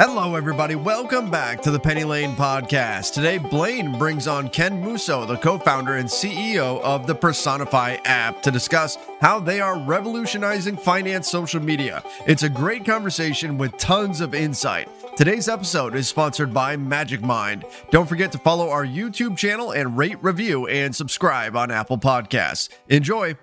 Hello, 0.00 0.36
everybody. 0.36 0.76
Welcome 0.76 1.28
back 1.28 1.60
to 1.62 1.72
the 1.72 1.80
Penny 1.80 2.04
Lane 2.04 2.36
podcast. 2.36 3.14
Today, 3.14 3.36
Blaine 3.36 3.98
brings 3.98 4.28
on 4.28 4.48
Ken 4.48 4.80
Musso, 4.80 5.26
the 5.26 5.36
co 5.36 5.58
founder 5.58 5.96
and 5.96 6.08
CEO 6.08 6.80
of 6.82 7.08
the 7.08 7.16
Personify 7.16 7.96
app, 8.04 8.40
to 8.42 8.52
discuss 8.52 8.96
how 9.20 9.40
they 9.40 9.60
are 9.60 9.76
revolutionizing 9.76 10.76
finance 10.76 11.28
social 11.28 11.60
media. 11.60 12.04
It's 12.28 12.44
a 12.44 12.48
great 12.48 12.84
conversation 12.84 13.58
with 13.58 13.76
tons 13.76 14.20
of 14.20 14.36
insight. 14.36 14.88
Today's 15.16 15.48
episode 15.48 15.96
is 15.96 16.06
sponsored 16.06 16.54
by 16.54 16.76
Magic 16.76 17.20
Mind. 17.20 17.64
Don't 17.90 18.08
forget 18.08 18.30
to 18.30 18.38
follow 18.38 18.70
our 18.70 18.86
YouTube 18.86 19.36
channel 19.36 19.72
and 19.72 19.98
rate, 19.98 20.22
review, 20.22 20.68
and 20.68 20.94
subscribe 20.94 21.56
on 21.56 21.72
Apple 21.72 21.98
Podcasts. 21.98 22.68
Enjoy. 22.88 23.34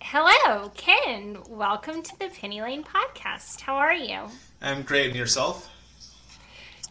Hello, 0.00 0.70
Ken. 0.76 1.38
Welcome 1.48 2.00
to 2.00 2.18
the 2.20 2.28
Penny 2.28 2.62
Lane 2.62 2.84
podcast. 2.84 3.60
How 3.62 3.74
are 3.74 3.92
you? 3.92 4.28
I'm 4.60 4.82
great. 4.82 5.08
And 5.08 5.16
yourself? 5.16 5.70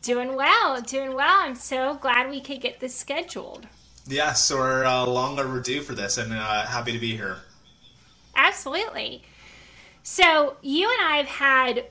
Doing 0.02 0.36
well, 0.36 0.82
doing 0.82 1.14
well. 1.14 1.42
I'm 1.42 1.56
so 1.56 1.96
glad 1.96 2.30
we 2.30 2.40
could 2.40 2.62
get 2.62 2.80
this 2.80 2.96
scheduled. 2.96 3.68
Yes, 4.08 4.52
we're 4.52 4.86
uh, 4.86 5.06
long 5.06 5.38
overdue 5.38 5.82
for 5.82 5.94
this, 5.94 6.18
and 6.18 6.32
uh, 6.32 6.66
happy 6.66 6.94
to 6.94 7.00
be 7.00 7.16
here. 7.18 7.38
Absolutely. 8.36 9.24
So 10.04 10.56
you 10.62 10.90
and 10.90 11.10
I 11.10 11.18
have 11.18 11.26
had 11.26 11.86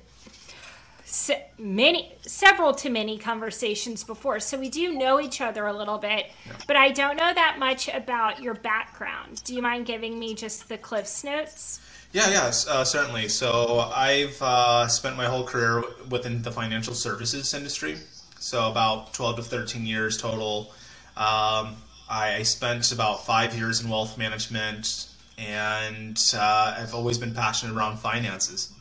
se- 1.04 1.44
many, 1.58 2.14
several 2.22 2.72
to 2.74 2.88
many 2.88 3.18
conversations 3.18 4.02
before, 4.02 4.40
so 4.40 4.58
we 4.58 4.70
do 4.70 4.95
know 4.95 5.20
each 5.20 5.42
other 5.42 5.66
a 5.66 5.72
little 5.72 5.98
bit. 5.98 6.26
Yeah. 6.46 6.52
But 6.66 6.76
I 6.76 6.92
don't 6.92 7.16
know 7.16 7.34
that 7.34 7.58
much 7.58 7.88
about 7.88 8.40
your 8.40 8.54
background. 8.54 9.42
Do 9.45 9.54
you 9.54 9.60
mind 9.60 9.84
giving 9.84 10.18
me 10.18 10.34
just 10.34 10.70
the 10.70 10.78
Cliff's 10.78 11.22
notes? 11.22 11.80
Yeah, 12.16 12.30
yeah, 12.30 12.46
uh, 12.46 12.82
certainly. 12.82 13.28
So 13.28 13.90
I've 13.94 14.40
uh, 14.40 14.88
spent 14.88 15.18
my 15.18 15.26
whole 15.26 15.44
career 15.44 15.84
within 16.08 16.40
the 16.40 16.50
financial 16.50 16.94
services 16.94 17.52
industry. 17.52 17.98
So 18.38 18.70
about 18.70 19.12
12 19.12 19.36
to 19.36 19.42
13 19.42 19.84
years 19.84 20.16
total. 20.16 20.73
Um, 21.14 21.76
I 22.08 22.42
spent 22.45 22.90
about 22.90 23.26
five 23.26 23.54
years 23.54 23.82
in 23.82 23.90
wealth 23.90 24.16
management, 24.16 25.08
and 25.36 26.18
uh, 26.34 26.76
I've 26.78 26.95
always 26.95 27.18
been 27.18 27.34
passionate 27.34 27.76
around 27.76 27.98
finances. 27.98 28.73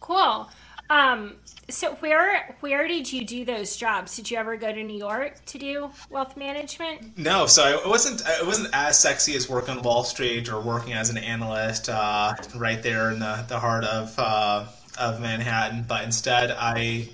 Cool. 0.00 0.50
Um, 0.90 1.36
so 1.70 1.94
where 1.96 2.56
where 2.60 2.86
did 2.86 3.12
you 3.12 3.24
do 3.24 3.44
those 3.44 3.76
jobs? 3.76 4.16
Did 4.16 4.30
you 4.30 4.36
ever 4.36 4.56
go 4.56 4.72
to 4.72 4.82
New 4.82 4.98
York 4.98 5.44
to 5.46 5.58
do 5.58 5.90
wealth 6.10 6.36
management? 6.36 7.16
No, 7.16 7.46
so 7.46 7.78
it 7.78 7.88
wasn't 7.88 8.22
it 8.26 8.46
wasn't 8.46 8.68
as 8.72 8.98
sexy 8.98 9.34
as 9.36 9.48
working 9.48 9.76
on 9.76 9.82
Wall 9.82 10.04
Street 10.04 10.48
or 10.48 10.60
working 10.60 10.92
as 10.92 11.10
an 11.10 11.18
analyst 11.18 11.88
uh, 11.88 12.34
right 12.56 12.82
there 12.82 13.10
in 13.10 13.20
the, 13.20 13.44
the 13.48 13.58
heart 13.58 13.84
of 13.84 14.14
uh, 14.18 14.66
of 14.98 15.20
Manhattan. 15.20 15.84
But 15.88 16.04
instead, 16.04 16.50
I 16.50 17.08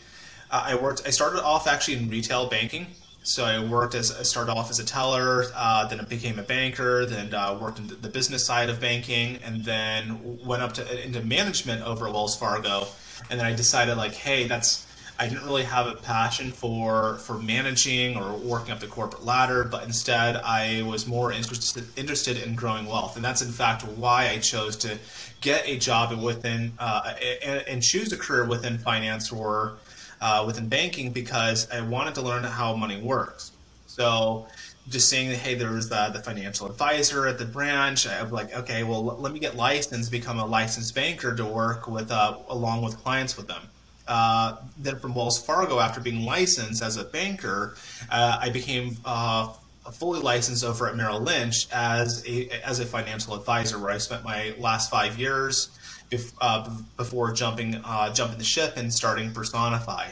I 0.50 0.74
worked. 0.76 1.02
I 1.06 1.10
started 1.10 1.42
off 1.42 1.66
actually 1.66 1.98
in 1.98 2.08
retail 2.08 2.48
banking. 2.48 2.86
So 3.22 3.44
I 3.44 3.58
worked 3.58 3.96
as 3.96 4.16
I 4.16 4.22
started 4.22 4.52
off 4.52 4.70
as 4.70 4.78
a 4.78 4.84
teller, 4.84 5.46
uh, 5.56 5.88
then 5.88 5.98
I 5.98 6.04
became 6.04 6.38
a 6.38 6.44
banker, 6.44 7.04
then 7.04 7.34
uh, 7.34 7.58
worked 7.60 7.80
in 7.80 7.88
the 7.88 8.08
business 8.08 8.46
side 8.46 8.70
of 8.70 8.80
banking, 8.80 9.40
and 9.44 9.64
then 9.64 10.38
went 10.44 10.62
up 10.62 10.74
to 10.74 11.04
into 11.04 11.20
management 11.22 11.82
over 11.82 12.06
at 12.06 12.12
Wells 12.12 12.38
Fargo 12.38 12.86
and 13.30 13.38
then 13.38 13.46
I 13.46 13.54
decided 13.54 13.96
like, 13.96 14.14
hey, 14.14 14.46
that's 14.46 14.86
I 15.18 15.28
didn't 15.28 15.46
really 15.46 15.62
have 15.62 15.86
a 15.86 15.94
passion 15.94 16.52
for 16.52 17.18
for 17.18 17.38
managing 17.38 18.16
or 18.16 18.36
working 18.36 18.72
up 18.72 18.80
the 18.80 18.86
corporate 18.86 19.24
ladder, 19.24 19.64
but 19.64 19.84
instead 19.84 20.36
I 20.36 20.82
was 20.82 21.06
more 21.06 21.32
interested 21.32 21.84
interested 21.96 22.42
in 22.42 22.54
growing 22.54 22.86
wealth, 22.86 23.16
and 23.16 23.24
that's 23.24 23.40
in 23.40 23.50
fact 23.50 23.82
why 23.84 24.28
I 24.28 24.38
chose 24.38 24.76
to 24.78 24.98
get 25.40 25.66
a 25.66 25.78
job 25.78 26.12
within 26.22 26.72
uh, 26.78 27.14
and, 27.42 27.64
and, 27.66 27.82
choose 27.82 28.12
a 28.12 28.16
career 28.16 28.44
within 28.46 28.78
finance 28.78 29.30
or 29.30 29.76
uh, 30.20 30.44
within 30.46 30.68
banking 30.68 31.12
because 31.12 31.70
I 31.70 31.80
wanted 31.82 32.14
to 32.16 32.22
learn 32.22 32.42
how 32.44 32.74
money 32.74 33.00
works. 33.00 33.52
So 33.86 34.48
just 34.88 35.08
saying 35.08 35.28
that 35.28 35.36
hey 35.36 35.54
there 35.54 35.72
was 35.72 35.88
the, 35.88 36.10
the 36.12 36.20
financial 36.20 36.66
advisor 36.66 37.26
at 37.26 37.38
the 37.38 37.44
branch 37.44 38.06
i'm 38.06 38.30
like 38.30 38.54
okay 38.54 38.84
well 38.84 39.04
let 39.04 39.32
me 39.32 39.38
get 39.38 39.56
licensed 39.56 40.10
become 40.10 40.38
a 40.38 40.46
licensed 40.46 40.94
banker 40.94 41.34
to 41.34 41.44
work 41.44 41.88
with 41.88 42.10
uh, 42.10 42.38
along 42.48 42.82
with 42.82 42.96
clients 42.98 43.36
with 43.36 43.48
them. 43.48 43.62
Uh, 44.06 44.56
then 44.78 44.96
from 44.98 45.14
wells 45.14 45.44
fargo 45.44 45.80
after 45.80 46.00
being 46.00 46.24
licensed 46.24 46.82
as 46.82 46.96
a 46.96 47.04
banker 47.04 47.76
uh, 48.10 48.38
i 48.40 48.48
became 48.48 48.96
uh, 49.04 49.48
fully 49.92 50.20
licensed 50.20 50.64
over 50.64 50.88
at 50.88 50.96
merrill 50.96 51.20
lynch 51.20 51.66
as 51.72 52.24
a 52.28 52.48
as 52.64 52.78
a 52.78 52.86
financial 52.86 53.34
advisor 53.34 53.80
where 53.80 53.90
i 53.90 53.98
spent 53.98 54.22
my 54.22 54.54
last 54.58 54.90
five 54.90 55.18
years 55.18 55.70
uh, 56.40 56.70
before 56.96 57.32
jumping 57.32 57.74
uh, 57.84 58.12
jumping 58.12 58.38
the 58.38 58.44
ship 58.44 58.76
and 58.76 58.92
starting 58.94 59.32
personify 59.32 60.08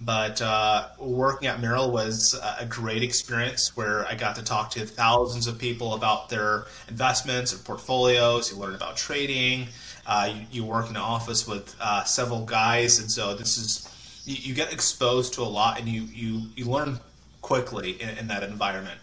but 0.00 0.40
uh, 0.40 0.88
working 0.98 1.48
at 1.48 1.60
Merrill 1.60 1.90
was 1.90 2.38
a 2.58 2.64
great 2.64 3.02
experience 3.02 3.76
where 3.76 4.06
I 4.06 4.14
got 4.14 4.34
to 4.36 4.42
talk 4.42 4.70
to 4.70 4.86
thousands 4.86 5.46
of 5.46 5.58
people 5.58 5.94
about 5.94 6.30
their 6.30 6.64
investments 6.88 7.52
and 7.52 7.62
portfolios. 7.64 8.50
You 8.50 8.58
learn 8.58 8.74
about 8.74 8.96
trading. 8.96 9.68
Uh, 10.06 10.32
you, 10.34 10.46
you, 10.50 10.64
work 10.64 10.88
in 10.88 10.96
an 10.96 11.02
office 11.02 11.46
with 11.46 11.76
uh, 11.80 12.02
several 12.04 12.44
guys, 12.44 12.98
and 12.98 13.10
so 13.10 13.34
this 13.34 13.58
is 13.58 14.22
you, 14.24 14.36
you, 14.36 14.54
get 14.54 14.72
exposed 14.72 15.34
to 15.34 15.42
a 15.42 15.44
lot, 15.44 15.78
and 15.78 15.86
you 15.86 16.02
you, 16.04 16.48
you 16.56 16.64
learn 16.64 16.98
quickly 17.42 17.92
in, 18.00 18.08
in 18.08 18.26
that 18.26 18.42
environment. 18.42 18.98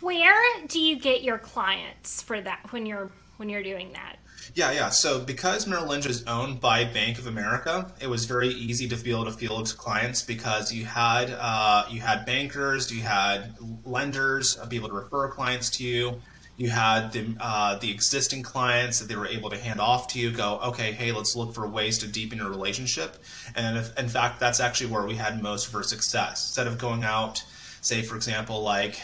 Where 0.00 0.66
do 0.66 0.80
you 0.80 0.98
get 0.98 1.22
your 1.22 1.38
clients 1.38 2.20
for 2.20 2.40
that 2.40 2.66
when 2.70 2.84
you're 2.84 3.10
when 3.36 3.48
you're 3.48 3.62
doing 3.62 3.92
that? 3.92 4.16
Yeah, 4.54 4.72
yeah. 4.72 4.90
So 4.90 5.20
because 5.20 5.66
Merrill 5.66 5.86
Lynch 5.86 6.06
is 6.06 6.24
owned 6.26 6.60
by 6.60 6.84
Bank 6.84 7.18
of 7.18 7.26
America, 7.26 7.90
it 8.00 8.08
was 8.08 8.26
very 8.26 8.48
easy 8.48 8.88
to 8.88 8.96
be 8.96 9.10
able 9.10 9.24
to 9.24 9.32
field 9.32 9.74
clients 9.78 10.22
because 10.22 10.72
you 10.72 10.84
had 10.84 11.30
uh, 11.30 11.86
you 11.90 12.00
had 12.00 12.26
bankers, 12.26 12.92
you 12.92 13.02
had 13.02 13.54
lenders 13.84 14.56
be 14.68 14.76
able 14.76 14.88
to 14.88 14.94
refer 14.94 15.28
clients 15.28 15.70
to 15.70 15.84
you. 15.84 16.20
You 16.56 16.70
had 16.70 17.12
the 17.12 17.34
uh, 17.40 17.78
the 17.78 17.90
existing 17.90 18.42
clients 18.42 19.00
that 19.00 19.08
they 19.08 19.16
were 19.16 19.26
able 19.26 19.50
to 19.50 19.58
hand 19.58 19.80
off 19.80 20.08
to 20.08 20.20
you. 20.20 20.30
Go, 20.30 20.60
okay, 20.66 20.92
hey, 20.92 21.10
let's 21.10 21.34
look 21.34 21.54
for 21.54 21.66
ways 21.66 21.98
to 21.98 22.06
deepen 22.06 22.38
your 22.38 22.48
relationship. 22.48 23.16
And 23.56 23.76
if, 23.76 23.98
in 23.98 24.08
fact, 24.08 24.38
that's 24.38 24.60
actually 24.60 24.90
where 24.90 25.04
we 25.04 25.16
had 25.16 25.42
most 25.42 25.68
of 25.68 25.74
our 25.74 25.82
success. 25.82 26.46
Instead 26.46 26.68
of 26.68 26.78
going 26.78 27.02
out, 27.02 27.42
say, 27.80 28.02
for 28.02 28.14
example, 28.14 28.62
like 28.62 29.00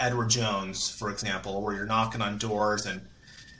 Edward 0.00 0.30
Jones, 0.30 0.90
for 0.90 1.10
example, 1.10 1.62
where 1.62 1.74
you're 1.74 1.86
knocking 1.86 2.22
on 2.22 2.38
doors 2.38 2.86
and 2.86 3.02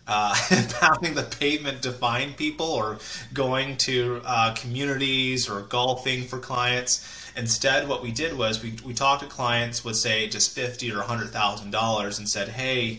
uh, 0.09 0.35
pounding 0.81 1.15
the 1.15 1.23
pavement 1.39 1.83
to 1.83 1.93
find 1.93 2.37
people 2.37 2.67
or 2.67 2.99
going 3.33 3.77
to 3.77 4.21
uh, 4.25 4.55
communities 4.55 5.49
or 5.49 5.61
golfing 5.63 6.25
for 6.25 6.39
clients. 6.39 7.07
Instead, 7.37 7.87
what 7.87 8.03
we 8.03 8.11
did 8.11 8.37
was 8.37 8.63
we, 8.63 8.75
we 8.85 8.93
talked 8.93 9.23
to 9.23 9.29
clients 9.29 9.85
with, 9.85 9.97
say, 9.97 10.29
just 10.29 10.55
fifty 10.55 10.91
or 10.91 11.03
$100,000 11.03 12.19
and 12.19 12.29
said, 12.29 12.49
hey, 12.49 12.99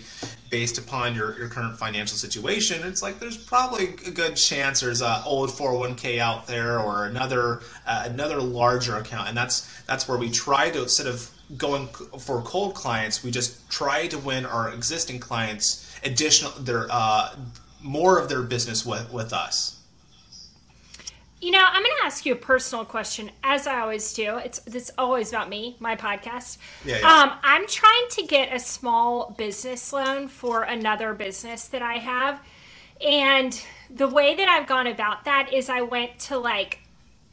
based 0.50 0.78
upon 0.78 1.14
your, 1.14 1.38
your 1.38 1.50
current 1.50 1.78
financial 1.78 2.16
situation, 2.16 2.82
it's 2.88 3.02
like 3.02 3.20
there's 3.20 3.38
probably 3.38 3.96
a 4.06 4.12
good 4.12 4.36
chance 4.36 4.80
there's 4.80 5.02
an 5.02 5.22
old 5.26 5.50
401k 5.50 6.20
out 6.20 6.48
there 6.48 6.80
or 6.80 7.06
another 7.06 7.62
uh, 7.86 8.04
another 8.06 8.40
larger 8.40 8.96
account. 8.96 9.28
And 9.28 9.36
that's 9.36 9.82
that's 9.84 10.08
where 10.08 10.18
we 10.18 10.30
try 10.30 10.70
to, 10.70 10.84
instead 10.84 11.08
of 11.08 11.30
going 11.58 11.88
for 11.88 12.42
cold 12.44 12.76
clients, 12.76 13.24
we 13.24 13.32
just 13.32 13.70
try 13.70 14.08
to 14.08 14.18
win 14.20 14.46
our 14.46 14.72
existing 14.72 15.20
clients 15.20 15.89
additional 16.04 16.52
their 16.60 16.88
uh, 16.90 17.36
more 17.82 18.20
of 18.20 18.30
their 18.30 18.42
business 18.42 18.86
with 18.86 19.12
with 19.12 19.34
us. 19.34 19.80
You 21.42 21.52
know, 21.52 21.64
I'm 21.64 21.82
going 21.82 21.96
to 22.02 22.06
ask 22.06 22.26
you 22.26 22.34
a 22.34 22.38
personal 22.38 22.84
question, 22.84 23.32
as 23.46 23.66
I 23.66 23.80
always 23.80 24.14
do. 24.14 24.38
It's 24.38 24.60
it's 24.68 24.92
always 24.98 25.30
about 25.30 25.48
me, 25.48 25.78
my 25.80 25.96
podcast. 25.96 26.58
Yeah, 26.84 27.00
yeah. 27.00 27.08
Um, 27.08 27.32
I'm 27.44 27.66
trying 27.66 28.08
to 28.12 28.24
get 28.24 28.54
a 28.54 28.60
small 28.60 29.34
business 29.38 29.94
loan 29.94 30.28
for 30.28 30.64
another 30.64 31.14
business 31.14 31.68
that 31.70 31.82
I 31.82 31.94
have, 31.94 32.42
and 33.06 33.60
the 33.90 34.08
way 34.08 34.36
that 34.36 34.50
I've 34.50 34.68
gone 34.68 34.88
about 34.88 35.26
that 35.26 35.54
is 35.54 35.70
I 35.70 35.82
went 35.82 36.20
to 36.20 36.38
like 36.38 36.80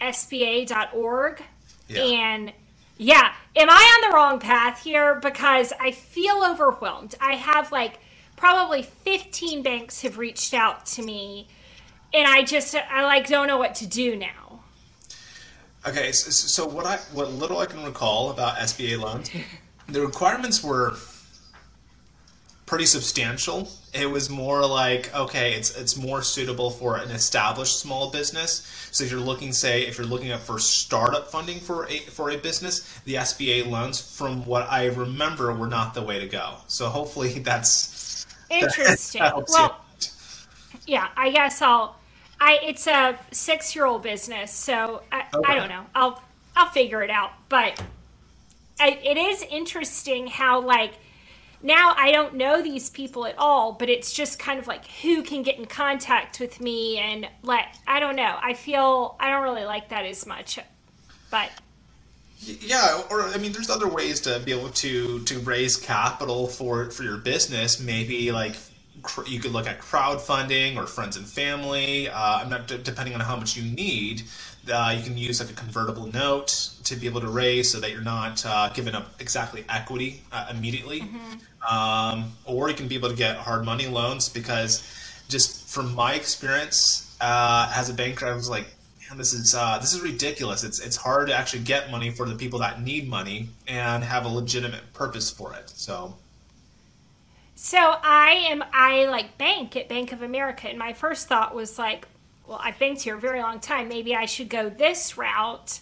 SBA.org, 0.01 1.43
yeah. 1.89 2.03
and 2.03 2.53
yeah, 2.99 3.33
am 3.57 3.69
I 3.69 4.01
on 4.03 4.11
the 4.11 4.15
wrong 4.15 4.39
path 4.39 4.83
here? 4.83 5.17
Because 5.17 5.73
I 5.81 5.91
feel 5.91 6.45
overwhelmed. 6.49 7.17
I 7.21 7.35
have 7.35 7.73
like 7.73 7.99
probably 8.37 8.83
15 8.83 9.63
banks 9.63 10.03
have 10.03 10.19
reached 10.19 10.55
out 10.55 10.87
to 10.87 11.03
me 11.03 11.49
and 12.15 12.27
i 12.27 12.43
just 12.43 12.75
i 12.75 13.05
like 13.05 13.27
don't 13.27 13.47
know 13.47 13.59
what 13.59 13.75
to 13.75 13.87
do 13.87 14.17
now. 14.17 14.61
Okay 15.87 16.13
so, 16.13 16.31
so 16.31 16.67
what 16.67 16.87
i 16.87 16.97
what 17.13 17.31
little 17.33 17.59
i 17.59 17.67
can 17.67 17.85
recall 17.85 18.31
about 18.31 18.57
sba 18.57 18.99
loans 18.99 19.31
the 19.89 20.01
requirements 20.01 20.63
were 20.63 20.97
pretty 22.67 22.85
substantial. 22.85 23.69
It 23.95 24.11
was 24.11 24.29
more 24.29 24.67
like 24.67 25.15
okay 25.15 25.55
it's 25.55 25.77
it's 25.77 25.97
more 25.97 26.21
suitable 26.21 26.71
for 26.71 26.97
an 26.97 27.11
established 27.13 27.79
small 27.79 28.11
business. 28.11 28.67
So 28.91 29.05
if 29.05 29.11
you're 29.11 29.21
looking 29.21 29.53
say 29.53 29.87
if 29.87 29.97
you're 29.97 30.07
looking 30.07 30.33
up 30.33 30.41
for 30.41 30.59
startup 30.59 31.31
funding 31.31 31.61
for 31.61 31.87
a 31.87 31.99
for 31.99 32.31
a 32.31 32.37
business 32.37 33.01
the 33.05 33.15
sba 33.15 33.67
loans 33.71 34.01
from 34.01 34.45
what 34.45 34.67
i 34.69 34.87
remember 34.87 35.55
were 35.55 35.69
not 35.69 35.95
the 35.95 36.03
way 36.03 36.19
to 36.19 36.27
go. 36.27 36.55
So 36.67 36.89
hopefully 36.89 37.39
that's 37.39 38.06
Interesting. 38.51 39.23
well, 39.49 39.85
yeah, 40.87 41.09
I 41.17 41.31
guess 41.31 41.63
I'll 41.63 41.97
I 42.41 42.59
it's 42.63 42.87
a 42.87 43.19
six 43.31 43.75
year 43.75 43.87
old 43.87 44.03
business, 44.03 44.53
so 44.53 45.03
I, 45.11 45.25
okay. 45.35 45.53
I 45.53 45.55
don't 45.55 45.69
know. 45.69 45.87
I'll 45.95 46.23
I'll 46.55 46.71
figure 46.71 47.03
it 47.03 47.11
out. 47.11 47.31
But 47.49 47.83
I, 48.79 48.99
it 49.03 49.17
is 49.17 49.43
interesting 49.43 50.27
how 50.27 50.61
like 50.61 50.95
now 51.63 51.95
I 51.97 52.13
don't 52.13 52.35
know 52.35 52.63
these 52.63 52.91
people 52.91 53.27
at 53.27 53.35
all, 53.39 53.73
but 53.73 53.89
it's 53.89 54.13
just 54.13 54.39
kind 54.39 54.59
of 54.59 54.67
like 54.67 54.87
who 54.87 55.23
can 55.23 55.43
get 55.43 55.59
in 55.59 55.67
contact 55.67 56.41
with 56.41 56.61
me 56.61 56.99
and 56.99 57.27
like 57.43 57.67
I 57.87 58.01
don't 58.01 58.17
know. 58.17 58.39
I 58.43 58.55
feel 58.55 59.17
I 59.19 59.31
don't 59.31 59.43
really 59.43 59.65
like 59.65 59.89
that 59.89 60.05
as 60.05 60.27
much, 60.27 60.59
but 61.31 61.51
yeah, 62.41 63.03
or 63.11 63.23
I 63.23 63.39
mean, 63.39 63.53
there's 63.53 63.71
other 63.71 63.89
ways 63.89 64.21
to 64.23 64.41
be 64.41 64.53
able 64.53 64.71
to 64.71 65.21
to 65.25 65.39
raise 65.41 65.77
capital 65.77 66.47
for 66.47 66.91
for 66.91 67.03
your 67.03 67.17
business. 67.17 67.81
Maybe 67.81 68.33
like 68.33 68.57
you 69.27 69.41
could 69.41 69.53
look 69.53 69.67
at 69.67 69.81
crowdfunding 69.81 70.77
or 70.77 70.87
friends 70.87 71.17
and 71.17 71.27
family. 71.27 72.09
Uh, 72.09 72.39
I'm 72.41 72.51
not 72.51 72.67
d- 72.67 72.81
depending 72.83 73.15
on 73.15 73.21
how 73.21 73.37
much 73.37 73.57
you 73.57 73.63
need. 73.63 74.23
Uh, 74.73 74.95
you 74.97 75.05
can 75.05 75.17
use 75.17 75.41
like 75.41 75.51
a 75.51 75.55
convertible 75.55 76.07
note 76.13 76.71
to 76.85 76.97
be 76.97 77.07
able 77.07 77.21
to 77.21 77.29
raise 77.29 77.71
so 77.71 77.79
that 77.79 77.93
you're 77.93 78.01
not 78.01 78.45
uh, 78.45 78.69
giving 78.71 78.95
up 78.95 79.21
exactly 79.21 79.65
equity 79.69 80.23
uh, 80.33 80.49
immediately. 80.51 81.01
Mm-hmm. 81.01 81.75
Um, 81.75 82.33
or 82.45 82.69
you 82.69 82.75
can 82.75 82.89
be 82.89 82.97
able 82.97 83.09
to 83.09 83.15
get 83.15 83.37
hard 83.37 83.65
money 83.65 83.87
loans 83.87 84.29
because 84.29 84.83
just 85.29 85.69
from 85.69 85.95
my 85.95 86.15
experience 86.15 87.17
uh, 87.21 87.73
as 87.75 87.91
a 87.91 87.95
banker, 87.95 88.27
I 88.27 88.35
was 88.35 88.51
like, 88.51 88.67
man, 89.09 89.19
this 89.19 89.33
is 89.33 89.55
uh, 89.55 89.79
this 89.79 89.95
is 89.95 90.01
ridiculous. 90.01 90.65
It's 90.65 90.79
it's 90.81 90.97
hard 90.97 91.29
to 91.29 91.35
actually 91.35 91.63
get 91.63 91.91
money 91.91 92.11
for 92.11 92.29
the 92.29 92.35
people 92.35 92.59
that 92.61 92.83
need 92.83 93.09
money 93.09 93.49
and 93.67 94.03
have 94.03 94.25
a 94.25 94.29
legitimate 94.29 94.93
purpose 94.93 95.31
for 95.31 95.55
it. 95.55 95.71
So. 95.71 96.17
So 97.59 97.79
I 97.79 98.47
am 98.51 98.63
I 98.73 99.07
like 99.07 99.39
bank 99.39 99.77
at 99.77 99.89
Bank 99.89 100.13
of 100.13 100.23
America, 100.23 100.69
and 100.69 100.79
my 100.79 100.93
first 100.93 101.27
thought 101.27 101.55
was 101.55 101.79
like, 101.79 102.07
well, 102.47 102.61
I've 102.63 102.79
banked 102.79 103.03
here 103.03 103.17
a 103.17 103.21
very 103.21 103.41
long 103.41 103.61
time. 103.61 103.89
Maybe 103.89 104.15
I 104.15 104.27
should 104.27 104.51
go 104.51 104.69
this 104.69 105.17
route, 105.17 105.81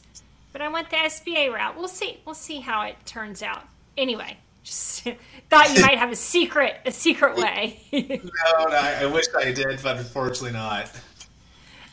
but 0.52 0.62
I 0.62 0.68
went 0.68 0.90
the 0.90 0.96
SBA 0.96 1.52
route. 1.52 1.76
We'll 1.76 1.88
see. 1.88 2.20
We'll 2.24 2.34
see 2.34 2.60
how 2.60 2.82
it 2.82 2.96
turns 3.06 3.42
out. 3.42 3.64
Anyway, 3.96 4.36
just 4.62 5.02
thought 5.50 5.74
you 5.74 5.82
might 5.82 5.98
have 5.98 6.12
a 6.12 6.16
secret 6.16 6.76
a 6.86 6.92
secret 6.92 7.36
way. 7.36 7.80
no, 7.92 8.64
no, 8.66 8.76
I 8.76 9.06
wish 9.06 9.26
I 9.36 9.50
did, 9.50 9.82
but 9.82 9.96
unfortunately 9.96 10.52
not. 10.52 10.90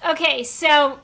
Okay, 0.07 0.43
so 0.43 0.99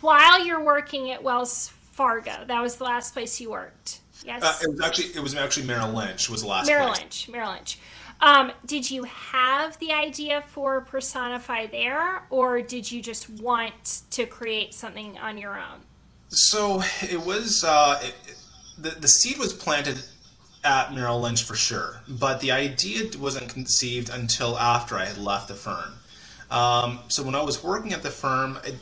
while 0.00 0.44
you're 0.44 0.62
working 0.62 1.10
at 1.10 1.22
Wells 1.22 1.68
Fargo, 1.92 2.44
that 2.46 2.60
was 2.60 2.76
the 2.76 2.84
last 2.84 3.12
place 3.12 3.40
you 3.40 3.50
worked. 3.50 4.00
Yes. 4.24 4.42
Uh, 4.42 4.54
it 4.62 4.70
was 4.70 4.80
actually 4.80 5.08
it 5.14 5.20
was 5.20 5.34
actually 5.34 5.66
Merrill 5.66 5.92
Lynch 5.92 6.30
was 6.30 6.42
the 6.42 6.48
last. 6.48 6.66
Merrill 6.66 6.88
place. 6.88 7.00
Lynch, 7.00 7.28
Merrill 7.28 7.52
Lynch. 7.52 7.78
Um, 8.20 8.52
did 8.64 8.90
you 8.90 9.04
have 9.04 9.78
the 9.80 9.92
idea 9.92 10.42
for 10.48 10.80
Personify 10.80 11.66
there, 11.66 12.22
or 12.30 12.62
did 12.62 12.90
you 12.90 13.02
just 13.02 13.28
want 13.28 14.02
to 14.10 14.24
create 14.24 14.72
something 14.72 15.18
on 15.18 15.36
your 15.36 15.56
own? 15.56 15.80
So 16.28 16.82
it 17.02 17.20
was 17.20 17.64
uh, 17.64 18.00
it, 18.02 18.14
the 18.78 18.90
the 18.90 19.08
seed 19.08 19.38
was 19.38 19.52
planted 19.52 20.02
at 20.64 20.94
Merrill 20.94 21.20
Lynch 21.20 21.42
for 21.42 21.54
sure, 21.54 22.00
but 22.08 22.40
the 22.40 22.52
idea 22.52 23.10
wasn't 23.18 23.50
conceived 23.50 24.08
until 24.08 24.58
after 24.58 24.96
I 24.96 25.04
had 25.04 25.18
left 25.18 25.48
the 25.48 25.54
firm. 25.54 25.94
Um, 26.50 27.00
so 27.08 27.22
when 27.22 27.34
I 27.34 27.42
was 27.42 27.62
working 27.62 27.92
at 27.92 28.02
the 28.02 28.10
firm, 28.10 28.58
it, 28.64 28.76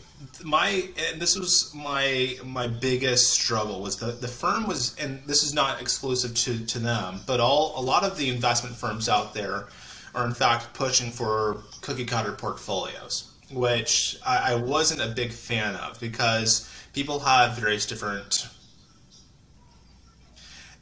my 0.45 0.89
and 1.11 1.21
this 1.21 1.37
was 1.37 1.73
my 1.75 2.37
my 2.45 2.67
biggest 2.67 3.31
struggle 3.31 3.81
was 3.81 3.97
the 3.97 4.13
the 4.13 4.29
firm 4.29 4.67
was 4.67 4.97
and 4.99 5.23
this 5.27 5.43
is 5.43 5.55
not 5.55 5.81
exclusive 5.81 6.35
to 6.35 6.65
to 6.67 6.79
them, 6.79 7.21
but 7.27 7.41
all 7.41 7.75
a 7.77 7.83
lot 7.83 8.05
of 8.05 8.17
the 8.17 8.29
investment 8.29 8.75
firms 8.75 9.09
out 9.09 9.35
there 9.35 9.67
are 10.15 10.27
in 10.27 10.35
fact 10.35 10.75
pushing 10.75 11.11
for 11.11 11.63
cookie 11.81 12.05
cutter 12.05 12.33
portfolios, 12.33 13.33
which 13.51 14.19
I, 14.25 14.53
I 14.53 14.55
wasn't 14.57 15.01
a 15.01 15.09
big 15.09 15.33
fan 15.33 15.77
of 15.77 15.99
because 16.01 16.69
people 16.93 17.21
have 17.21 17.57
various 17.57 17.87
different 17.87 18.49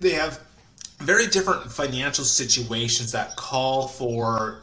they 0.01 0.11
have 0.11 0.41
very 0.99 1.27
different 1.27 1.71
financial 1.71 2.25
situations 2.25 3.13
that 3.13 3.37
call 3.37 3.89
for 3.89 4.63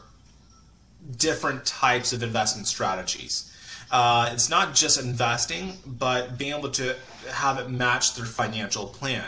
different 1.18 1.66
types 1.66 2.14
of 2.14 2.22
investment 2.22 2.68
strategies. 2.68 3.54
Uh, 3.92 4.30
it's 4.34 4.50
not 4.50 4.76
just 4.76 5.02
investing, 5.02 5.74
but 5.86 6.38
being 6.38 6.54
able 6.54 6.70
to 6.70 6.96
have 7.32 7.58
it 7.60 7.70
match 7.70 8.16
their 8.16 8.26
financial 8.26 8.88
plan. 8.88 9.26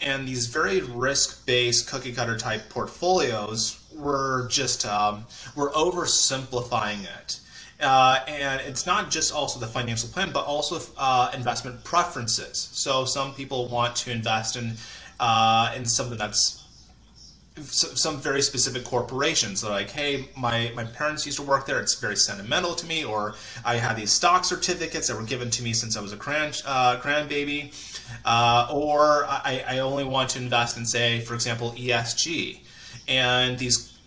And 0.00 0.28
these 0.28 0.46
very 0.46 0.80
risk-based 0.80 1.88
cookie 1.88 2.12
cutter 2.12 2.36
type 2.38 2.68
portfolios 2.68 3.84
were 3.94 4.46
just 4.48 4.86
um, 4.86 5.26
we're 5.56 5.72
oversimplifying 5.72 7.02
it. 7.02 7.40
Uh, 7.80 8.20
and 8.26 8.60
it's 8.62 8.86
not 8.86 9.10
just 9.10 9.32
also 9.32 9.60
the 9.60 9.66
financial 9.66 10.08
plan, 10.08 10.30
but 10.32 10.44
also 10.44 10.80
uh, 10.96 11.30
investment 11.34 11.82
preferences. 11.84 12.68
So 12.72 13.04
some 13.04 13.34
people 13.34 13.68
want 13.68 13.94
to 13.96 14.10
invest 14.10 14.56
in 14.56 14.74
uh, 15.20 15.72
in 15.76 15.84
something 15.84 16.18
that's 16.18 16.57
some 17.64 18.20
very 18.20 18.42
specific 18.42 18.84
corporations. 18.84 19.62
They're 19.62 19.70
like, 19.70 19.90
hey, 19.90 20.28
my, 20.36 20.72
my 20.74 20.84
parents 20.84 21.26
used 21.26 21.38
to 21.38 21.44
work 21.44 21.66
there. 21.66 21.80
It's 21.80 21.94
very 21.94 22.16
sentimental 22.16 22.74
to 22.74 22.86
me. 22.86 23.04
Or 23.04 23.34
I 23.64 23.76
had 23.76 23.96
these 23.96 24.12
stock 24.12 24.44
certificates 24.44 25.08
that 25.08 25.16
were 25.16 25.26
given 25.26 25.50
to 25.50 25.62
me 25.62 25.72
since 25.72 25.96
I 25.96 26.00
was 26.00 26.12
a 26.12 26.16
grand, 26.16 26.62
uh, 26.66 26.98
grandbaby. 27.00 27.72
Uh, 28.24 28.68
or 28.72 29.24
I, 29.26 29.64
I 29.66 29.78
only 29.78 30.04
want 30.04 30.30
to 30.30 30.38
invest 30.38 30.76
in, 30.76 30.84
say, 30.84 31.20
for 31.20 31.34
example, 31.34 31.72
ESG. 31.72 32.60
And 33.06 33.58
these 33.58 33.98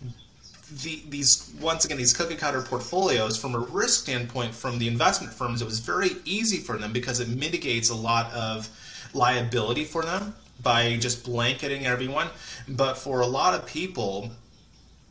the, 0.82 1.02
these 1.08 1.52
once 1.60 1.84
again 1.84 1.98
these 1.98 2.14
cookie 2.14 2.36
cutter 2.36 2.62
portfolios 2.62 3.36
from 3.36 3.54
a 3.54 3.58
risk 3.58 4.04
standpoint 4.04 4.54
from 4.54 4.78
the 4.78 4.88
investment 4.88 5.32
firms 5.32 5.60
it 5.60 5.66
was 5.66 5.80
very 5.80 6.12
easy 6.24 6.56
for 6.58 6.78
them 6.78 6.92
because 6.92 7.20
it 7.20 7.28
mitigates 7.28 7.90
a 7.90 7.94
lot 7.94 8.32
of 8.32 8.68
liability 9.12 9.84
for 9.84 10.02
them 10.02 10.34
by 10.62 10.96
just 10.96 11.24
blanketing 11.24 11.86
everyone. 11.86 12.28
But 12.68 12.96
for 12.96 13.20
a 13.20 13.26
lot 13.26 13.54
of 13.54 13.66
people, 13.66 14.30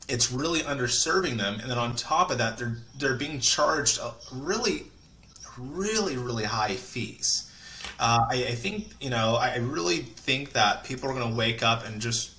it's 0.07 0.31
really 0.31 0.62
underserving 0.62 1.38
them. 1.38 1.59
And 1.59 1.69
then 1.69 1.77
on 1.77 1.95
top 1.95 2.31
of 2.31 2.38
that, 2.38 2.57
they're 2.57 2.77
they're 2.98 3.15
being 3.15 3.39
charged 3.39 4.00
really, 4.31 4.86
really, 5.57 6.18
really 6.18 6.44
high 6.44 6.75
fees. 6.75 7.48
Uh, 8.00 8.25
I, 8.30 8.36
I, 8.50 8.56
think 8.56 8.88
you 9.00 9.09
know. 9.09 9.36
I 9.36 9.57
really 9.57 9.98
think 10.00 10.53
that 10.53 10.83
people 10.83 11.09
are 11.09 11.13
going 11.13 11.30
to 11.30 11.38
wake 11.38 11.63
up 11.63 11.86
and 11.86 12.01
just 12.01 12.31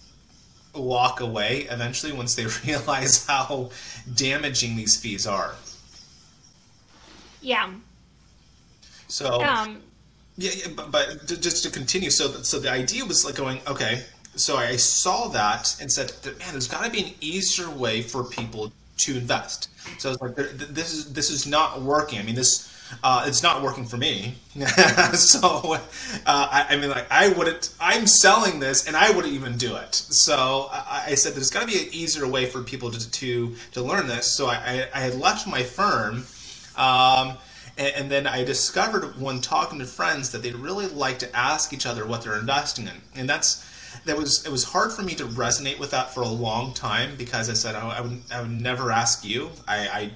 walk 0.75 1.21
away 1.21 1.67
eventually 1.71 2.13
once 2.13 2.35
they 2.35 2.47
realize 2.67 3.27
how 3.27 3.71
damaging 4.15 4.77
these 4.77 4.97
fees 4.97 5.27
are. 5.27 5.55
Yeah. 7.41 7.71
So. 9.09 9.43
Um, 9.43 9.83
yeah, 10.37 10.51
yeah 10.55 10.73
but, 10.75 10.91
but 10.91 11.27
just 11.27 11.63
to 11.65 11.71
continue, 11.71 12.11
so 12.11 12.31
so 12.43 12.59
the 12.59 12.71
idea 12.71 13.05
was 13.05 13.25
like 13.25 13.35
going, 13.35 13.61
okay, 13.67 14.05
so 14.37 14.57
I 14.57 14.77
saw 14.77 15.29
that 15.29 15.77
and 15.81 15.91
said, 15.93 16.13
man, 16.25 16.53
there's 16.53 16.69
got 16.69 16.85
to 16.85 16.91
be 16.91 17.03
an 17.03 17.11
easier 17.21 17.71
way 17.71 18.03
for 18.03 18.25
people 18.25 18.73
to 18.99 19.17
invest. 19.17 19.69
So 19.99 20.09
I 20.09 20.13
was 20.13 20.21
like, 20.23 20.37
this 20.37 20.93
is 20.93 21.13
this 21.13 21.31
is 21.31 21.47
not 21.47 21.83
working. 21.83 22.19
I 22.19 22.23
mean, 22.23 22.35
this 22.35 22.73
uh, 23.03 23.25
it's 23.27 23.43
not 23.43 23.63
working 23.63 23.85
for 23.85 23.97
me. 23.97 24.35
so 25.15 25.75
uh, 25.75 25.79
I, 26.27 26.67
I, 26.71 26.77
mean, 26.77 26.91
like 26.91 27.07
I 27.11 27.29
wouldn't. 27.29 27.75
I'm 27.81 28.07
selling 28.07 28.61
this, 28.61 28.87
and 28.87 28.97
I 28.97 29.11
wouldn't 29.11 29.35
even 29.35 29.57
do 29.57 29.77
it. 29.77 29.95
So 29.95 30.69
I, 30.71 31.05
I 31.09 31.15
said, 31.15 31.35
there's 31.35 31.51
got 31.51 31.61
to 31.61 31.67
be 31.67 31.79
an 31.79 31.89
easier 31.93 32.27
way 32.27 32.47
for 32.47 32.63
people 32.63 32.91
to 32.91 33.11
to, 33.11 33.57
to 33.73 33.83
learn 33.83 34.07
this. 34.07 34.27
So 34.37 34.47
I, 34.47 34.89
I, 34.95 35.01
had 35.01 35.15
left 35.15 35.47
my 35.47 35.63
firm. 35.63 36.25
Um, 36.77 37.39
and, 37.83 38.11
then 38.11 38.27
I 38.27 38.45
discovered 38.45 39.21
when 39.21 39.41
talking 39.41 39.79
to 39.79 39.87
friends 39.87 40.31
that 40.33 40.43
they 40.43 40.53
really 40.53 40.87
like 40.87 41.19
to 41.21 41.37
ask 41.37 41.73
each 41.73 41.87
other 41.87 42.07
what 42.07 42.23
they're 42.23 42.39
investing 42.39 42.87
in, 42.87 43.01
and 43.15 43.29
that's 43.29 43.67
that 44.05 44.17
was 44.17 44.45
it 44.45 44.51
was 44.51 44.65
hard 44.65 44.93
for 44.93 45.03
me 45.03 45.15
to 45.15 45.25
resonate 45.25 45.79
with 45.79 45.91
that 45.91 46.13
for 46.13 46.23
a 46.23 46.29
long 46.29 46.75
time 46.75 47.17
because 47.17 47.49
I 47.49 47.55
said 47.55 47.75
I, 47.75 47.99
I 47.99 48.01
would 48.01 48.23
I 48.33 48.41
would 48.43 48.51
never 48.51 48.91
ask 48.91 49.25
you. 49.25 49.51
I, 49.67 49.89
I 49.89 50.11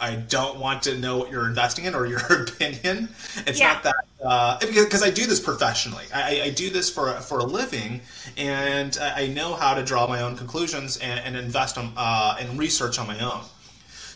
I 0.00 0.16
don't 0.16 0.58
want 0.58 0.82
to 0.84 0.98
know 0.98 1.18
what 1.18 1.30
you're 1.30 1.46
investing 1.46 1.84
in 1.84 1.94
or 1.94 2.06
your 2.06 2.20
opinion. 2.42 3.08
It's 3.46 3.60
yeah. 3.60 3.74
not 3.74 3.82
that 3.84 3.94
uh, 4.24 4.58
because 4.60 5.02
I 5.02 5.10
do 5.10 5.26
this 5.26 5.38
professionally. 5.38 6.04
I, 6.12 6.42
I, 6.42 6.50
do 6.50 6.70
this 6.70 6.88
for 6.90 7.12
for 7.20 7.40
a 7.40 7.44
living, 7.44 8.00
and 8.36 8.96
I 9.00 9.26
know 9.26 9.54
how 9.54 9.74
to 9.74 9.84
draw 9.84 10.06
my 10.06 10.22
own 10.22 10.36
conclusions 10.36 10.96
and, 10.96 11.20
and 11.20 11.36
invest 11.36 11.76
on 11.76 11.92
uh, 11.96 12.36
and 12.40 12.58
research 12.58 12.98
on 12.98 13.06
my 13.06 13.20
own. 13.20 13.42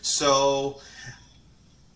So 0.00 0.80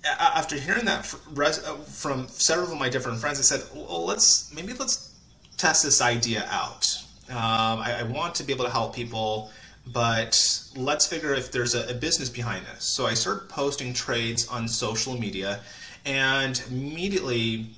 after 0.05 0.57
hearing 0.57 0.85
that 0.87 1.07
from 1.07 2.29
several 2.29 2.73
of 2.73 2.79
my 2.79 2.89
different 2.89 3.19
friends, 3.19 3.39
I 3.39 3.43
said, 3.43 3.63
"Well, 3.75 4.05
let's 4.05 4.53
maybe 4.55 4.73
let's 4.75 5.15
test 5.57 5.83
this 5.85 6.01
idea 6.01 6.47
out. 6.51 6.87
Um, 7.29 7.81
I, 7.81 8.01
I, 8.01 8.03
want 8.03 8.35
to 8.37 8.43
be 8.43 8.53
able 8.53 8.65
to 8.65 8.71
help 8.71 8.95
people, 8.95 9.51
but 9.87 10.37
let's 10.77 11.07
figure 11.07 11.33
if 11.33 11.53
there's 11.53 11.75
a, 11.75 11.89
a 11.89 11.95
business 11.95 12.29
behind 12.29 12.67
this." 12.67 12.85
So 12.85 13.07
I 13.07 13.15
started 13.15 13.49
posting 13.49 13.93
trades 13.93 14.49
on 14.49 14.67
social 14.67 15.19
media, 15.19 15.61
and 16.05 16.61
immediately 16.69 17.71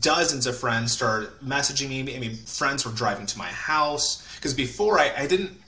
dozens 0.00 0.46
of 0.46 0.56
friends 0.56 0.92
started 0.92 1.30
messaging 1.44 1.88
me. 1.88 2.14
I 2.14 2.18
mean, 2.18 2.36
friends 2.36 2.84
were 2.84 2.92
driving 2.92 3.26
to 3.26 3.38
my 3.38 3.48
house 3.48 4.26
because 4.36 4.54
before 4.54 4.98
I, 4.98 5.12
I 5.16 5.26
didn't 5.26 5.58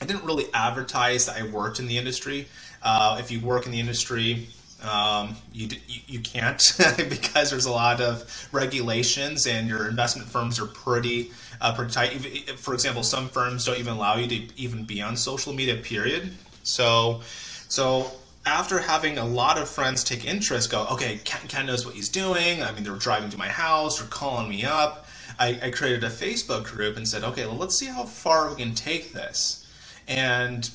I 0.00 0.04
didn't 0.04 0.24
really 0.24 0.46
advertise 0.52 1.26
that 1.26 1.36
I 1.36 1.44
worked 1.44 1.78
in 1.78 1.86
the 1.86 1.98
industry. 1.98 2.48
Uh, 2.82 3.18
if 3.20 3.30
you 3.30 3.40
work 3.40 3.66
in 3.66 3.72
the 3.72 3.78
industry, 3.78 4.48
Um, 4.82 5.36
you, 5.52 5.68
you, 5.86 6.00
you 6.06 6.20
can't 6.20 6.60
because 7.08 7.50
there's 7.50 7.66
a 7.66 7.70
lot 7.70 8.00
of 8.00 8.48
regulations 8.52 9.46
and 9.46 9.68
your 9.68 9.88
investment 9.88 10.28
firms 10.28 10.58
are 10.58 10.66
pretty 10.66 11.30
uh, 11.60 11.74
pretty 11.74 11.92
tight. 11.92 12.50
For 12.58 12.74
example, 12.74 13.02
some 13.02 13.28
firms 13.28 13.64
don't 13.64 13.78
even 13.78 13.94
allow 13.94 14.16
you 14.16 14.26
to 14.26 14.60
even 14.60 14.84
be 14.84 15.00
on 15.00 15.16
social 15.16 15.52
media. 15.52 15.76
Period. 15.76 16.32
So 16.64 17.20
so 17.68 18.10
after 18.44 18.80
having 18.80 19.18
a 19.18 19.24
lot 19.24 19.58
of 19.58 19.68
friends 19.68 20.02
take 20.02 20.26
interest, 20.26 20.70
go 20.70 20.86
okay, 20.90 21.20
Ken, 21.24 21.46
Ken 21.48 21.66
knows 21.66 21.86
what 21.86 21.94
he's 21.94 22.08
doing. 22.08 22.62
I 22.62 22.72
mean, 22.72 22.84
they're 22.84 22.94
driving 22.96 23.30
to 23.30 23.38
my 23.38 23.48
house, 23.48 24.00
they're 24.00 24.08
calling 24.08 24.48
me 24.48 24.64
up. 24.64 25.06
I, 25.38 25.58
I 25.62 25.70
created 25.70 26.04
a 26.04 26.10
Facebook 26.10 26.64
group 26.64 26.96
and 26.96 27.08
said, 27.08 27.24
okay, 27.24 27.46
well, 27.46 27.56
let's 27.56 27.76
see 27.76 27.86
how 27.86 28.04
far 28.04 28.50
we 28.50 28.56
can 28.56 28.74
take 28.74 29.12
this. 29.12 29.66
And 30.06 30.68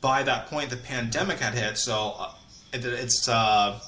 by 0.00 0.22
that 0.22 0.46
point, 0.46 0.70
the 0.70 0.76
pandemic 0.76 1.38
had 1.38 1.54
hit, 1.54 1.76
so 1.78 2.14
uh, 2.18 2.32
it's 2.72 3.28
uh, 3.28 3.80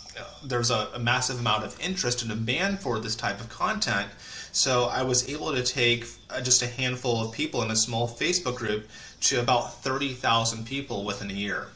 there's 0.45 0.71
a, 0.71 0.89
a, 0.95 0.99
massive 0.99 1.39
amount 1.39 1.65
of 1.65 1.79
interest 1.81 2.23
and 2.23 2.31
demand 2.31 2.81
for 2.81 2.99
this 2.99 3.17
type 3.17 3.41
of 3.41 3.49
content. 3.49 4.09
So 4.53 4.85
I 4.85 5.03
was 5.03 5.29
able 5.29 5.55
to 5.55 5.63
take 5.63 6.07
uh, 6.31 6.41
just 6.41 6.63
a 6.63 6.67
handful 6.67 7.21
of 7.21 7.33
people 7.33 7.63
in 7.63 7.71
a 7.71 7.77
small 7.77 8.09
Facebook 8.09 8.57
group 8.57 8.89
to 9.23 9.41
about 9.41 9.83
thirty 9.83 10.13
thousand 10.13 10.67
people 10.67 11.05
within 11.05 11.31
a 11.31 11.35
year. 11.35 11.69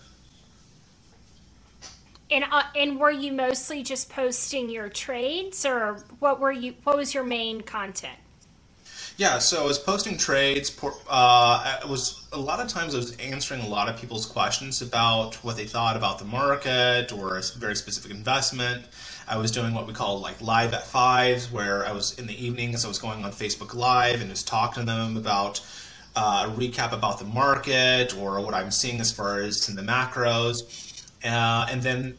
And 2.30 2.44
uh, 2.50 2.64
and 2.74 2.98
were 2.98 3.10
you 3.10 3.32
mostly 3.32 3.82
just 3.82 4.10
posting 4.10 4.68
your 4.68 4.88
trades, 4.88 5.64
or 5.64 6.04
what 6.18 6.40
were 6.40 6.52
you? 6.52 6.74
What 6.84 6.96
was 6.96 7.14
your 7.14 7.24
main 7.24 7.60
content? 7.60 8.18
Yeah, 9.18 9.38
so 9.38 9.62
I 9.62 9.66
was 9.66 9.78
posting 9.78 10.18
trades. 10.18 10.78
Uh, 11.08 11.78
it 11.82 11.88
was 11.88 12.26
a 12.32 12.38
lot 12.38 12.60
of 12.60 12.68
times 12.68 12.94
I 12.94 12.98
was 12.98 13.16
answering 13.16 13.62
a 13.62 13.66
lot 13.66 13.88
of 13.88 13.98
people's 13.98 14.26
questions 14.26 14.82
about 14.82 15.36
what 15.36 15.56
they 15.56 15.64
thought 15.64 15.96
about 15.96 16.18
the 16.18 16.26
market 16.26 17.12
or 17.12 17.38
a 17.38 17.42
very 17.56 17.76
specific 17.76 18.10
investment. 18.10 18.84
I 19.26 19.38
was 19.38 19.50
doing 19.50 19.72
what 19.72 19.86
we 19.86 19.94
call 19.94 20.20
like 20.20 20.42
live 20.42 20.74
at 20.74 20.86
fives, 20.86 21.50
where 21.50 21.86
I 21.86 21.92
was 21.92 22.18
in 22.18 22.26
the 22.26 22.44
evenings. 22.44 22.84
I 22.84 22.88
was 22.88 22.98
going 22.98 23.24
on 23.24 23.32
Facebook 23.32 23.74
Live 23.74 24.20
and 24.20 24.28
just 24.28 24.46
talking 24.46 24.84
to 24.84 24.92
them 24.92 25.16
about 25.16 25.62
uh, 26.14 26.50
a 26.50 26.54
recap 26.54 26.92
about 26.92 27.18
the 27.18 27.24
market 27.24 28.14
or 28.18 28.42
what 28.42 28.52
I'm 28.52 28.70
seeing 28.70 29.00
as 29.00 29.10
far 29.10 29.40
as 29.40 29.66
in 29.70 29.76
the 29.76 29.82
macros. 29.82 31.06
Uh, 31.24 31.66
and 31.70 31.82
then 31.82 32.18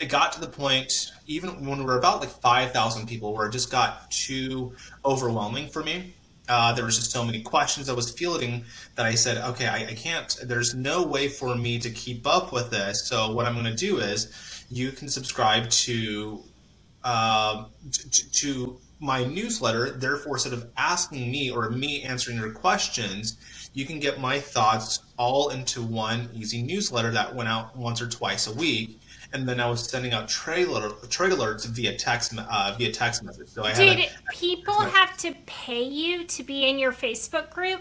it 0.00 0.08
got 0.08 0.32
to 0.32 0.40
the 0.40 0.48
point, 0.48 1.12
even 1.26 1.66
when 1.66 1.80
we 1.80 1.84
were 1.84 1.98
about 1.98 2.20
like 2.20 2.30
5,000 2.30 3.06
people, 3.06 3.34
where 3.34 3.48
it 3.48 3.52
just 3.52 3.70
got 3.70 4.10
too 4.10 4.74
overwhelming 5.04 5.68
for 5.68 5.82
me 5.82 6.14
uh, 6.48 6.72
there 6.72 6.84
was 6.84 6.96
just 6.96 7.10
so 7.10 7.24
many 7.24 7.42
questions 7.42 7.88
I 7.88 7.92
was 7.92 8.10
fielding 8.10 8.64
that 8.94 9.06
I 9.06 9.14
said, 9.14 9.38
okay, 9.50 9.66
I, 9.66 9.86
I 9.86 9.94
can't. 9.94 10.36
There's 10.44 10.74
no 10.74 11.02
way 11.02 11.28
for 11.28 11.54
me 11.54 11.78
to 11.78 11.90
keep 11.90 12.26
up 12.26 12.52
with 12.52 12.70
this. 12.70 13.06
So 13.06 13.32
what 13.32 13.46
I'm 13.46 13.54
going 13.54 13.66
to 13.66 13.74
do 13.74 13.98
is, 13.98 14.32
you 14.70 14.92
can 14.92 15.08
subscribe 15.08 15.70
to 15.70 16.42
uh, 17.04 17.64
to, 17.92 18.30
to 18.32 18.80
my 19.00 19.24
newsletter. 19.24 19.90
Therefore, 19.90 20.36
instead 20.36 20.52
of 20.52 20.68
asking 20.76 21.30
me 21.30 21.50
or 21.50 21.70
me 21.70 22.02
answering 22.02 22.36
your 22.36 22.52
questions, 22.52 23.38
you 23.72 23.86
can 23.86 24.00
get 24.00 24.20
my 24.20 24.40
thoughts 24.40 25.00
all 25.16 25.50
into 25.50 25.82
one 25.82 26.28
easy 26.34 26.62
newsletter 26.62 27.10
that 27.12 27.34
went 27.34 27.48
out 27.48 27.76
once 27.76 28.02
or 28.02 28.08
twice 28.08 28.46
a 28.46 28.52
week 28.52 28.97
and 29.32 29.48
then 29.48 29.60
I 29.60 29.68
was 29.68 29.88
sending 29.88 30.12
out 30.12 30.28
trade, 30.28 30.68
trade 31.10 31.32
alerts 31.32 31.66
via 31.66 31.96
text 31.96 32.34
uh, 32.36 32.74
via 32.78 32.92
text 32.92 33.22
message. 33.22 33.48
So 33.48 33.64
I 33.64 33.74
Did 33.74 33.98
a, 33.98 34.08
people 34.32 34.80
have 34.80 35.16
to 35.18 35.34
pay 35.46 35.82
you 35.82 36.24
to 36.24 36.42
be 36.42 36.68
in 36.68 36.78
your 36.78 36.92
Facebook 36.92 37.50
group? 37.50 37.80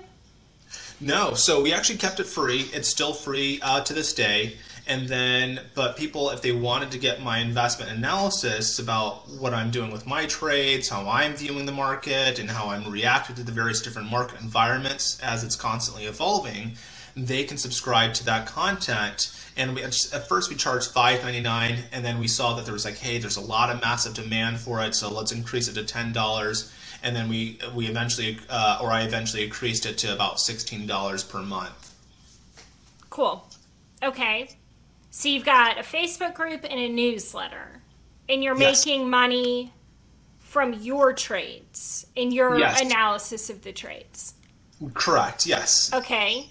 No, 0.99 1.33
so 1.33 1.61
we 1.61 1.73
actually 1.73 1.99
kept 1.99 2.19
it 2.19 2.25
free. 2.25 2.69
It's 2.73 2.89
still 2.89 3.13
free 3.13 3.59
uh, 3.61 3.81
to 3.81 3.93
this 3.93 4.13
day. 4.13 4.57
And 4.87 5.07
then, 5.07 5.59
but 5.75 5.97
people, 5.97 6.29
if 6.29 6.41
they 6.41 6.53
wanted 6.53 6.91
to 6.91 6.97
get 6.97 7.21
my 7.21 7.39
investment 7.39 7.91
analysis 7.91 8.79
about 8.79 9.29
what 9.29 9.53
I'm 9.53 9.69
doing 9.69 9.91
with 9.91 10.07
my 10.07 10.25
trades, 10.27 10.87
how 10.87 11.07
I'm 11.09 11.35
viewing 11.35 11.65
the 11.65 11.73
market, 11.73 12.39
and 12.39 12.49
how 12.49 12.69
I'm 12.69 12.89
reacting 12.89 13.35
to 13.35 13.43
the 13.43 13.51
various 13.51 13.81
different 13.81 14.09
market 14.09 14.39
environments 14.39 15.19
as 15.19 15.43
it's 15.43 15.57
constantly 15.57 16.05
evolving, 16.05 16.77
they 17.17 17.43
can 17.43 17.57
subscribe 17.57 18.13
to 18.15 18.25
that 18.25 18.47
content 18.47 19.31
and 19.57 19.75
we, 19.75 19.83
at 19.83 20.27
first 20.27 20.49
we 20.49 20.55
charged 20.55 20.91
five 20.91 21.23
ninety 21.23 21.41
nine, 21.41 21.79
and 21.91 22.05
then 22.05 22.19
we 22.19 22.27
saw 22.27 22.53
that 22.55 22.65
there 22.65 22.73
was 22.73 22.85
like, 22.85 22.97
hey, 22.97 23.17
there's 23.17 23.37
a 23.37 23.41
lot 23.41 23.69
of 23.69 23.81
massive 23.81 24.13
demand 24.13 24.59
for 24.59 24.81
it, 24.81 24.95
so 24.95 25.11
let's 25.11 25.31
increase 25.31 25.67
it 25.67 25.73
to 25.73 25.83
ten 25.83 26.13
dollars. 26.13 26.73
And 27.03 27.15
then 27.15 27.29
we 27.29 27.59
we 27.75 27.87
eventually, 27.87 28.39
uh, 28.49 28.79
or 28.81 28.91
I 28.91 29.03
eventually 29.03 29.43
increased 29.43 29.85
it 29.85 29.97
to 29.99 30.13
about 30.13 30.39
sixteen 30.39 30.87
dollars 30.87 31.23
per 31.23 31.41
month. 31.41 31.95
Cool. 33.09 33.47
Okay, 34.03 34.49
so 35.09 35.29
you've 35.29 35.45
got 35.45 35.77
a 35.77 35.83
Facebook 35.83 36.35
group 36.35 36.63
and 36.63 36.79
a 36.79 36.89
newsletter, 36.89 37.81
and 38.29 38.43
you're 38.43 38.57
yes. 38.57 38.85
making 38.85 39.09
money 39.09 39.73
from 40.39 40.73
your 40.73 41.13
trades 41.13 42.07
in 42.15 42.31
your 42.31 42.57
yes. 42.57 42.81
analysis 42.81 43.49
of 43.49 43.61
the 43.63 43.71
trades. 43.71 44.33
Correct. 44.93 45.45
Yes. 45.45 45.91
Okay. 45.93 46.49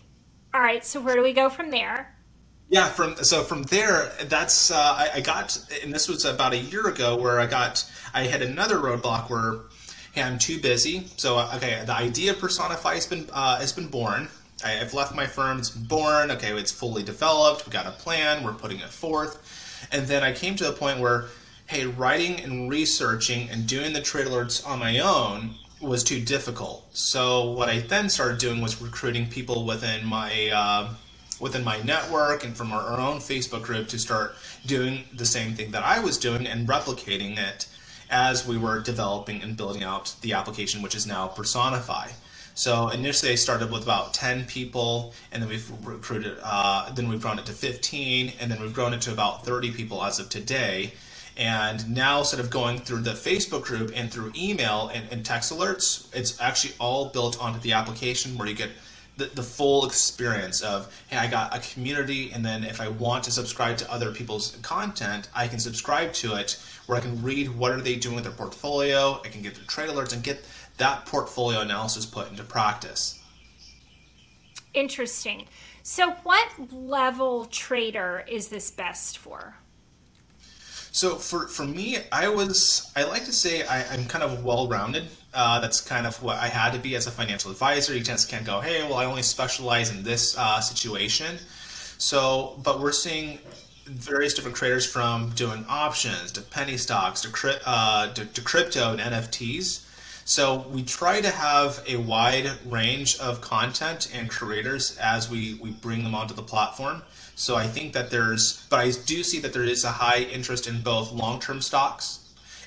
All 0.52 0.60
right. 0.60 0.84
So 0.84 1.00
where 1.00 1.14
do 1.14 1.22
we 1.22 1.32
go 1.32 1.48
from 1.48 1.70
there? 1.70 2.15
Yeah, 2.68 2.88
from 2.88 3.16
so 3.16 3.44
from 3.44 3.62
there, 3.64 4.12
that's 4.24 4.72
uh, 4.72 4.76
I, 4.76 5.10
I, 5.14 5.20
got, 5.20 5.56
and 5.84 5.92
this 5.92 6.08
was 6.08 6.24
about 6.24 6.52
a 6.52 6.58
year 6.58 6.88
ago, 6.88 7.16
where 7.16 7.38
I 7.38 7.46
got 7.46 7.88
I 8.12 8.24
had 8.24 8.42
another 8.42 8.76
roadblock 8.76 9.30
where 9.30 9.60
hey, 10.12 10.22
I'm 10.22 10.38
too 10.38 10.60
busy. 10.60 11.06
So 11.16 11.38
okay, 11.54 11.82
the 11.86 11.94
idea 11.94 12.32
of 12.32 12.40
Personify 12.40 12.94
has 12.94 13.06
been 13.06 13.28
uh, 13.32 13.60
has 13.60 13.72
been 13.72 13.86
born. 13.86 14.28
I, 14.64 14.70
have 14.70 14.94
left 14.94 15.14
my 15.14 15.26
firm; 15.26 15.58
it's 15.58 15.70
born. 15.70 16.32
Okay, 16.32 16.50
it's 16.58 16.72
fully 16.72 17.04
developed. 17.04 17.66
We 17.66 17.72
got 17.72 17.86
a 17.86 17.92
plan. 17.92 18.42
We're 18.42 18.54
putting 18.54 18.80
it 18.80 18.88
forth, 18.88 19.88
and 19.92 20.08
then 20.08 20.24
I 20.24 20.32
came 20.32 20.56
to 20.56 20.68
a 20.68 20.72
point 20.72 20.98
where 20.98 21.26
hey, 21.66 21.86
writing 21.86 22.40
and 22.40 22.68
researching 22.70 23.48
and 23.50 23.66
doing 23.66 23.92
the 23.92 24.00
trade 24.00 24.26
alerts 24.26 24.66
on 24.66 24.78
my 24.80 24.98
own 24.98 25.54
was 25.80 26.02
too 26.02 26.20
difficult. 26.20 26.84
So 26.96 27.50
what 27.52 27.68
I 27.68 27.80
then 27.80 28.08
started 28.08 28.38
doing 28.38 28.60
was 28.60 28.80
recruiting 28.80 29.28
people 29.28 29.66
within 29.66 30.04
my 30.06 30.48
uh, 30.48 30.94
within 31.40 31.64
my 31.64 31.80
network 31.82 32.44
and 32.44 32.56
from 32.56 32.72
our, 32.72 32.98
own 32.98 33.18
Facebook 33.18 33.62
group 33.62 33.88
to 33.88 33.98
start 33.98 34.34
doing 34.64 35.04
the 35.14 35.26
same 35.26 35.54
thing 35.54 35.70
that 35.70 35.82
I 35.82 36.00
was 36.00 36.18
doing 36.18 36.46
and 36.46 36.66
replicating 36.66 37.38
it 37.38 37.66
as 38.10 38.46
we 38.46 38.56
were 38.56 38.80
developing 38.80 39.42
and 39.42 39.56
building 39.56 39.82
out 39.82 40.14
the 40.22 40.32
application, 40.32 40.82
which 40.82 40.94
is 40.94 41.06
now 41.06 41.28
Personify. 41.28 42.08
So 42.54 42.88
initially, 42.88 43.32
I 43.32 43.34
started 43.34 43.70
with 43.70 43.82
about 43.82 44.14
10 44.14 44.46
people, 44.46 45.12
and 45.30 45.42
then 45.42 45.50
we've 45.50 45.70
recruited, 45.86 46.38
uh, 46.42 46.90
then 46.92 47.08
we've 47.08 47.20
grown 47.20 47.38
it 47.38 47.44
to 47.46 47.52
15, 47.52 48.32
and 48.40 48.50
then 48.50 48.60
we've 48.62 48.72
grown 48.72 48.94
it 48.94 49.02
to 49.02 49.12
about 49.12 49.44
30 49.44 49.72
people 49.72 50.02
as 50.02 50.18
of 50.18 50.30
today. 50.30 50.94
And 51.36 51.94
now, 51.94 52.20
instead 52.20 52.40
of 52.40 52.48
going 52.48 52.78
through 52.78 53.02
the 53.02 53.10
Facebook 53.10 53.64
group 53.64 53.92
and 53.94 54.10
through 54.10 54.32
email 54.34 54.90
and, 54.94 55.06
and 55.12 55.22
text 55.22 55.52
alerts, 55.52 56.08
it's 56.14 56.40
actually 56.40 56.72
all 56.80 57.10
built 57.10 57.38
onto 57.42 57.60
the 57.60 57.74
application 57.74 58.38
where 58.38 58.48
you 58.48 58.54
get 58.54 58.70
the, 59.16 59.26
the 59.26 59.42
full 59.42 59.86
experience 59.86 60.60
of 60.60 60.92
hey 61.08 61.16
i 61.16 61.26
got 61.26 61.56
a 61.56 61.60
community 61.72 62.32
and 62.32 62.44
then 62.44 62.64
if 62.64 62.80
i 62.80 62.88
want 62.88 63.24
to 63.24 63.30
subscribe 63.30 63.76
to 63.76 63.90
other 63.90 64.12
people's 64.12 64.56
content 64.62 65.28
i 65.34 65.48
can 65.48 65.58
subscribe 65.58 66.12
to 66.12 66.34
it 66.34 66.62
where 66.86 66.98
i 66.98 67.00
can 67.00 67.22
read 67.22 67.48
what 67.48 67.72
are 67.72 67.80
they 67.80 67.96
doing 67.96 68.14
with 68.14 68.24
their 68.24 68.32
portfolio 68.32 69.20
i 69.24 69.28
can 69.28 69.42
get 69.42 69.54
their 69.54 69.64
trade 69.64 69.88
alerts 69.88 70.12
and 70.12 70.22
get 70.22 70.44
that 70.76 71.06
portfolio 71.06 71.60
analysis 71.60 72.06
put 72.06 72.30
into 72.30 72.42
practice. 72.42 73.20
Interesting. 74.74 75.46
So 75.82 76.10
what 76.22 76.48
level 76.72 77.46
trader 77.46 78.24
is 78.28 78.48
this 78.48 78.70
best 78.70 79.18
for 79.18 79.56
so 80.96 81.16
for, 81.16 81.46
for 81.46 81.66
me, 81.66 81.98
I 82.10 82.28
was 82.28 82.90
I 82.96 83.04
like 83.04 83.26
to 83.26 83.32
say 83.32 83.66
I, 83.66 83.82
am 83.94 84.06
kind 84.06 84.24
of 84.24 84.42
well 84.42 84.66
rounded. 84.66 85.08
Uh, 85.34 85.60
that's 85.60 85.78
kind 85.78 86.06
of 86.06 86.22
what 86.22 86.38
I 86.38 86.48
had 86.48 86.72
to 86.72 86.78
be 86.78 86.96
as 86.96 87.06
a 87.06 87.10
financial 87.10 87.50
advisor. 87.50 87.94
You 87.94 88.00
just 88.00 88.30
can't 88.30 88.46
go, 88.46 88.62
hey, 88.62 88.82
well, 88.82 88.94
I 88.94 89.04
only 89.04 89.20
specialize 89.20 89.90
in 89.90 90.02
this 90.02 90.34
uh, 90.38 90.58
situation. 90.62 91.36
So, 91.98 92.58
but 92.64 92.80
we're 92.80 92.92
seeing 92.92 93.40
various 93.84 94.32
different 94.32 94.56
traders 94.56 94.90
from 94.90 95.32
doing 95.34 95.66
options 95.68 96.32
to 96.32 96.40
penny 96.40 96.78
stocks 96.78 97.20
to, 97.20 97.60
uh, 97.68 98.14
to, 98.14 98.24
to 98.24 98.40
crypto 98.40 98.92
and 98.92 99.00
NFTs. 99.00 99.84
So 100.24 100.66
we 100.70 100.82
try 100.82 101.20
to 101.20 101.30
have 101.30 101.84
a 101.86 101.98
wide 101.98 102.50
range 102.64 103.18
of 103.18 103.42
content 103.42 104.10
and 104.14 104.30
creators 104.30 104.96
as 104.96 105.28
we, 105.30 105.58
we 105.62 105.72
bring 105.72 106.04
them 106.04 106.14
onto 106.14 106.32
the 106.32 106.42
platform. 106.42 107.02
So 107.36 107.54
I 107.54 107.66
think 107.66 107.92
that 107.92 108.10
there's, 108.10 108.66
but 108.70 108.80
I 108.80 108.90
do 108.90 109.22
see 109.22 109.38
that 109.40 109.52
there 109.52 109.62
is 109.62 109.84
a 109.84 109.90
high 109.90 110.20
interest 110.20 110.66
in 110.66 110.80
both 110.80 111.12
long-term 111.12 111.60
stocks, 111.60 112.20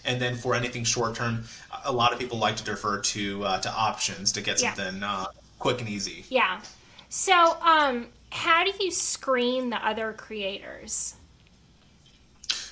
and 0.05 0.21
then 0.21 0.35
for 0.35 0.53
anything 0.53 0.83
short-term, 0.83 1.43
a 1.83 1.91
lot 1.91 2.13
of 2.13 2.19
people 2.19 2.37
like 2.37 2.55
to 2.57 2.63
defer 2.63 2.99
to 2.99 3.43
uh, 3.43 3.59
to 3.61 3.71
options 3.71 4.31
to 4.33 4.41
get 4.41 4.59
something 4.59 4.99
yeah. 4.99 5.11
uh, 5.11 5.25
quick 5.57 5.81
and 5.81 5.89
easy. 5.89 6.23
Yeah. 6.29 6.61
So, 7.09 7.57
um, 7.61 8.07
how 8.31 8.63
do 8.63 8.71
you 8.79 8.91
screen 8.91 9.71
the 9.71 9.83
other 9.85 10.13
creators? 10.13 11.15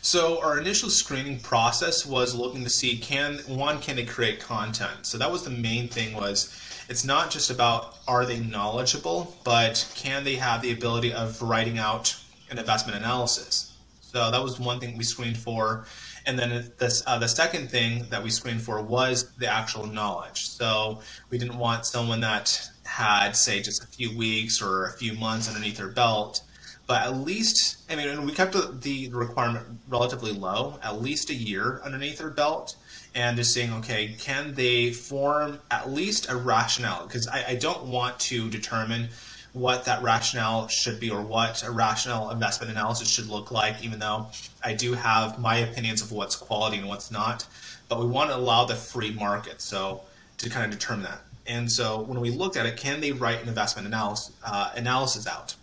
So 0.01 0.39
our 0.42 0.58
initial 0.58 0.89
screening 0.89 1.39
process 1.39 2.06
was 2.06 2.34
looking 2.34 2.63
to 2.63 2.70
see 2.70 2.98
can 2.98 3.39
one 3.48 3.80
can 3.80 3.98
they 3.98 4.06
create 4.06 4.39
content. 4.39 5.06
So 5.06 5.18
that 5.18 5.30
was 5.30 5.44
the 5.44 5.50
main 5.50 5.89
thing 5.89 6.13
was 6.13 6.56
it's 6.89 7.03
not 7.03 7.32
just 7.32 7.50
about 7.50 7.98
are 8.08 8.25
they 8.25 8.39
knowledgeable, 8.39 9.36
but 9.44 9.89
can 9.96 10.24
they 10.24 10.36
have 10.36 10.62
the 10.62 10.72
ability 10.72 11.13
of 11.13 11.41
writing 11.41 11.77
out 11.77 12.15
an 12.50 12.58
investment 12.58 12.98
analysis. 12.98 13.74
So 14.01 14.32
that 14.32 14.41
was 14.41 14.60
one 14.60 14.79
thing 14.79 14.98
we 14.98 15.03
screened 15.03 15.38
for. 15.38 15.86
And 16.25 16.38
then 16.38 16.72
this, 16.77 17.03
uh, 17.06 17.17
the 17.20 17.27
second 17.27 17.70
thing 17.70 18.06
that 18.10 18.24
we 18.24 18.29
screened 18.29 18.62
for 18.62 18.82
was 18.82 19.34
the 19.38 19.48
actual 19.48 19.86
knowledge. 19.86 20.48
So 20.48 21.01
we 21.29 21.38
didn't 21.38 21.58
want 21.58 21.86
someone 21.86 22.22
that 22.22 22.70
had, 22.86 23.36
say, 23.36 23.62
just 23.62 23.84
a 23.84 23.88
few 23.88 24.17
weeks 24.17 24.62
or 24.62 24.86
a 24.86 24.94
few 24.94 25.13
months 25.13 25.48
underneath 25.48 25.77
their 25.77 25.89
belt, 25.89 26.41
but 26.86 27.01
at 27.01 27.17
least, 27.17 27.84
I 27.89 27.96
mean, 27.96 28.25
we 28.25 28.32
kept 28.32 28.56
the 28.82 29.10
requirement 29.10 29.65
relatively 29.89 30.32
low, 30.32 30.79
at 30.82 31.01
least 31.01 31.29
a 31.29 31.34
year 31.34 31.82
underneath 31.84 32.17
their 32.17 32.29
belt 32.29 32.75
and 33.17 33.36
just 33.36 33.51
saying, 33.51 33.74
okay, 33.74 34.15
can 34.19 34.53
they 34.53 34.91
form 34.91 35.59
at 35.71 35.89
least 35.89 36.29
a 36.29 36.36
rationale? 36.36 37.03
Because 37.03 37.27
I, 37.27 37.45
I, 37.50 37.55
don't 37.55 37.88
want 37.88 38.19
to 38.19 38.47
determine 38.47 39.09
what 39.53 39.86
that 39.86 40.03
rationale 40.03 40.67
should 40.67 41.00
be 41.00 41.09
or 41.09 41.24
what 41.24 41.63
a 41.63 41.71
rational 41.71 42.29
investment 42.29 42.71
analysis 42.71 43.09
should 43.09 43.27
look 43.27 43.50
like, 43.50 43.83
even 43.83 43.97
though 43.97 44.27
I 44.63 44.75
do 44.75 44.93
have 44.93 45.39
my 45.39 45.55
opinions 45.57 46.03
of 46.03 46.12
what's 46.12 46.36
quality 46.36 46.77
and 46.77 46.88
what's 46.88 47.09
not. 47.09 47.47
But 47.89 48.00
we 48.00 48.05
want 48.05 48.29
to 48.29 48.36
allow 48.36 48.65
the 48.65 48.75
free 48.75 49.12
market 49.12 49.62
so 49.62 50.01
to 50.38 50.50
kind 50.51 50.71
of 50.71 50.79
determine 50.79 51.05
that. 51.05 51.21
And 51.47 51.71
so 51.71 52.01
when 52.01 52.21
we 52.21 52.29
looked 52.29 52.55
at 52.55 52.67
it, 52.67 52.77
can 52.77 53.01
they 53.01 53.13
write 53.13 53.41
an 53.41 53.47
investment 53.47 53.88
analysis, 53.88 54.36
uh, 54.45 54.74
analysis 54.75 55.25
out? 55.25 55.55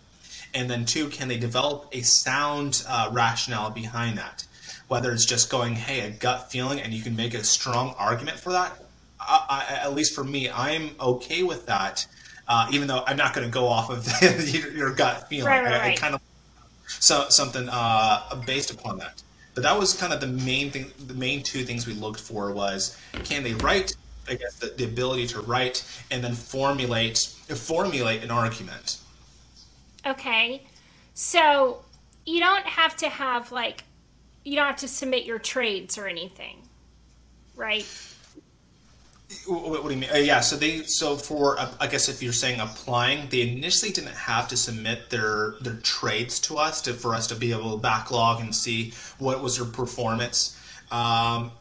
And 0.53 0.69
then 0.69 0.83
two, 0.83 1.07
can 1.07 1.29
they 1.29 1.37
develop 1.37 1.87
a 1.93 2.01
sound 2.01 2.83
uh, 2.89 3.11
rationale 3.13 3.69
behind 3.69 4.17
that? 4.17 4.43
Whether 4.87 5.11
it's 5.11 5.25
just 5.25 5.49
going, 5.49 5.73
hey, 5.75 6.01
a 6.01 6.11
gut 6.11 6.51
feeling, 6.51 6.79
and 6.79 6.93
you 6.93 7.01
can 7.01 7.15
make 7.15 7.33
a 7.33 7.43
strong 7.43 7.95
argument 7.97 8.39
for 8.39 8.51
that. 8.51 8.77
I, 9.19 9.65
I, 9.69 9.75
at 9.85 9.93
least 9.93 10.13
for 10.13 10.23
me, 10.23 10.49
I'm 10.49 10.91
okay 10.99 11.43
with 11.43 11.65
that, 11.65 12.05
uh, 12.47 12.67
even 12.71 12.87
though 12.87 13.03
I'm 13.07 13.17
not 13.17 13.33
going 13.33 13.47
to 13.47 13.51
go 13.51 13.67
off 13.67 13.89
of 13.89 14.07
your, 14.53 14.71
your, 14.71 14.93
gut 14.93 15.27
feeling. 15.29 15.47
Right, 15.47 15.63
right, 15.63 15.81
I, 15.81 15.95
kind 15.95 16.13
of 16.13 16.21
so 16.87 17.25
something 17.29 17.67
uh, 17.71 18.41
based 18.45 18.71
upon 18.71 18.99
that. 18.99 19.23
But 19.55 19.63
that 19.63 19.79
was 19.79 19.93
kind 19.93 20.13
of 20.13 20.19
the 20.19 20.27
main 20.27 20.69
thing. 20.69 20.91
The 21.07 21.13
main 21.13 21.41
two 21.41 21.63
things 21.63 21.87
we 21.87 21.93
looked 21.93 22.19
for 22.19 22.51
was 22.51 22.97
can 23.23 23.43
they 23.43 23.53
write? 23.53 23.95
I 24.27 24.35
guess 24.35 24.55
the, 24.55 24.67
the 24.67 24.83
ability 24.83 25.27
to 25.27 25.41
write 25.41 25.83
and 26.11 26.23
then 26.23 26.33
formulate 26.33 27.19
formulate 27.19 28.23
an 28.23 28.31
argument. 28.31 28.99
Okay, 30.05 30.63
so 31.13 31.83
you 32.25 32.39
don't 32.39 32.65
have 32.65 32.97
to 32.97 33.09
have 33.09 33.51
like 33.51 33.83
you 34.45 34.55
don't 34.55 34.67
have 34.67 34.77
to 34.77 34.87
submit 34.87 35.25
your 35.25 35.39
trades 35.39 35.97
or 35.97 36.07
anything, 36.07 36.61
right? 37.55 37.85
What, 39.47 39.83
do 39.83 39.89
you 39.89 39.99
mean? 39.99 40.09
Uh, 40.13 40.17
yeah, 40.17 40.39
so 40.39 40.55
they 40.55 40.83
so 40.83 41.17
for 41.17 41.59
uh, 41.59 41.69
I 41.79 41.87
guess 41.87 42.07
if 42.07 42.21
you're 42.21 42.31
saying 42.31 42.59
applying, 42.59 43.27
they 43.29 43.41
initially 43.41 43.91
didn't 43.91 44.15
have 44.15 44.47
to 44.49 44.57
submit 44.57 45.09
their 45.09 45.55
their 45.61 45.77
trades 45.77 46.39
to 46.41 46.57
us 46.57 46.79
to 46.83 46.93
for 46.93 47.15
us 47.15 47.25
to 47.27 47.35
be 47.35 47.51
able 47.51 47.71
to 47.71 47.81
backlog 47.81 48.39
and 48.39 48.55
see 48.55 48.93
what 49.17 49.41
was 49.41 49.57
their 49.57 49.65
performance. 49.65 50.59
Um, 50.91 51.51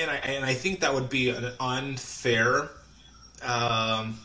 and 0.00 0.10
I 0.10 0.16
and 0.16 0.44
I 0.44 0.52
think 0.52 0.80
that 0.80 0.92
would 0.92 1.08
be 1.08 1.30
an 1.30 1.52
unfair. 1.60 2.70
Um, 3.42 4.18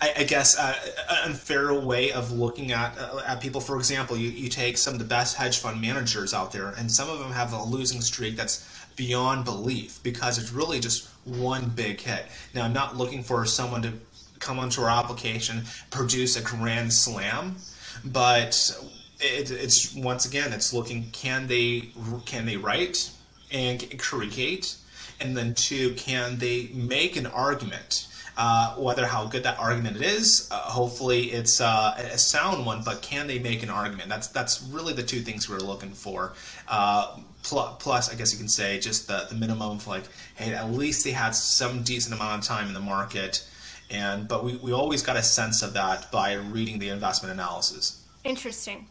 I, 0.00 0.12
I 0.18 0.24
guess, 0.24 0.58
uh, 0.58 0.74
an 1.10 1.30
unfair 1.30 1.74
way 1.74 2.12
of 2.12 2.32
looking 2.32 2.72
at 2.72 2.96
uh, 2.98 3.22
at 3.26 3.40
people. 3.40 3.60
For 3.60 3.76
example, 3.76 4.16
you, 4.16 4.30
you 4.30 4.48
take 4.48 4.78
some 4.78 4.94
of 4.94 4.98
the 4.98 5.04
best 5.06 5.36
hedge 5.36 5.58
fund 5.58 5.80
managers 5.80 6.34
out 6.34 6.52
there, 6.52 6.68
and 6.78 6.90
some 6.90 7.08
of 7.08 7.18
them 7.18 7.32
have 7.32 7.52
a 7.52 7.62
losing 7.62 8.00
streak 8.00 8.36
that's 8.36 8.68
beyond 8.96 9.44
belief 9.44 10.02
because 10.02 10.38
it's 10.38 10.52
really 10.52 10.80
just 10.80 11.08
one 11.24 11.70
big 11.70 12.00
hit. 12.00 12.26
Now, 12.54 12.64
I'm 12.64 12.72
not 12.72 12.96
looking 12.96 13.22
for 13.22 13.44
someone 13.46 13.82
to 13.82 13.92
come 14.40 14.58
onto 14.58 14.82
our 14.82 14.90
application, 14.90 15.62
produce 15.90 16.36
a 16.36 16.42
grand 16.42 16.92
slam, 16.92 17.56
but 18.04 18.76
it, 19.20 19.50
it's 19.50 19.94
once 19.94 20.26
again, 20.26 20.52
it's 20.52 20.72
looking 20.72 21.10
can 21.12 21.46
they 21.46 21.90
can 22.26 22.46
they 22.46 22.56
write 22.56 23.10
and 23.50 23.98
create, 23.98 24.76
and 25.20 25.36
then 25.36 25.54
two, 25.54 25.94
can 25.94 26.38
they 26.38 26.68
make 26.74 27.16
an 27.16 27.26
argument? 27.26 28.07
Uh, 28.40 28.72
whether 28.76 29.04
how 29.04 29.26
good 29.26 29.42
that 29.42 29.58
argument 29.58 29.96
is, 29.96 30.48
uh, 30.52 30.54
hopefully 30.60 31.32
it's 31.32 31.60
uh, 31.60 31.92
a 31.98 32.16
sound 32.16 32.64
one, 32.64 32.84
but 32.84 33.02
can 33.02 33.26
they 33.26 33.40
make 33.40 33.64
an 33.64 33.68
argument? 33.68 34.08
That's 34.08 34.28
that's 34.28 34.62
really 34.70 34.92
the 34.92 35.02
two 35.02 35.22
things 35.22 35.48
we're 35.48 35.58
looking 35.58 35.90
for. 35.90 36.34
Uh, 36.68 37.18
plus, 37.42 37.74
plus, 37.80 38.12
I 38.12 38.14
guess 38.14 38.32
you 38.32 38.38
can 38.38 38.46
say 38.46 38.78
just 38.78 39.08
the, 39.08 39.26
the 39.28 39.34
minimum 39.34 39.78
of 39.78 39.86
like, 39.88 40.04
hey, 40.36 40.54
at 40.54 40.70
least 40.70 41.04
they 41.04 41.10
had 41.10 41.34
some 41.34 41.82
decent 41.82 42.14
amount 42.14 42.40
of 42.40 42.46
time 42.46 42.68
in 42.68 42.74
the 42.74 42.80
market, 42.80 43.44
and 43.90 44.28
but 44.28 44.44
we, 44.44 44.54
we 44.58 44.70
always 44.70 45.02
got 45.02 45.16
a 45.16 45.22
sense 45.22 45.60
of 45.62 45.72
that 45.74 46.08
by 46.12 46.34
reading 46.34 46.78
the 46.78 46.90
investment 46.90 47.32
analysis. 47.34 48.04
Interesting. 48.22 48.86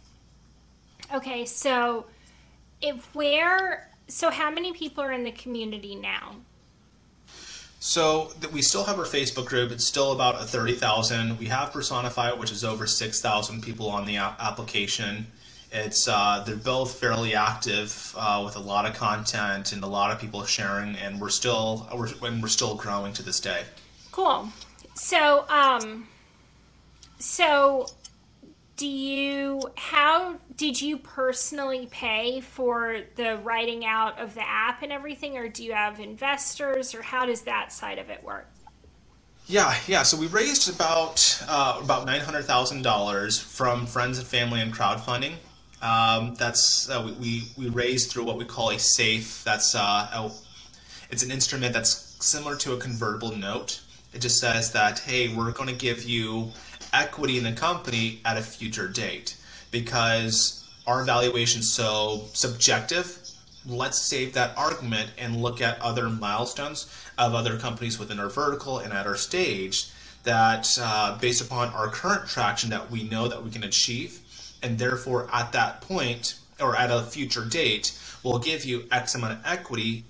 Okay, 1.14 1.46
so 1.46 2.06
if 2.82 3.16
where 3.16 3.90
so 4.10 4.30
how 4.30 4.52
many 4.52 4.74
people 4.74 5.02
are 5.06 5.14
in 5.14 5.24
the 5.24 5.32
community 5.32 5.96
now? 5.96 6.36
So 7.80 8.34
we 8.52 8.62
still 8.62 8.84
have 8.86 8.98
our 8.98 9.06
Facebook 9.06 9.46
group. 9.46 9.72
It's 9.72 9.86
still 9.86 10.12
about 10.12 10.42
a 10.42 10.46
thirty 10.46 10.74
thousand. 10.74 11.38
We 11.38 11.46
have 11.48 11.72
Personify, 11.72 12.32
which 12.34 12.52
is 12.52 12.64
over 12.64 12.88
six 12.88 13.22
thousand 13.22 13.62
people 13.62 13.90
on 13.90 14.06
the 14.06 14.18
application. 14.18 15.28
It's 15.72 16.08
uh, 16.08 16.44
they're 16.46 16.56
both 16.56 17.00
fairly 17.00 17.36
active 17.36 18.16
uh, 18.18 18.42
with 18.44 18.56
a 18.56 18.60
lot 18.60 18.86
of 18.86 18.96
content 18.96 19.74
and 19.74 19.84
a 19.84 19.88
lot 19.88 20.12
of 20.12 20.20
people 20.20 20.44
sharing, 20.46 20.96
and 20.96 21.22
we're 21.22 21.30
still 21.30 21.88
we're 21.94 22.10
and 22.24 22.42
we're 22.42 22.48
still 22.48 22.76
growing 22.76 23.14
to 23.14 23.24
this 23.24 23.40
day. 23.40 23.64
Cool. 24.12 24.50
So 24.96 25.46
um, 25.50 26.08
so 27.20 27.88
do 28.78 28.88
you 28.88 29.60
how 29.76 30.36
did 30.56 30.80
you 30.80 30.98
personally 30.98 31.88
pay 31.92 32.40
for 32.42 33.02
the 33.16 33.38
writing 33.38 33.84
out 33.84 34.18
of 34.20 34.36
the 34.36 34.48
app 34.48 34.84
and 34.84 34.92
everything 34.92 35.36
or 35.36 35.50
do 35.50 35.64
you 35.64 35.74
have 35.74 36.00
investors 36.00 36.94
or 36.94 37.02
how 37.02 37.26
does 37.26 37.42
that 37.42 37.74
side 37.74 37.98
of 37.98 38.10
it 38.10 38.24
work? 38.24 38.48
Yeah 39.48 39.76
yeah. 39.88 40.04
So 40.04 40.16
we 40.16 40.28
raised 40.28 40.74
about 40.74 41.44
uh, 41.50 41.80
about 41.84 42.08
$900000 42.08 43.44
from 43.44 43.88
friends 43.88 44.20
and 44.20 44.28
family 44.28 44.62
and 44.62 44.72
crowdfunding. 44.72 45.34
Um, 45.82 46.36
that's 46.36 46.90
uh, 46.90 47.14
we, 47.20 47.44
we 47.58 47.70
raised 47.70 48.12
through 48.12 48.24
what 48.24 48.38
we 48.38 48.46
call 48.46 48.70
a 48.70 48.80
safe 48.80 49.44
that's 49.44 49.74
uh, 49.76 49.80
a, 50.14 50.32
it's 51.10 51.24
an 51.24 51.32
instrument 51.32 51.74
that's 51.74 52.16
similar 52.24 52.56
to 52.58 52.74
a 52.74 52.78
convertible 52.78 53.36
note. 53.36 53.82
It 54.14 54.20
just 54.20 54.40
says 54.40 54.72
that 54.74 55.00
hey 55.00 55.36
we're 55.36 55.52
going 55.52 55.70
to 55.70 55.76
give 55.76 56.04
you 56.04 56.52
equity 56.94 57.38
in 57.38 57.44
the 57.44 57.52
company 57.52 58.22
at 58.26 58.38
a 58.38 58.42
future 58.42 58.88
date 58.88 59.36
because 59.72 60.66
our 60.86 61.04
valuation 61.04 61.60
is 61.60 61.74
so 61.74 62.26
subjective. 62.34 63.20
Let's 63.66 64.00
save 64.00 64.34
that 64.34 64.58
argument 64.58 65.12
and 65.18 65.42
look 65.42 65.62
at 65.62 65.80
other 65.82 66.10
milestones 66.10 66.92
of 67.18 67.36
other 67.36 67.58
companies 67.58 68.00
within 68.00 68.20
our 68.20 68.30
vertical 68.30 68.80
and 68.80 68.94
at 68.94 69.06
our 69.06 69.18
stage 69.18 69.90
that, 70.24 70.68
uh, 70.82 71.18
based 71.20 71.42
upon 71.42 71.70
our 71.70 71.90
current 71.90 72.28
traction, 72.28 72.70
that 72.70 72.90
we 72.90 73.04
know 73.04 73.28
that 73.28 73.44
we 73.44 73.50
can 73.50 73.64
achieve, 73.64 74.22
and 74.64 74.78
therefore 74.78 75.30
at 75.34 75.52
that 75.54 75.82
point 75.82 76.36
or 76.60 76.76
at 76.76 76.90
a 76.90 77.04
future 77.04 77.46
date, 77.46 77.98
we'll 78.24 78.40
give 78.40 78.66
you 78.66 78.86
X 78.92 79.16
amount 79.16 79.34
of 79.34 79.40
equity 79.46 80.04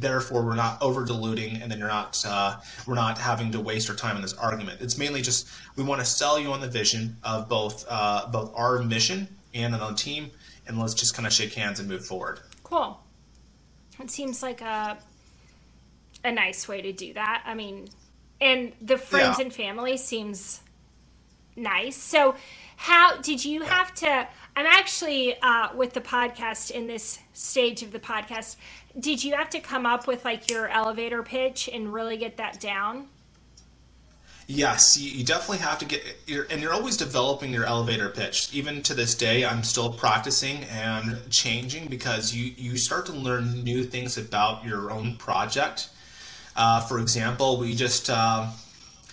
therefore 0.00 0.42
we're 0.42 0.54
not 0.54 0.80
over 0.82 1.04
diluting 1.04 1.62
and 1.62 1.70
then 1.70 1.78
you're 1.78 1.88
not 1.88 2.22
uh, 2.26 2.56
we're 2.86 2.94
not 2.94 3.18
having 3.18 3.50
to 3.52 3.60
waste 3.60 3.88
our 3.90 3.96
time 3.96 4.16
on 4.16 4.22
this 4.22 4.34
argument. 4.34 4.80
It's 4.80 4.98
mainly 4.98 5.22
just 5.22 5.48
we 5.76 5.84
want 5.84 6.00
to 6.00 6.04
sell 6.04 6.38
you 6.38 6.52
on 6.52 6.60
the 6.60 6.68
vision 6.68 7.16
of 7.24 7.48
both 7.48 7.84
uh, 7.88 8.28
both 8.30 8.52
our 8.54 8.82
mission 8.82 9.28
and 9.54 9.74
on 9.74 9.92
the 9.92 9.98
team 9.98 10.30
and 10.66 10.78
let's 10.78 10.94
just 10.94 11.14
kind 11.14 11.26
of 11.26 11.32
shake 11.32 11.54
hands 11.54 11.80
and 11.80 11.88
move 11.88 12.04
forward. 12.04 12.40
Cool. 12.62 13.00
It 14.00 14.10
seems 14.10 14.42
like 14.42 14.60
a 14.60 14.98
a 16.24 16.32
nice 16.32 16.68
way 16.68 16.82
to 16.82 16.92
do 16.92 17.14
that. 17.14 17.42
I 17.46 17.54
mean 17.54 17.88
and 18.40 18.72
the 18.82 18.98
friends 18.98 19.38
yeah. 19.38 19.46
and 19.46 19.54
family 19.54 19.96
seems 19.96 20.60
nice. 21.56 21.96
So 21.96 22.36
how 22.76 23.16
did 23.16 23.44
you 23.44 23.62
have 23.62 23.92
to 23.94 24.28
i'm 24.54 24.66
actually 24.66 25.34
uh, 25.42 25.68
with 25.74 25.94
the 25.94 26.00
podcast 26.00 26.70
in 26.70 26.86
this 26.86 27.18
stage 27.32 27.82
of 27.82 27.90
the 27.90 27.98
podcast 27.98 28.56
did 28.98 29.22
you 29.22 29.34
have 29.34 29.50
to 29.50 29.60
come 29.60 29.86
up 29.86 30.06
with 30.06 30.24
like 30.24 30.50
your 30.50 30.68
elevator 30.68 31.22
pitch 31.22 31.68
and 31.72 31.92
really 31.92 32.16
get 32.16 32.36
that 32.38 32.60
down? 32.60 33.08
Yes, 34.48 34.96
you, 34.96 35.24
definitely 35.24 35.58
have 35.58 35.80
to 35.80 35.84
get, 35.84 36.04
and 36.50 36.62
you're 36.62 36.72
always 36.72 36.96
developing 36.96 37.52
your 37.52 37.64
elevator 37.64 38.08
pitch. 38.08 38.54
Even 38.54 38.80
to 38.82 38.94
this 38.94 39.16
day, 39.16 39.44
I'm 39.44 39.64
still 39.64 39.92
practicing 39.92 40.62
and 40.64 41.18
changing 41.30 41.88
because 41.88 42.32
you, 42.32 42.52
you 42.56 42.76
start 42.76 43.06
to 43.06 43.12
learn 43.12 43.64
new 43.64 43.82
things 43.82 44.16
about 44.16 44.64
your 44.64 44.92
own 44.92 45.16
project. 45.16 45.88
Uh, 46.54 46.80
for 46.80 47.00
example, 47.00 47.58
we 47.58 47.74
just, 47.74 48.08
uh, 48.08 48.46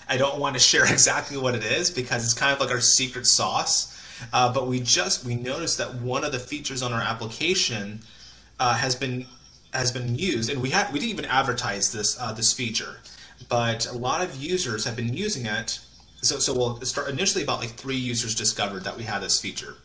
I 0.08 0.18
don't 0.18 0.40
want 0.40 0.56
to 0.56 0.60
share 0.60 0.86
exactly 0.92 1.38
what 1.38 1.56
it 1.56 1.64
is 1.64 1.90
because 1.90 2.24
it's 2.24 2.36
kind 2.36 2.54
of 2.54 2.60
like 2.60 2.70
our 2.70 2.80
secret 2.80 3.26
sauce. 3.26 3.90
Uh, 4.32 4.54
but 4.54 4.68
we 4.68 4.82
just, 4.82 5.26
we 5.26 5.34
noticed 5.34 5.80
that 5.80 5.96
one 5.96 6.24
of 6.24 6.32
the 6.32 6.40
features 6.40 6.84
on 6.84 6.94
our 6.94 7.02
application 7.02 8.02
uh, 8.60 8.76
has 8.76 8.96
been 8.96 9.26
has 9.74 9.92
been 9.92 10.16
used, 10.16 10.50
and 10.50 10.62
we 10.62 10.70
had 10.70 10.92
we 10.94 11.00
didn't 11.00 11.12
even 11.12 11.26
advertise 11.26 11.92
this 11.92 12.20
uh, 12.20 12.32
this 12.34 12.54
feature, 12.54 13.00
but 13.50 13.88
a 13.88 13.98
lot 13.98 14.22
of 14.22 14.36
users 14.36 14.86
have 14.86 14.96
been 14.96 15.14
using 15.14 15.46
it. 15.46 15.80
So 16.22 16.40
so 16.40 16.54
we'll 16.54 16.80
start 16.82 17.10
initially 17.10 17.44
about 17.44 17.60
like 17.60 17.72
three 17.72 17.98
users 17.98 18.36
discovered 18.36 18.84
that 18.86 18.98
we 18.98 19.04
had 19.04 19.20
this 19.20 19.40
feature, 19.42 19.76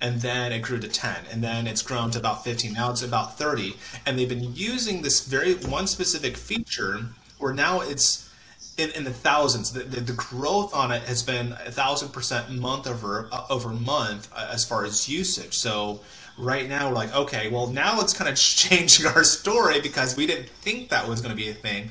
and 0.00 0.20
then 0.20 0.52
it 0.52 0.60
grew 0.60 0.78
to 0.78 0.88
10 0.88 1.16
and 1.30 1.42
then 1.42 1.66
it's 1.66 1.82
grown 1.82 2.10
to 2.10 2.18
about 2.18 2.44
15 2.44 2.72
now 2.72 2.90
it's 2.90 3.02
about 3.02 3.36
30 3.38 3.76
and 4.06 4.18
they've 4.18 4.28
been 4.28 4.54
using 4.54 5.02
this 5.02 5.26
very 5.26 5.54
one 5.54 5.86
specific 5.86 6.36
feature 6.36 7.00
where 7.38 7.52
now 7.52 7.80
it's 7.80 8.30
in, 8.76 8.90
in 8.92 9.04
the 9.04 9.12
thousands 9.12 9.72
the, 9.72 9.80
the, 9.80 10.00
the, 10.00 10.12
growth 10.12 10.74
on 10.74 10.92
it 10.92 11.02
has 11.02 11.22
been 11.22 11.52
a 11.66 11.70
thousand 11.70 12.10
percent 12.10 12.50
month 12.50 12.86
over 12.86 13.28
uh, 13.32 13.44
over 13.50 13.70
month 13.70 14.30
uh, 14.34 14.48
as 14.52 14.64
far 14.64 14.84
as 14.84 15.08
usage 15.08 15.54
so 15.58 16.00
right 16.38 16.68
now 16.68 16.88
we're 16.88 16.94
like 16.94 17.14
okay 17.14 17.48
well 17.48 17.66
now 17.66 18.00
it's 18.00 18.12
kind 18.12 18.30
of 18.30 18.36
changing 18.38 19.06
our 19.06 19.24
story 19.24 19.80
because 19.80 20.16
we 20.16 20.26
didn't 20.26 20.48
think 20.48 20.88
that 20.88 21.08
was 21.08 21.20
going 21.20 21.30
to 21.30 21.36
be 21.36 21.48
a 21.48 21.54
thing 21.54 21.88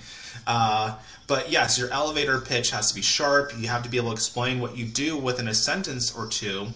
uh, 0.48 0.98
but 1.28 1.52
yes 1.52 1.78
your 1.78 1.92
elevator 1.92 2.40
pitch 2.40 2.72
has 2.72 2.90
to 2.90 2.96
be 2.96 3.02
sharp 3.02 3.52
you 3.58 3.68
have 3.68 3.84
to 3.84 3.90
be 3.90 3.98
able 3.98 4.10
to 4.10 4.14
explain 4.14 4.60
what 4.60 4.78
you 4.78 4.86
do 4.86 5.18
within 5.18 5.48
a 5.48 5.54
sentence 5.54 6.16
or 6.16 6.28
two 6.28 6.68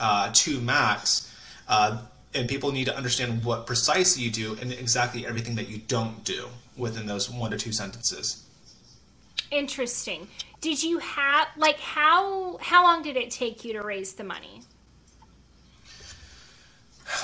uh, 0.00 0.30
to 0.32 0.60
max. 0.60 1.32
Uh, 1.68 1.98
and 2.34 2.48
people 2.48 2.72
need 2.72 2.86
to 2.86 2.96
understand 2.96 3.44
what 3.44 3.66
precisely 3.66 4.22
you 4.22 4.30
do 4.30 4.56
and 4.60 4.72
exactly 4.72 5.26
everything 5.26 5.54
that 5.56 5.68
you 5.68 5.78
don't 5.86 6.24
do 6.24 6.48
within 6.76 7.06
those 7.06 7.30
one 7.30 7.50
to 7.50 7.58
two 7.58 7.72
sentences. 7.72 8.46
Interesting. 9.50 10.28
Did 10.60 10.82
you 10.82 10.98
have 10.98 11.48
like 11.56 11.78
how 11.78 12.58
how 12.58 12.84
long 12.84 13.02
did 13.02 13.16
it 13.16 13.30
take 13.30 13.64
you 13.64 13.72
to 13.72 13.82
raise 13.82 14.14
the 14.14 14.24
money? 14.24 14.62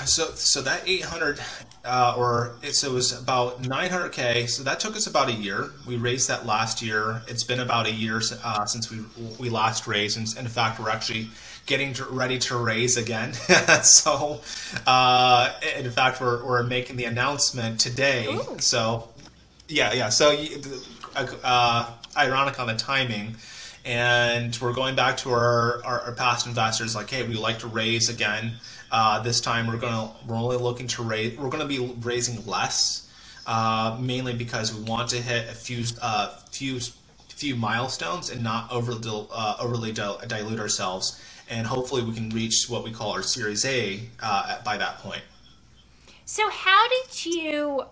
So 0.05 0.31
so 0.31 0.61
that 0.61 0.83
800 0.85 1.39
uh, 1.85 2.15
or 2.17 2.55
it's, 2.61 2.83
it 2.83 2.91
was 2.91 3.19
about 3.19 3.61
900k. 3.63 4.49
So 4.49 4.63
that 4.63 4.79
took 4.79 4.95
us 4.95 5.07
about 5.07 5.29
a 5.29 5.33
year. 5.33 5.71
We 5.85 5.95
raised 5.95 6.27
that 6.27 6.45
last 6.45 6.81
year. 6.81 7.21
It's 7.27 7.43
been 7.43 7.61
about 7.61 7.87
a 7.87 7.91
year 7.91 8.21
uh, 8.43 8.65
since 8.65 8.91
we 8.91 8.99
we 9.39 9.49
last 9.49 9.87
raised, 9.87 10.17
and 10.17 10.37
in 10.37 10.47
fact, 10.47 10.79
we're 10.79 10.89
actually 10.89 11.29
getting 11.67 11.93
to, 11.93 12.05
ready 12.05 12.39
to 12.39 12.57
raise 12.57 12.97
again. 12.97 13.33
so, 13.83 14.41
uh, 14.87 15.53
in 15.77 15.91
fact, 15.91 16.19
we're, 16.19 16.43
we're 16.43 16.63
making 16.63 16.95
the 16.95 17.05
announcement 17.05 17.79
today. 17.79 18.33
Ooh. 18.33 18.57
So, 18.59 19.09
yeah, 19.67 19.93
yeah. 19.93 20.09
So, 20.09 20.35
uh, 21.43 21.91
ironic 22.15 22.59
on 22.59 22.67
the 22.67 22.75
timing. 22.75 23.35
And 23.85 24.57
we're 24.61 24.73
going 24.73 24.95
back 24.95 25.17
to 25.17 25.29
our, 25.31 25.81
our, 25.85 26.01
our 26.01 26.11
past 26.13 26.45
investors, 26.45 26.95
like, 26.95 27.09
hey, 27.09 27.23
we'd 27.23 27.37
like 27.37 27.59
to 27.59 27.67
raise 27.67 28.09
again. 28.09 28.53
Uh, 28.91 29.21
this 29.21 29.41
time, 29.41 29.67
we're 29.67 29.77
gonna 29.77 30.11
we're 30.27 30.35
only 30.35 30.57
looking 30.57 30.87
to 30.87 31.03
raise. 31.03 31.37
We're 31.37 31.49
gonna 31.49 31.65
be 31.65 31.95
raising 32.01 32.45
less, 32.45 33.09
uh, 33.45 33.97
mainly 33.99 34.33
because 34.33 34.73
we 34.73 34.83
want 34.83 35.09
to 35.09 35.21
hit 35.21 35.49
a 35.49 35.53
few 35.53 35.83
uh, 36.01 36.37
few 36.51 36.79
few 37.29 37.55
milestones 37.55 38.29
and 38.29 38.43
not 38.43 38.71
overly 38.71 39.27
uh, 39.31 39.55
overly 39.59 39.91
dilute 39.91 40.59
ourselves 40.59 41.21
and 41.49 41.65
hopefully 41.65 42.03
we 42.03 42.13
can 42.13 42.29
reach 42.29 42.65
what 42.67 42.83
we 42.83 42.91
call 42.91 43.11
our 43.11 43.21
Series 43.21 43.65
A 43.65 44.01
uh, 44.21 44.61
by 44.63 44.77
that 44.77 44.99
point. 44.99 45.21
So, 46.25 46.49
how 46.49 46.87
did 46.89 47.25
you 47.25 47.83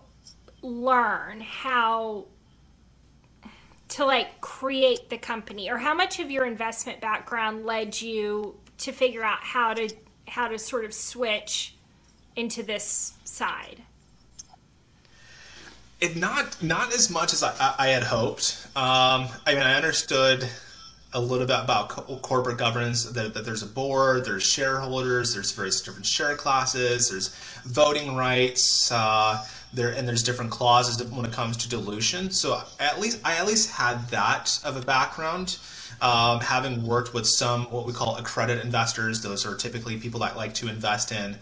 learn 0.62 1.40
how 1.40 2.26
to 3.88 4.04
like 4.04 4.40
create 4.40 5.08
the 5.08 5.18
company, 5.18 5.70
or 5.70 5.78
how 5.78 5.94
much 5.94 6.18
of 6.20 6.30
your 6.30 6.44
investment 6.44 7.00
background 7.00 7.64
led 7.64 8.00
you 8.00 8.56
to 8.78 8.92
figure 8.92 9.22
out 9.22 9.38
how 9.40 9.72
to 9.72 9.88
how 10.28 10.48
to 10.48 10.58
sort 10.58 10.84
of 10.84 10.92
switch 10.92 11.74
into 12.36 12.62
this 12.62 13.14
side? 13.24 13.82
It 16.00 16.16
not 16.16 16.62
not 16.62 16.92
as 16.94 17.10
much 17.10 17.32
as 17.32 17.42
I, 17.42 17.74
I 17.78 17.88
had 17.88 18.02
hoped. 18.02 18.66
Um, 18.76 19.28
I 19.46 19.54
mean, 19.54 19.62
I 19.62 19.74
understood 19.74 20.46
a 21.16 21.20
little 21.20 21.46
bit 21.46 21.58
about 21.58 21.88
co- 21.88 22.16
corporate 22.18 22.58
governance 22.58 23.04
that, 23.04 23.32
that, 23.32 23.44
there's 23.44 23.62
a 23.62 23.66
board 23.66 24.24
there's 24.24 24.42
shareholders 24.42 25.32
there's 25.32 25.50
various 25.52 25.80
different 25.80 26.04
share 26.04 26.36
classes 26.36 27.08
there's 27.08 27.34
voting 27.64 28.14
rights 28.14 28.92
uh, 28.92 29.42
there 29.72 29.94
and 29.94 30.06
there's 30.06 30.22
different 30.22 30.50
clauses 30.50 31.02
when 31.10 31.24
it 31.24 31.32
comes 31.32 31.56
to 31.56 31.68
dilution 31.68 32.30
so 32.30 32.60
at 32.80 33.00
least 33.00 33.18
i 33.24 33.36
at 33.36 33.46
least 33.46 33.70
had 33.70 34.06
that 34.08 34.60
of 34.64 34.76
a 34.76 34.82
background 34.82 35.58
um, 36.00 36.40
having 36.40 36.86
worked 36.86 37.14
with 37.14 37.26
some 37.26 37.64
what 37.64 37.86
we 37.86 37.92
call 37.92 38.16
accredited 38.16 38.64
investors 38.64 39.22
those 39.22 39.46
are 39.46 39.56
typically 39.56 39.96
people 39.96 40.20
that 40.20 40.36
like 40.36 40.54
to 40.54 40.68
invest 40.68 41.12
in 41.12 41.36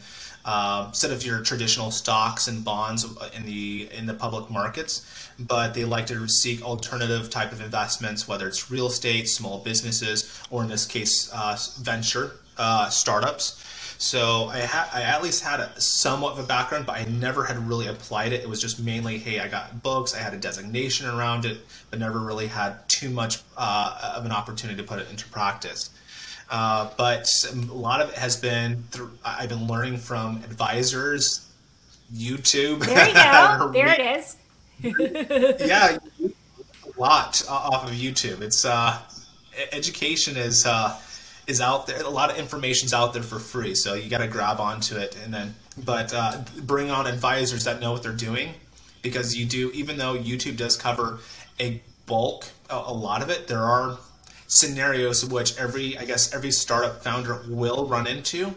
uh, 0.45 0.93
of 1.05 1.25
your 1.25 1.41
traditional 1.41 1.91
stocks 1.91 2.49
and 2.49 2.65
bonds 2.65 3.07
in 3.35 3.47
the 3.47 3.89
in 3.93 4.07
the 4.07 4.15
public 4.15 4.51
markets, 4.51 5.31
but 5.39 5.75
they 5.75 5.85
like 5.85 6.07
to 6.07 6.29
seek 6.29 6.63
alternative 6.63 7.31
type 7.31 7.53
of 7.53 7.61
investments, 7.61 8.29
whether 8.29 8.47
it's 8.47 8.71
real 8.71 8.87
estate, 8.87 9.29
small 9.29 9.59
businesses, 9.61 10.43
or 10.51 10.63
in 10.63 10.69
this 10.69 10.87
case, 10.87 11.31
uh, 11.33 11.57
venture 11.81 12.33
uh, 12.59 12.89
startups. 12.89 13.63
So 13.99 14.47
I, 14.47 14.61
ha- 14.61 14.91
I 14.93 15.03
at 15.03 15.23
least 15.23 15.43
had 15.43 15.61
a 15.61 15.81
somewhat 15.81 16.33
of 16.33 16.39
a 16.39 16.47
background, 16.47 16.87
but 16.87 16.97
I 16.97 17.05
never 17.05 17.45
had 17.45 17.57
really 17.69 17.87
applied 17.87 18.33
it. 18.33 18.43
It 18.43 18.49
was 18.49 18.61
just 18.61 18.81
mainly, 18.81 19.19
hey, 19.19 19.41
I 19.41 19.49
got 19.49 19.83
books, 19.83 20.15
I 20.15 20.19
had 20.19 20.35
a 20.35 20.37
designation 20.37 21.07
around 21.07 21.45
it, 21.45 21.59
but 21.91 21.99
never 21.99 22.19
really 22.19 22.47
had 22.47 22.87
too 22.89 23.11
much 23.11 23.41
uh, 23.57 24.15
of 24.17 24.25
an 24.25 24.33
opportunity 24.33 24.81
to 24.81 24.87
put 24.87 24.99
it 24.99 25.09
into 25.11 25.29
practice. 25.29 25.91
Uh, 26.51 26.91
but 26.97 27.29
a 27.51 27.73
lot 27.73 28.01
of 28.01 28.11
it 28.11 28.17
has 28.17 28.37
been 28.37 28.83
through, 28.91 29.11
I've 29.25 29.49
been 29.49 29.67
learning 29.67 29.99
from 29.99 30.37
advisors, 30.45 31.49
YouTube. 32.15 32.85
There 32.85 33.09
you 33.09 33.15
go. 33.15 33.71
there 33.73 33.89
it 33.89 34.19
is. 34.19 34.37
yeah, 35.67 35.97
a 36.21 37.01
lot 37.01 37.43
off 37.49 37.89
of 37.89 37.95
YouTube. 37.95 38.43
It's 38.43 38.65
uh, 38.65 39.01
education 39.73 40.37
is 40.37 40.67
uh, 40.67 40.99
is 41.47 41.61
out 41.61 41.87
there. 41.87 42.01
A 42.03 42.09
lot 42.09 42.31
of 42.31 42.39
information's 42.39 42.93
out 42.93 43.13
there 43.13 43.23
for 43.23 43.39
free, 43.39 43.75
so 43.75 43.95
you 43.95 44.09
got 44.09 44.19
to 44.19 44.29
grab 44.29 44.61
onto 44.61 44.97
it 44.97 45.17
and 45.23 45.33
then. 45.33 45.55
But 45.85 46.15
uh, 46.15 46.43
bring 46.63 46.91
on 46.91 47.07
advisors 47.07 47.65
that 47.65 47.81
know 47.81 47.93
what 47.93 48.03
they're 48.03 48.13
doing, 48.13 48.55
because 49.03 49.37
you 49.37 49.45
do. 49.47 49.71
Even 49.73 49.99
though 49.99 50.17
YouTube 50.17 50.57
does 50.57 50.77
cover 50.77 51.19
a 51.61 51.83
bulk, 52.07 52.47
a, 52.71 52.77
a 52.77 52.93
lot 52.93 53.23
of 53.23 53.31
it, 53.31 53.49
there 53.49 53.63
are 53.63 53.99
scenarios 54.47 55.25
which 55.25 55.59
every 55.59 55.99
I 55.99 56.05
guess 56.05 56.33
every 56.35 56.53
startup 56.53 57.03
founder 57.03 57.43
will 57.49 57.87
run 57.87 58.07
into 58.07 58.55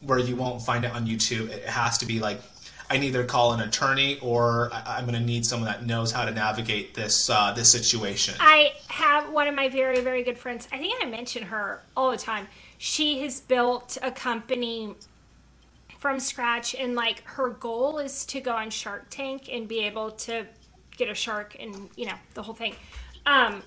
where 0.00 0.18
you 0.18 0.36
won't 0.36 0.62
find 0.62 0.84
it 0.84 0.92
on 0.92 1.06
YouTube. 1.06 1.50
It 1.50 1.64
has 1.64 1.98
to 1.98 2.06
be 2.06 2.20
like 2.20 2.40
I 2.90 2.98
need 2.98 3.12
to 3.12 3.22
call 3.22 3.52
an 3.52 3.60
attorney 3.60 4.18
or 4.20 4.68
I, 4.72 4.98
am 4.98 5.06
going 5.06 5.14
to 5.14 5.24
need 5.24 5.46
someone 5.46 5.70
that 5.70 5.86
knows 5.86 6.10
how 6.10 6.24
to 6.24 6.32
navigate 6.32 6.92
this 6.92 7.30
uh, 7.30 7.52
this 7.52 7.70
situation. 7.70 8.34
I 8.40 8.72
have 8.88 9.30
one 9.30 9.46
of 9.46 9.54
my 9.54 9.68
very 9.68 10.00
very 10.00 10.24
good 10.24 10.36
friends. 10.36 10.66
I 10.72 10.78
think 10.78 11.00
I 11.00 11.06
mention 11.06 11.44
her 11.44 11.82
all 11.96 12.10
the 12.10 12.16
time. 12.16 12.48
She 12.78 13.20
has 13.20 13.40
built 13.40 13.96
a 14.02 14.10
company 14.10 14.96
from 16.00 16.18
scratch 16.18 16.74
and 16.74 16.96
like 16.96 17.22
her 17.24 17.50
goal 17.50 17.98
is 17.98 18.24
to 18.26 18.40
go 18.40 18.52
on 18.52 18.70
Shark 18.70 19.06
Tank 19.08 19.48
and 19.52 19.68
be 19.68 19.80
able 19.80 20.10
to 20.12 20.44
get 20.96 21.08
a 21.08 21.14
shark 21.14 21.56
and 21.60 21.88
you 21.96 22.06
know 22.06 22.16
the 22.34 22.42
whole 22.42 22.54
thing. 22.54 22.74
Um, 23.24 23.62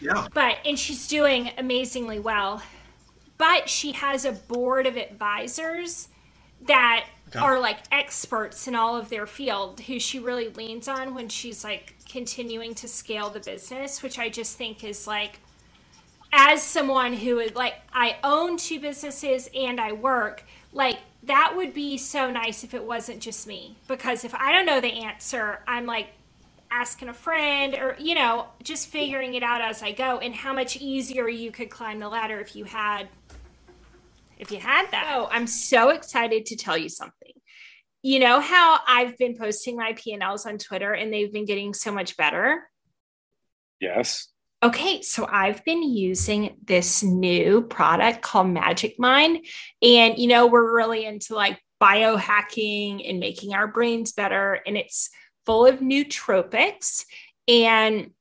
yeah. 0.00 0.26
But 0.34 0.58
and 0.66 0.76
she's 0.76 1.06
doing 1.06 1.52
amazingly 1.58 2.18
well. 2.18 2.60
But 3.38 3.68
she 3.68 3.92
has 3.92 4.24
a 4.24 4.32
board 4.32 4.88
of 4.88 4.96
advisors 4.96 6.08
that. 6.62 7.06
Are 7.36 7.58
like 7.58 7.78
experts 7.90 8.68
in 8.68 8.74
all 8.74 8.96
of 8.96 9.08
their 9.08 9.26
field 9.26 9.80
who 9.80 9.98
she 9.98 10.18
really 10.18 10.48
leans 10.48 10.88
on 10.88 11.14
when 11.14 11.28
she's 11.28 11.64
like 11.64 11.94
continuing 12.08 12.74
to 12.76 12.88
scale 12.88 13.30
the 13.30 13.40
business, 13.40 14.02
which 14.02 14.18
I 14.18 14.28
just 14.28 14.56
think 14.56 14.84
is 14.84 15.06
like 15.06 15.40
as 16.32 16.62
someone 16.62 17.12
who 17.12 17.38
is 17.38 17.54
like 17.54 17.74
I 17.92 18.16
own 18.24 18.56
two 18.56 18.80
businesses 18.80 19.48
and 19.54 19.80
I 19.80 19.92
work, 19.92 20.44
like 20.72 20.98
that 21.22 21.54
would 21.56 21.72
be 21.72 21.96
so 21.96 22.30
nice 22.30 22.64
if 22.64 22.74
it 22.74 22.84
wasn't 22.84 23.20
just 23.20 23.46
me. 23.46 23.76
Because 23.88 24.24
if 24.24 24.34
I 24.34 24.52
don't 24.52 24.66
know 24.66 24.80
the 24.80 25.04
answer, 25.04 25.60
I'm 25.66 25.86
like 25.86 26.08
asking 26.70 27.08
a 27.08 27.14
friend 27.14 27.74
or 27.74 27.96
you 28.00 28.16
know 28.16 28.46
just 28.64 28.88
figuring 28.88 29.34
it 29.34 29.44
out 29.44 29.60
as 29.60 29.80
i 29.80 29.92
go 29.92 30.18
and 30.18 30.34
how 30.34 30.52
much 30.52 30.76
easier 30.78 31.28
you 31.28 31.52
could 31.52 31.70
climb 31.70 32.00
the 32.00 32.08
ladder 32.08 32.40
if 32.40 32.56
you 32.56 32.64
had 32.64 33.06
if 34.38 34.50
you 34.50 34.58
had 34.58 34.90
that 34.90 35.12
oh 35.14 35.28
i'm 35.30 35.46
so 35.46 35.90
excited 35.90 36.46
to 36.46 36.56
tell 36.56 36.76
you 36.76 36.88
something 36.88 37.32
you 38.02 38.18
know 38.18 38.40
how 38.40 38.78
i've 38.86 39.16
been 39.18 39.36
posting 39.36 39.76
my 39.76 39.92
p&l's 39.94 40.46
on 40.46 40.58
twitter 40.58 40.92
and 40.92 41.12
they've 41.12 41.32
been 41.32 41.44
getting 41.44 41.74
so 41.74 41.92
much 41.92 42.16
better 42.16 42.68
yes 43.80 44.28
Okay, 44.64 45.02
so 45.02 45.28
I've 45.30 45.62
been 45.66 45.82
using 45.82 46.56
this 46.64 47.02
new 47.02 47.60
product 47.60 48.22
called 48.22 48.48
Magic 48.48 48.98
Mind. 48.98 49.44
And, 49.82 50.18
you 50.18 50.26
know, 50.26 50.46
we're 50.46 50.74
really 50.74 51.04
into 51.04 51.34
like 51.34 51.60
biohacking 51.82 53.06
and 53.06 53.20
making 53.20 53.52
our 53.52 53.68
brains 53.68 54.12
better. 54.12 54.58
And 54.66 54.78
it's 54.78 55.10
full 55.44 55.66
of 55.66 55.80
nootropics 55.80 57.04
and 57.46 58.12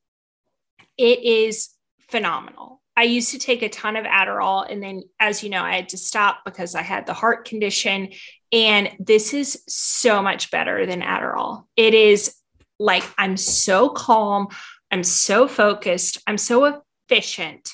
it 0.98 1.24
is 1.24 1.70
phenomenal. 2.10 2.82
I 2.96 3.04
used 3.04 3.32
to 3.32 3.40
take 3.40 3.64
a 3.64 3.70
ton 3.70 3.96
of 3.96 4.06
Adderall, 4.06 4.70
and 4.70 4.82
then, 4.82 5.04
as 5.20 5.44
you 5.44 5.50
know, 5.50 5.64
I 5.64 5.76
had 5.76 5.90
to 5.90 5.98
stop 5.98 6.40
because 6.46 6.76
I 6.76 6.82
had 6.82 7.06
the 7.06 7.14
heart 7.14 7.46
condition. 7.46 8.10
And 8.52 8.92
this 9.00 9.34
is 9.34 9.64
so 9.68 10.22
much 10.22 10.52
better 10.52 10.86
than 10.86 11.02
Adderall. 11.02 11.66
It 11.76 11.96
is 11.96 12.36
like 12.80 13.04
I'm 13.18 13.38
so 13.38 13.90
calm, 13.90 14.50
I'm 14.92 15.04
so 15.04 15.48
focused, 15.48 16.20
I'm 16.28 16.38
so 16.38 16.84
efficient. 17.10 17.74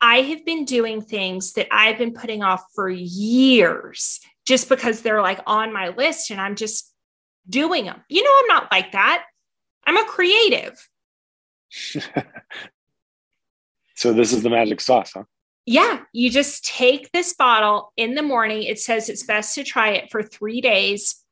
I 0.00 0.22
have 0.22 0.46
been 0.46 0.64
doing 0.64 1.02
things 1.02 1.54
that 1.54 1.68
I've 1.70 1.98
been 1.98 2.14
putting 2.14 2.42
off 2.42 2.64
for 2.74 2.88
years 2.88 4.20
just 4.46 4.68
because 4.68 5.02
they're 5.02 5.20
like 5.20 5.40
on 5.46 5.72
my 5.72 5.88
list 5.88 6.30
and 6.30 6.40
I'm 6.40 6.56
just 6.56 6.90
doing 7.48 7.84
them. 7.84 8.00
You 8.08 8.22
know, 8.22 8.30
I'm 8.40 8.46
not 8.46 8.72
like 8.72 8.92
that. 8.92 9.24
I'm 9.84 9.96
a 9.96 10.04
creative. 10.04 10.88
so 14.00 14.14
this 14.14 14.32
is 14.32 14.42
the 14.42 14.48
magic 14.48 14.80
sauce, 14.80 15.12
huh? 15.14 15.24
Yeah, 15.66 16.00
you 16.14 16.30
just 16.30 16.64
take 16.64 17.12
this 17.12 17.34
bottle 17.34 17.92
in 17.98 18.14
the 18.14 18.22
morning. 18.22 18.62
It 18.62 18.80
says 18.80 19.10
it's 19.10 19.24
best 19.24 19.54
to 19.56 19.62
try 19.62 19.90
it 19.90 20.10
for 20.10 20.22
three 20.22 20.62
days. 20.62 21.22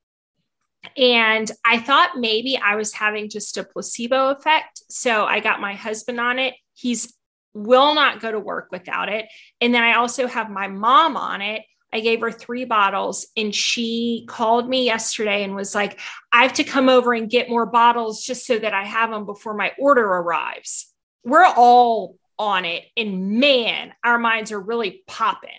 And 0.95 1.51
I 1.65 1.79
thought 1.79 2.19
maybe 2.19 2.59
I 2.59 2.77
was 2.77 2.93
having 2.93 3.31
just 3.31 3.57
a 3.57 3.65
placebo 3.65 4.33
effect. 4.33 4.83
So 4.91 5.25
I 5.25 5.41
got 5.41 5.63
my 5.63 5.73
husband 5.73 6.21
on 6.21 6.39
it. 6.39 6.55
He's 6.75 7.15
will 7.55 7.95
not 7.95 8.21
go 8.21 8.31
to 8.31 8.39
work 8.39 8.69
without 8.71 9.09
it. 9.09 9.25
And 9.63 9.75
then 9.75 9.83
I 9.83 9.95
also 9.95 10.27
have 10.27 10.51
my 10.51 10.69
mom 10.69 11.17
on 11.17 11.41
it. 11.41 11.63
I 11.91 12.01
gave 12.01 12.21
her 12.21 12.31
three 12.31 12.67
bottles 12.67 13.29
and 13.35 13.55
she 13.55 14.27
called 14.29 14.69
me 14.69 14.85
yesterday 14.85 15.43
and 15.43 15.55
was 15.55 15.75
like, 15.75 15.99
I 16.31 16.43
have 16.43 16.53
to 16.53 16.65
come 16.65 16.91
over 16.91 17.15
and 17.15 17.31
get 17.31 17.49
more 17.49 17.65
bottles 17.65 18.23
just 18.23 18.47
so 18.47 18.59
that 18.59 18.75
I 18.75 18.85
have 18.85 19.11
them 19.11 19.25
before 19.25 19.55
my 19.55 19.73
order 19.79 20.05
arrives. 20.05 20.93
We're 21.25 21.47
all 21.47 22.19
on 22.39 22.65
it. 22.65 22.85
And 22.97 23.41
man, 23.41 23.93
our 24.05 24.19
minds 24.19 24.53
are 24.53 24.61
really 24.61 25.03
popping. 25.07 25.51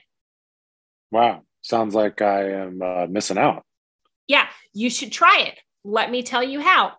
Wow. 1.11 1.43
Sounds 1.61 1.93
like 1.93 2.21
I 2.21 2.51
am 2.51 2.81
uh, 2.81 3.07
missing 3.07 3.37
out. 3.37 3.63
Yeah, 4.27 4.47
you 4.73 4.89
should 4.89 5.11
try 5.11 5.43
it. 5.47 5.59
Let 5.83 6.09
me 6.11 6.23
tell 6.23 6.43
you 6.43 6.61
how. 6.61 6.93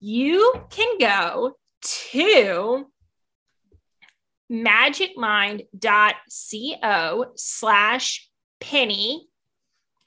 You 0.00 0.54
can 0.70 0.98
go 0.98 1.56
to 1.82 2.86
magicmind.co 4.50 7.26
slash 7.36 8.28
penny, 8.60 9.28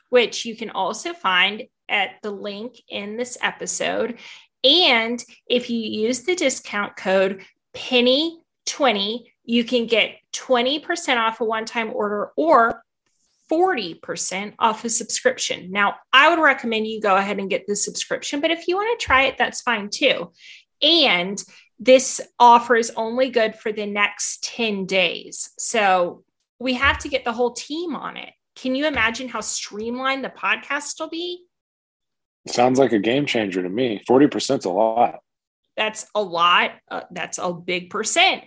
which 0.10 0.46
you 0.46 0.56
can 0.56 0.70
also 0.70 1.14
find 1.14 1.64
at 1.90 2.12
the 2.22 2.32
link 2.32 2.76
in 2.90 3.18
this 3.18 3.38
episode. 3.42 4.20
And 4.64 5.24
if 5.48 5.70
you 5.70 5.80
use 5.80 6.24
the 6.24 6.36
discount 6.36 6.96
code 6.96 7.44
penny20, 8.68 9.24
you 9.44 9.64
can 9.64 9.88
get 9.88 10.18
20% 10.34 11.18
off 11.18 11.42
a 11.42 11.46
one 11.46 11.66
time 11.66 11.92
order 11.94 12.32
or 12.36 12.84
40% 13.52 14.54
off 14.60 14.84
a 14.84 14.90
subscription. 14.90 15.72
Now, 15.72 15.96
I 16.12 16.30
would 16.30 16.42
recommend 16.42 16.88
you 16.88 17.02
go 17.02 17.16
ahead 17.16 17.40
and 17.40 17.50
get 17.50 17.66
the 17.66 17.76
subscription, 17.76 18.42
but 18.42 18.52
if 18.52 18.68
you 18.68 18.76
want 18.76 19.00
to 19.00 19.06
try 19.06 19.24
it, 19.24 19.38
that's 19.38 19.62
fine 19.62 19.90
too. 19.90 20.32
And 20.82 21.42
this 21.80 22.20
offer 22.40 22.76
is 22.76 22.92
only 22.96 23.30
good 23.30 23.56
for 23.56 23.72
the 23.72 23.86
next 23.86 24.44
10 24.44 24.86
days. 24.86 25.50
So 25.58 26.24
we 26.60 26.74
have 26.74 26.98
to 27.00 27.10
get 27.10 27.24
the 27.24 27.32
whole 27.32 27.54
team 27.54 27.96
on 27.96 28.18
it. 28.18 28.34
Can 28.56 28.76
you 28.76 28.88
imagine 28.88 29.30
how 29.30 29.42
streamlined 29.42 30.24
the 30.24 30.30
podcast 30.30 31.00
will 31.00 31.10
be? 31.10 31.44
Sounds 32.48 32.80
like 32.80 32.92
a 32.92 33.00
game 33.00 33.26
changer 33.26 33.62
to 33.62 33.70
me. 33.70 34.02
40% 34.10 34.60
is 34.60 34.66
a 34.66 34.70
lot. 34.70 35.20
That's 35.76 36.08
a 36.16 36.22
lot. 36.22 36.72
Uh, 36.90 37.02
that's 37.12 37.38
a 37.38 37.54
big 37.54 37.92
percent. 37.92 38.44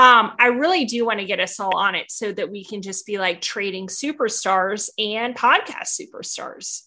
Um, 0.00 0.32
I 0.38 0.46
really 0.46 0.86
do 0.86 1.04
want 1.04 1.20
to 1.20 1.26
get 1.26 1.40
us 1.40 1.60
all 1.60 1.76
on 1.76 1.94
it 1.94 2.10
so 2.10 2.32
that 2.32 2.50
we 2.50 2.64
can 2.64 2.80
just 2.80 3.04
be 3.04 3.18
like 3.18 3.42
trading 3.42 3.86
superstars 3.86 4.88
and 4.96 5.36
podcast 5.36 6.00
superstars. 6.00 6.84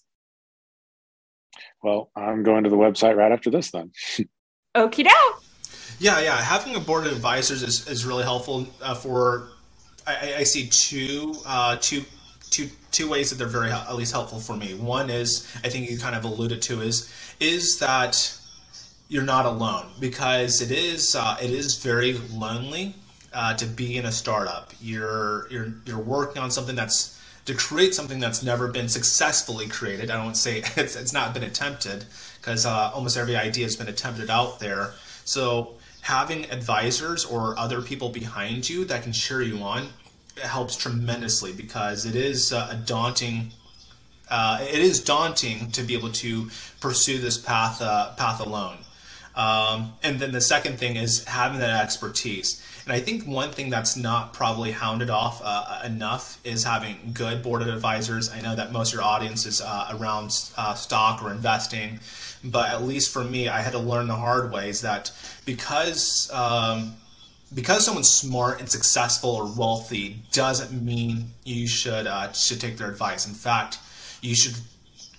Well, 1.84 2.10
I'm 2.16 2.42
going 2.42 2.64
to 2.64 2.72
the 2.72 2.76
website 2.76 3.16
right 3.16 3.32
after 3.32 3.52
this 3.52 3.70
then. 3.70 3.92
Okie 4.76 5.04
doke. 5.04 5.44
Yeah, 6.00 6.22
yeah. 6.22 6.42
Having 6.42 6.76
a 6.76 6.80
board 6.80 7.06
of 7.06 7.12
advisors 7.12 7.62
is, 7.62 7.88
is 7.88 8.04
really 8.04 8.24
helpful 8.24 8.66
uh, 8.82 8.96
for. 8.96 9.50
I, 10.08 10.38
I, 10.40 10.44
see 10.44 10.68
two, 10.68 11.36
uh, 11.46 11.78
two, 11.80 12.04
two, 12.50 12.68
two 12.92 13.08
ways 13.08 13.30
that 13.30 13.36
they're 13.36 13.48
very 13.48 13.70
at 13.70 13.96
least 13.96 14.12
helpful 14.12 14.40
for 14.40 14.58
me. 14.58 14.74
One 14.74 15.12
is 15.12 15.48
I 15.64 15.70
think 15.70 15.88
you 15.88 16.00
kind 16.00 16.16
of 16.16 16.24
alluded 16.26 16.64
to 16.64 16.82
is 16.82 17.14
is 17.40 17.78
that 17.78 18.36
you're 19.08 19.22
not 19.22 19.46
alone 19.46 19.86
because 20.00 20.62
it 20.62 20.72
is 20.72 21.16
uh, 21.16 21.38
it 21.40 21.52
is 21.52 21.78
very 21.78 22.14
lonely 22.34 22.96
uh, 23.34 23.54
to 23.56 23.66
be 23.66 23.98
in 23.98 24.06
a 24.06 24.12
startup. 24.12 24.74
You're 24.82 25.48
you're 25.50 25.74
you're 25.86 26.00
working 26.00 26.42
on 26.42 26.52
something 26.52 26.76
that's 26.76 27.20
to 27.46 27.54
create 27.54 27.94
something 27.94 28.20
that's 28.20 28.42
never 28.42 28.68
been 28.68 28.88
successfully 28.88 29.68
created. 29.68 30.10
I 30.10 30.24
don't 30.24 30.36
say 30.36 30.64
it's, 30.76 30.96
it's 30.96 31.14
not 31.14 31.34
been 31.34 31.44
attempted 31.44 32.06
because 32.40 32.66
uh, 32.66 32.92
almost 32.94 33.18
every 33.18 33.36
idea 33.36 33.66
has 33.66 33.76
been 33.76 33.90
attempted 33.90 34.30
out 34.30 34.60
there. 34.60 34.94
So 35.26 35.74
having 36.02 36.50
advisors 36.52 37.26
or 37.26 37.58
other 37.58 37.82
people 37.82 38.10
behind 38.10 38.70
you 38.70 38.86
that 38.86 39.04
can 39.04 39.14
cheer 39.14 39.42
you 39.42 39.58
on 39.60 39.88
helps 40.42 40.76
tremendously 40.76 41.54
because 41.54 42.06
it 42.06 42.16
is 42.16 42.52
uh, 42.52 42.70
a 42.72 42.76
daunting 42.76 43.52
uh, 44.30 44.60
it 44.62 44.80
is 44.80 45.04
daunting 45.04 45.70
to 45.72 45.84
be 45.84 45.94
able 45.94 46.10
to 46.10 46.50
pursue 46.82 47.20
this 47.20 47.38
path 47.38 47.82
uh, 47.82 48.14
path 48.16 48.40
alone 48.40 48.78
um, 49.36 49.94
and 50.04 50.20
then 50.20 50.32
the 50.32 50.42
second 50.42 50.78
thing 50.78 50.96
is 50.96 51.24
having 51.26 51.60
that 51.60 51.84
expertise 51.84 52.62
and 52.86 52.92
I 52.92 53.00
think 53.00 53.26
one 53.26 53.52
thing 53.52 53.70
that's 53.70 53.96
not 53.96 54.34
probably 54.34 54.72
hounded 54.72 55.10
off 55.10 55.42
uh, 55.44 55.82
enough 55.86 56.40
is 56.44 56.66
having 56.66 57.12
good 57.14 57.42
board 57.42 57.62
of 57.62 57.70
advisors. 57.70 58.30
I 58.30 58.42
know 58.42 58.56
that 58.56 58.74
most 58.74 58.90
of 58.90 58.96
your 58.96 59.04
audience 59.04 59.46
is 59.46 59.62
uh, 59.62 59.96
around 59.98 60.32
uh, 60.58 60.74
stock 60.74 61.24
or 61.24 61.32
investing, 61.32 62.02
but 62.44 62.72
at 62.72 62.84
least 62.84 63.14
for 63.14 63.24
me, 63.24 63.48
I 63.48 63.62
had 63.62 63.72
to 63.72 63.80
learn 63.80 64.08
the 64.08 64.16
hard 64.16 64.52
ways 64.52 64.82
that 64.82 65.12
because 65.46 66.30
um, 66.34 66.96
because 67.56 67.86
someone's 67.86 68.10
smart 68.10 68.60
and 68.60 68.70
successful 68.70 69.30
or 69.30 69.46
wealthy 69.58 70.18
doesn't 70.34 70.74
mean 70.84 71.32
you 71.46 71.68
should 71.68 72.06
uh, 72.06 72.34
should 72.34 72.60
take 72.60 72.78
their 72.78 72.90
advice. 72.90 73.26
In 73.26 73.34
fact, 73.34 73.80
you 74.22 74.36
should 74.36 74.56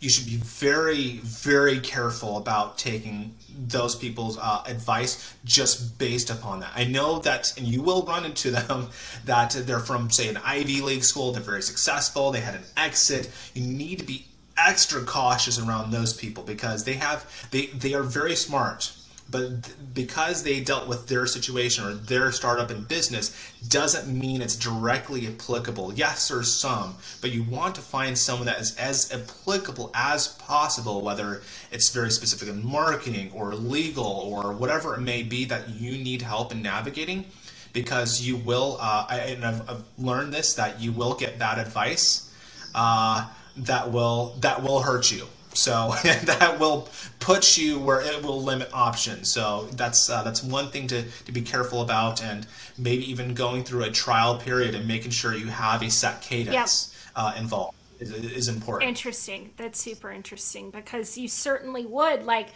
you 0.01 0.09
should 0.11 0.27
be 0.27 0.37
very 0.37 1.19
very 1.19 1.81
careful 1.81 2.37
about 2.37 2.79
taking 2.79 3.35
those 3.57 3.95
people's 3.95 4.39
uh, 4.39 4.63
advice 4.67 5.35
just 5.45 5.99
based 5.99 6.31
upon 6.31 6.61
that. 6.61 6.73
I 6.75 6.85
know 6.85 7.21
that, 7.21 7.57
and 7.57 7.67
you 7.67 7.83
will 7.83 8.03
run 8.03 8.25
into 8.25 8.51
them, 8.51 8.89
that 9.25 9.53
they're 9.53 9.79
from, 9.79 10.11
say, 10.11 10.29
an 10.29 10.39
Ivy 10.39 10.81
League 10.81 11.05
school, 11.05 11.33
they're 11.33 11.43
very 11.43 11.63
successful, 11.63 12.33
they 12.33 12.41
had 12.41 12.57
an 12.57 12.65
exit. 12.77 13.31
You 13.55 13.63
need 13.63 14.01
to 14.01 14.05
be 14.05 14.27
extra 14.57 15.03
cautious 15.05 15.59
around 15.59 15.91
those 15.91 16.13
people 16.13 16.45
because 16.45 16.85
they 16.85 16.95
have 16.95 17.49
they 17.51 17.67
they 17.67 17.93
are 17.93 18.05
very 18.05 18.37
smart 18.37 18.93
but 19.31 19.95
because 19.95 20.43
they 20.43 20.61
dealt 20.61 20.87
with 20.87 21.09
their 21.09 21.27
situation 21.27 21.85
or 21.85 21.95
their 21.95 22.31
startup 22.31 22.71
in 22.71 22.83
business 22.85 23.53
doesn't 23.69 24.07
mean 24.07 24.43
it's 24.43 24.57
directly 24.57 25.27
applicable. 25.27 25.93
Yes 25.95 26.29
there's 26.29 26.53
some 26.53 26.97
but 27.21 27.31
you 27.31 27.43
want 27.45 27.75
to 27.75 27.81
find 27.81 28.17
someone 28.17 28.47
that 28.47 28.61
is 28.61 28.77
as 28.77 29.13
applicable 29.13 29.91
as 29.95 30.29
possible 30.29 31.01
whether 31.01 31.43
it's 31.73 31.91
very 31.91 32.11
specific 32.11 32.49
in 32.49 32.65
marketing 32.67 33.31
or 33.35 33.55
legal 33.55 34.05
or 34.05 34.53
whatever 34.53 34.95
it 34.95 35.01
may 35.01 35.23
be 35.23 35.45
that 35.47 35.69
you 35.71 35.93
need 35.93 36.23
help 36.23 36.53
in 36.53 36.63
navigating 36.63 37.25
because 37.73 38.23
you 38.23 38.37
will 38.37 38.79
uh, 38.81 39.07
I, 39.09 39.19
and 39.19 39.45
I've, 39.45 39.69
I've, 39.69 39.85
learned 39.99 40.33
this 40.33 40.55
that 40.55 40.81
you 40.81 40.93
will 40.93 41.15
get 41.15 41.39
bad 41.39 41.59
advice 41.59 42.33
uh, 42.75 43.29
that 43.57 43.91
will 43.93 44.37
that 44.41 44.63
will 44.63 44.81
hurt 44.81 45.11
you 45.11 45.27
so 45.55 45.95
that 46.03 46.59
will 46.59 46.89
put 47.21 47.57
you 47.57 47.79
where 47.79 48.01
it 48.01 48.23
will 48.23 48.43
limit 48.43 48.69
options. 48.73 49.31
So 49.31 49.69
that's 49.73 50.11
uh, 50.11 50.23
that's 50.23 50.43
one 50.43 50.71
thing 50.71 50.87
to, 50.89 51.03
to 51.03 51.33
be 51.33 51.43
careful 51.43 51.83
about, 51.83 52.23
and 52.23 52.47
maybe 52.79 53.11
even 53.11 53.35
going 53.35 53.65
through 53.65 53.85
a 53.85 53.91
trial 53.91 54.37
period 54.39 54.75
and 54.75 54.87
making 54.87 55.11
sure 55.13 55.35
you 55.35 55.47
have 55.47 55.83
a 55.83 55.91
set 55.91 56.21
cadence 56.21 56.95
yep. 57.07 57.13
uh, 57.17 57.35
involved 57.39 57.77
is, 58.01 58.13
is 58.13 58.49
important. 58.49 58.89
Interesting. 58.89 59.51
That's 59.57 59.81
super 59.81 60.11
interesting 60.11 60.71
because 60.71 61.17
you 61.17 61.29
certainly 61.29 61.87
would. 61.87 62.25
Like, 62.25 62.49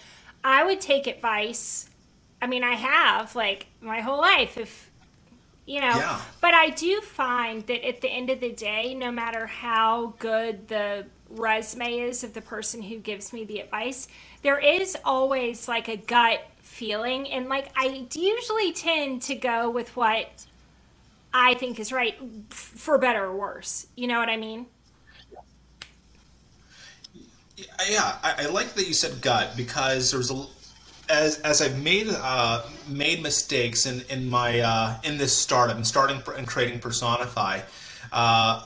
I 0.44 0.64
would 0.64 0.80
take 0.80 1.06
advice. 1.06 1.88
I 2.40 2.46
mean, 2.46 2.62
I 2.62 2.74
have 2.74 3.34
like 3.34 3.66
my 3.80 4.00
whole 4.00 4.18
life. 4.18 4.58
If 4.58 4.90
you 5.66 5.80
know, 5.80 5.96
yeah. 5.96 6.20
but 6.40 6.54
I 6.54 6.70
do 6.70 7.00
find 7.02 7.66
that 7.66 7.86
at 7.86 8.00
the 8.00 8.08
end 8.08 8.30
of 8.30 8.40
the 8.40 8.52
day, 8.52 8.94
no 8.94 9.10
matter 9.10 9.46
how 9.46 10.14
good 10.18 10.68
the 10.68 11.06
resume 11.30 12.00
is 12.00 12.24
of 12.24 12.34
the 12.34 12.40
person 12.40 12.82
who 12.82 12.98
gives 12.98 13.32
me 13.32 13.44
the 13.44 13.60
advice, 13.60 14.08
there 14.42 14.58
is 14.58 14.96
always 15.04 15.68
like 15.68 15.88
a 15.88 15.96
gut 15.96 16.40
feeling. 16.60 17.28
And 17.30 17.48
like 17.48 17.70
I 17.76 18.06
usually 18.14 18.72
tend 18.72 19.22
to 19.22 19.34
go 19.34 19.70
with 19.70 19.94
what 19.96 20.46
I 21.32 21.54
think 21.54 21.78
is 21.78 21.92
right 21.92 22.16
for 22.50 22.98
better 22.98 23.24
or 23.24 23.36
worse. 23.36 23.86
You 23.96 24.06
know 24.06 24.18
what 24.18 24.28
I 24.28 24.36
mean? 24.36 24.66
Yeah, 27.88 28.16
I, 28.22 28.34
I 28.38 28.46
like 28.46 28.74
that 28.74 28.86
you 28.86 28.94
said 28.94 29.20
gut 29.20 29.54
because 29.56 30.10
there's 30.12 30.30
a 30.30 30.46
as 31.08 31.40
as 31.40 31.62
I've 31.62 31.82
made 31.82 32.08
uh, 32.08 32.62
made 32.88 33.22
mistakes 33.22 33.86
in 33.86 34.02
in 34.10 34.28
my 34.28 34.60
uh, 34.60 35.00
in 35.02 35.18
this 35.18 35.36
startup 35.36 35.76
and 35.76 35.86
starting 35.86 36.22
and 36.36 36.46
creating 36.46 36.78
Personify, 36.80 37.60
uh, 38.12 38.62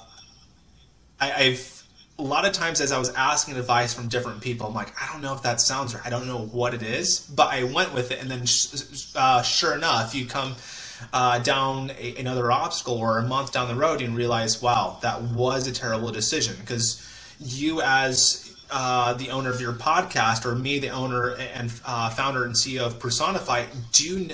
I, 1.20 1.32
I've 1.32 1.81
a 2.18 2.22
lot 2.22 2.44
of 2.44 2.52
times 2.52 2.80
as 2.80 2.92
I 2.92 2.98
was 2.98 3.10
asking 3.10 3.56
advice 3.56 3.94
from 3.94 4.08
different 4.08 4.40
people, 4.40 4.66
I'm 4.66 4.74
like, 4.74 4.92
I 5.00 5.10
don't 5.12 5.22
know 5.22 5.34
if 5.34 5.42
that 5.42 5.60
sounds 5.60 5.94
right. 5.94 6.04
I 6.04 6.10
don't 6.10 6.26
know 6.26 6.46
what 6.46 6.74
it 6.74 6.82
is, 6.82 7.20
but 7.20 7.48
I 7.48 7.64
went 7.64 7.94
with 7.94 8.10
it, 8.10 8.20
and 8.20 8.30
then 8.30 8.44
uh, 9.14 9.42
sure 9.42 9.74
enough, 9.74 10.14
you 10.14 10.26
come 10.26 10.54
uh, 11.12 11.38
down 11.38 11.90
a, 11.98 12.16
another 12.16 12.52
obstacle 12.52 12.94
or 12.94 13.18
a 13.18 13.22
month 13.22 13.52
down 13.52 13.68
the 13.68 13.74
road 13.74 14.02
and 14.02 14.16
realize, 14.16 14.62
wow, 14.62 14.98
that 15.02 15.22
was 15.22 15.66
a 15.66 15.72
terrible 15.72 16.12
decision 16.12 16.54
because 16.60 17.08
you 17.40 17.80
as 17.82 18.54
uh, 18.70 19.12
the 19.14 19.30
owner 19.30 19.50
of 19.50 19.60
your 19.60 19.72
podcast 19.72 20.44
or 20.44 20.54
me, 20.54 20.78
the 20.78 20.88
owner 20.88 21.34
and 21.54 21.72
uh, 21.84 22.08
founder 22.10 22.44
and 22.44 22.54
CEO 22.54 22.80
of 22.80 22.98
Personify, 22.98 23.64
do 23.92 24.28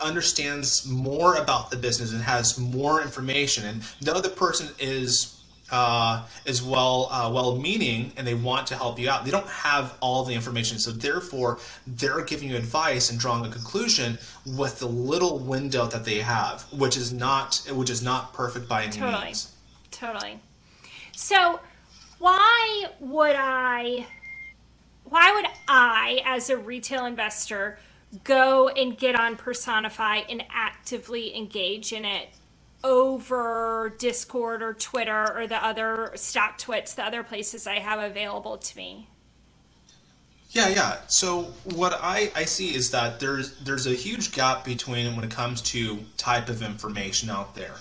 understands 0.00 0.86
more 0.86 1.36
about 1.36 1.70
the 1.70 1.76
business 1.76 2.12
and 2.12 2.22
has 2.22 2.58
more 2.58 3.00
information. 3.00 3.64
And 3.64 3.82
the 4.00 4.14
other 4.14 4.28
person 4.28 4.68
is 4.78 5.33
uh, 5.70 6.26
is 6.44 6.62
well 6.62 7.08
uh, 7.10 7.30
well 7.32 7.56
meaning 7.56 8.12
and 8.16 8.26
they 8.26 8.34
want 8.34 8.66
to 8.68 8.76
help 8.76 8.98
you 8.98 9.08
out. 9.08 9.24
They 9.24 9.30
don't 9.30 9.48
have 9.48 9.96
all 10.00 10.24
the 10.24 10.34
information, 10.34 10.78
so 10.78 10.90
therefore 10.90 11.58
they're 11.86 12.22
giving 12.22 12.50
you 12.50 12.56
advice 12.56 13.10
and 13.10 13.18
drawing 13.18 13.44
a 13.44 13.48
conclusion 13.48 14.18
with 14.46 14.78
the 14.78 14.86
little 14.86 15.38
window 15.38 15.86
that 15.86 16.04
they 16.04 16.18
have, 16.18 16.62
which 16.72 16.96
is 16.96 17.12
not 17.12 17.62
which 17.72 17.90
is 17.90 18.02
not 18.02 18.34
perfect 18.34 18.68
by 18.68 18.84
any 18.84 18.92
totally. 18.92 19.24
means. 19.26 19.52
Totally. 19.90 20.38
So 21.16 21.60
why 22.18 22.86
would 23.00 23.36
I? 23.36 24.06
Why 25.04 25.34
would 25.34 25.46
I, 25.68 26.22
as 26.24 26.48
a 26.48 26.56
retail 26.56 27.04
investor, 27.04 27.78
go 28.24 28.68
and 28.68 28.96
get 28.96 29.14
on 29.14 29.36
Personify 29.36 30.22
and 30.30 30.42
actively 30.50 31.36
engage 31.36 31.92
in 31.92 32.04
it 32.04 32.28
over 32.84 33.94
Discord 33.98 34.62
or 34.62 34.74
Twitter 34.74 35.36
or 35.36 35.46
the 35.46 35.64
other 35.64 36.12
StockTwits, 36.14 36.94
the 36.94 37.04
other 37.04 37.24
places 37.24 37.66
I 37.66 37.80
have 37.80 37.98
available 37.98 38.58
to 38.58 38.76
me? 38.76 39.08
Yeah, 40.50 40.68
yeah. 40.68 40.98
So 41.08 41.52
what 41.74 41.98
I, 42.00 42.30
I 42.36 42.44
see 42.44 42.76
is 42.76 42.92
that 42.92 43.18
there's 43.18 43.58
there's 43.58 43.88
a 43.88 43.94
huge 43.94 44.30
gap 44.30 44.64
between 44.64 45.16
when 45.16 45.24
it 45.24 45.30
comes 45.32 45.60
to 45.62 45.98
type 46.16 46.48
of 46.48 46.62
information 46.62 47.28
out 47.28 47.56
there. 47.56 47.74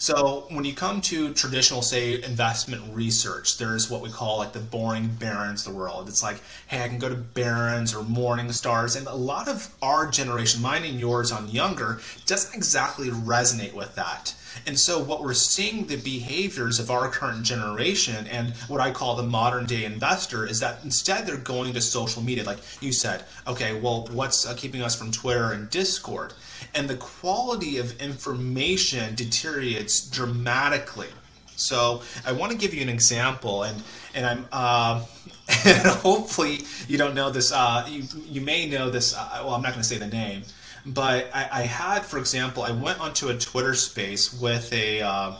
So 0.00 0.46
when 0.50 0.64
you 0.64 0.74
come 0.74 1.02
to 1.02 1.34
traditional, 1.34 1.82
say, 1.82 2.22
investment 2.22 2.82
research, 2.94 3.58
there's 3.58 3.90
what 3.90 4.00
we 4.00 4.08
call 4.08 4.38
like 4.38 4.54
the 4.54 4.58
boring 4.58 5.08
Barron's 5.08 5.66
of 5.66 5.74
the 5.74 5.78
world. 5.78 6.08
It's 6.08 6.22
like, 6.22 6.40
hey, 6.68 6.82
I 6.82 6.88
can 6.88 6.98
go 6.98 7.10
to 7.10 7.14
Barron's 7.14 7.94
or 7.94 8.02
Morningstars, 8.02 8.96
and 8.96 9.06
a 9.06 9.14
lot 9.14 9.46
of 9.46 9.74
our 9.82 10.10
generation, 10.10 10.62
mine 10.62 10.84
and 10.84 10.98
yours 10.98 11.30
on 11.30 11.48
younger, 11.48 12.00
doesn't 12.24 12.56
exactly 12.56 13.08
resonate 13.08 13.74
with 13.74 13.94
that. 13.96 14.34
And 14.66 14.78
so, 14.78 14.98
what 14.98 15.22
we're 15.22 15.34
seeing 15.34 15.86
the 15.86 15.96
behaviors 15.96 16.78
of 16.78 16.90
our 16.90 17.08
current 17.08 17.44
generation 17.44 18.26
and 18.26 18.50
what 18.68 18.80
I 18.80 18.90
call 18.90 19.16
the 19.16 19.22
modern 19.22 19.66
day 19.66 19.84
investor 19.84 20.46
is 20.46 20.60
that 20.60 20.78
instead 20.84 21.26
they're 21.26 21.36
going 21.36 21.72
to 21.74 21.80
social 21.80 22.22
media, 22.22 22.44
like 22.44 22.58
you 22.80 22.92
said, 22.92 23.24
okay, 23.46 23.78
well, 23.78 24.08
what's 24.12 24.46
uh, 24.46 24.54
keeping 24.56 24.82
us 24.82 24.94
from 24.94 25.10
Twitter 25.10 25.52
and 25.52 25.70
Discord? 25.70 26.34
And 26.74 26.88
the 26.88 26.96
quality 26.96 27.78
of 27.78 28.00
information 28.00 29.14
deteriorates 29.14 30.08
dramatically. 30.08 31.08
So, 31.56 32.02
I 32.24 32.32
want 32.32 32.52
to 32.52 32.58
give 32.58 32.74
you 32.74 32.82
an 32.82 32.88
example, 32.88 33.64
and 33.64 33.82
and 34.14 34.26
I'm. 34.26 34.46
Uh, 34.50 35.04
and 35.64 35.86
hopefully 35.86 36.60
you 36.86 36.96
don't 36.96 37.14
know 37.14 37.30
this. 37.30 37.52
Uh, 37.52 37.86
you 37.88 38.04
you 38.24 38.40
may 38.40 38.68
know 38.68 38.90
this. 38.90 39.16
Uh, 39.16 39.42
well, 39.44 39.54
I'm 39.54 39.62
not 39.62 39.72
going 39.72 39.82
to 39.82 39.88
say 39.88 39.98
the 39.98 40.06
name, 40.06 40.42
but 40.86 41.30
I, 41.34 41.48
I, 41.52 41.62
had, 41.62 42.04
for 42.04 42.18
example, 42.18 42.62
I 42.62 42.70
went 42.70 43.00
onto 43.00 43.28
a 43.28 43.36
Twitter 43.36 43.74
space 43.74 44.32
with 44.32 44.72
a 44.72 45.00
uh, 45.02 45.36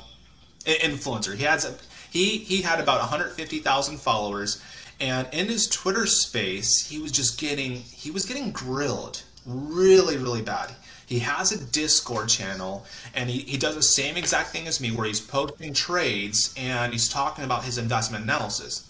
influencer. 0.64 1.35
He 1.35 1.44
has 1.44 1.79
he 2.11 2.38
he 2.38 2.62
had 2.62 2.81
about 2.81 3.00
150,000 3.00 3.98
followers, 3.98 4.62
and 5.00 5.26
in 5.33 5.46
his 5.46 5.68
Twitter 5.68 6.07
space, 6.07 6.87
he 6.88 6.98
was 6.98 7.12
just 7.12 7.38
getting 7.38 7.76
he 7.76 8.11
was 8.11 8.26
getting 8.26 8.50
grilled 8.50 9.22
really 9.46 10.16
really 10.16 10.42
bad. 10.42 10.74
He 11.07 11.18
has 11.20 11.50
a 11.50 11.59
Discord 11.59 12.29
channel, 12.29 12.87
and 13.14 13.29
he, 13.29 13.40
he 13.40 13.57
does 13.57 13.74
the 13.74 13.83
same 13.83 14.16
exact 14.16 14.50
thing 14.50 14.68
as 14.68 14.81
me, 14.81 14.92
where 14.92 15.07
he's 15.07 15.20
posting 15.20 15.74
trades 15.74 16.55
and 16.57 16.92
he's 16.92 17.09
talking 17.09 17.44
about 17.44 17.64
his 17.64 17.79
investment 17.79 18.22
analysis. 18.22 18.87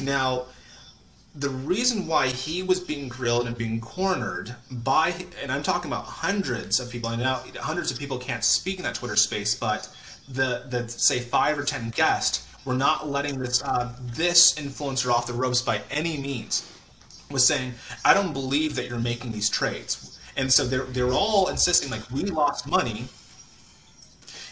Now 0.00 0.46
the 1.34 1.48
reason 1.48 2.06
why 2.06 2.26
he 2.26 2.62
was 2.62 2.78
being 2.78 3.08
grilled 3.08 3.46
and 3.46 3.56
being 3.56 3.80
cornered 3.80 4.54
by, 4.70 5.14
and 5.42 5.50
I'm 5.50 5.62
talking 5.62 5.90
about 5.90 6.04
hundreds 6.04 6.78
of 6.78 6.90
people, 6.90 7.10
and 7.10 7.22
now 7.22 7.42
hundreds 7.56 7.90
of 7.90 7.98
people 7.98 8.18
can't 8.18 8.44
speak 8.44 8.76
in 8.76 8.82
that 8.82 8.94
Twitter 8.94 9.16
space, 9.16 9.54
but 9.54 9.88
the, 10.28 10.66
the 10.68 10.88
say 10.88 11.20
five 11.20 11.58
or 11.58 11.64
ten 11.64 11.90
guests 11.90 12.46
were 12.64 12.74
not 12.74 13.08
letting 13.08 13.38
this 13.38 13.62
uh, 13.62 13.92
this 14.02 14.54
influencer 14.54 15.10
off 15.10 15.26
the 15.26 15.32
ropes 15.32 15.62
by 15.62 15.80
any 15.90 16.18
means. 16.18 16.68
Was 17.30 17.46
saying, 17.46 17.72
I 18.04 18.12
don't 18.12 18.34
believe 18.34 18.76
that 18.76 18.88
you're 18.88 18.98
making 18.98 19.32
these 19.32 19.48
trades, 19.48 20.20
and 20.36 20.52
so 20.52 20.66
they're 20.66 20.84
they're 20.84 21.12
all 21.12 21.48
insisting 21.48 21.90
like 21.90 22.10
we 22.10 22.24
lost 22.24 22.66
money. 22.66 23.06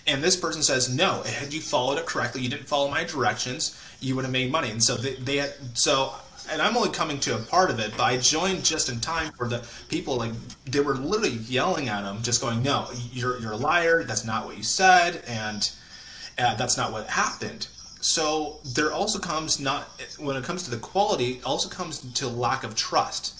And 0.06 0.24
this 0.24 0.34
person 0.34 0.62
says, 0.62 0.88
no, 0.88 1.22
had 1.22 1.52
you 1.52 1.60
followed 1.60 1.98
it 1.98 2.06
correctly, 2.06 2.40
you 2.40 2.48
didn't 2.48 2.66
follow 2.66 2.90
my 2.90 3.04
directions, 3.04 3.78
you 4.00 4.16
would 4.16 4.24
have 4.24 4.32
made 4.32 4.50
money. 4.50 4.70
And 4.70 4.82
so 4.82 4.96
they, 4.96 5.14
they 5.14 5.36
had, 5.36 5.54
so 5.74 6.14
and 6.50 6.62
I'm 6.62 6.76
only 6.76 6.90
coming 6.90 7.20
to 7.20 7.36
a 7.36 7.38
part 7.38 7.70
of 7.70 7.78
it, 7.80 7.92
but 7.96 8.04
I 8.04 8.16
joined 8.16 8.64
just 8.64 8.88
in 8.88 9.00
time 9.00 9.32
for 9.32 9.48
the 9.48 9.66
people 9.88 10.16
like 10.16 10.32
they 10.66 10.80
were 10.80 10.96
literally 10.96 11.36
yelling 11.36 11.88
at 11.88 12.04
him, 12.04 12.22
just 12.22 12.40
going, 12.40 12.62
"No, 12.62 12.88
you're 13.12 13.38
you're 13.40 13.52
a 13.52 13.56
liar. 13.56 14.04
That's 14.04 14.24
not 14.24 14.46
what 14.46 14.56
you 14.56 14.62
said, 14.62 15.22
and 15.26 15.70
uh, 16.38 16.54
that's 16.56 16.76
not 16.76 16.92
what 16.92 17.06
happened." 17.06 17.68
So 18.00 18.60
there 18.64 18.92
also 18.92 19.18
comes 19.18 19.60
not 19.60 19.84
when 20.18 20.36
it 20.36 20.44
comes 20.44 20.62
to 20.64 20.70
the 20.70 20.78
quality, 20.78 21.40
also 21.44 21.68
comes 21.68 22.00
to 22.14 22.28
lack 22.28 22.64
of 22.64 22.74
trust. 22.74 23.36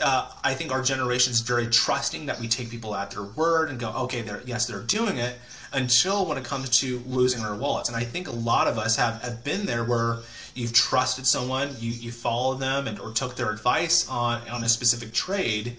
Uh, 0.00 0.28
I 0.42 0.54
think 0.54 0.72
our 0.72 0.82
generation 0.82 1.30
is 1.30 1.40
very 1.40 1.68
trusting 1.68 2.26
that 2.26 2.40
we 2.40 2.48
take 2.48 2.68
people 2.68 2.94
at 2.94 3.12
their 3.12 3.22
word 3.22 3.70
and 3.70 3.78
go, 3.78 3.92
okay, 3.92 4.22
they're, 4.22 4.42
yes, 4.44 4.66
they're 4.66 4.82
doing 4.82 5.18
it, 5.18 5.38
until 5.72 6.26
when 6.26 6.36
it 6.36 6.44
comes 6.44 6.68
to 6.80 7.00
losing 7.06 7.42
our 7.42 7.54
wallets. 7.54 7.88
And 7.88 7.96
I 7.96 8.02
think 8.02 8.26
a 8.26 8.32
lot 8.32 8.66
of 8.66 8.76
us 8.76 8.96
have, 8.96 9.22
have 9.22 9.44
been 9.44 9.66
there 9.66 9.84
where 9.84 10.18
you've 10.54 10.72
trusted 10.72 11.26
someone, 11.26 11.74
you, 11.78 11.90
you 11.90 12.12
follow 12.12 12.54
them 12.54 12.86
and 12.86 12.98
or 12.98 13.12
took 13.12 13.36
their 13.36 13.50
advice 13.50 14.08
on, 14.08 14.46
on 14.48 14.64
a 14.64 14.68
specific 14.68 15.12
trade, 15.12 15.76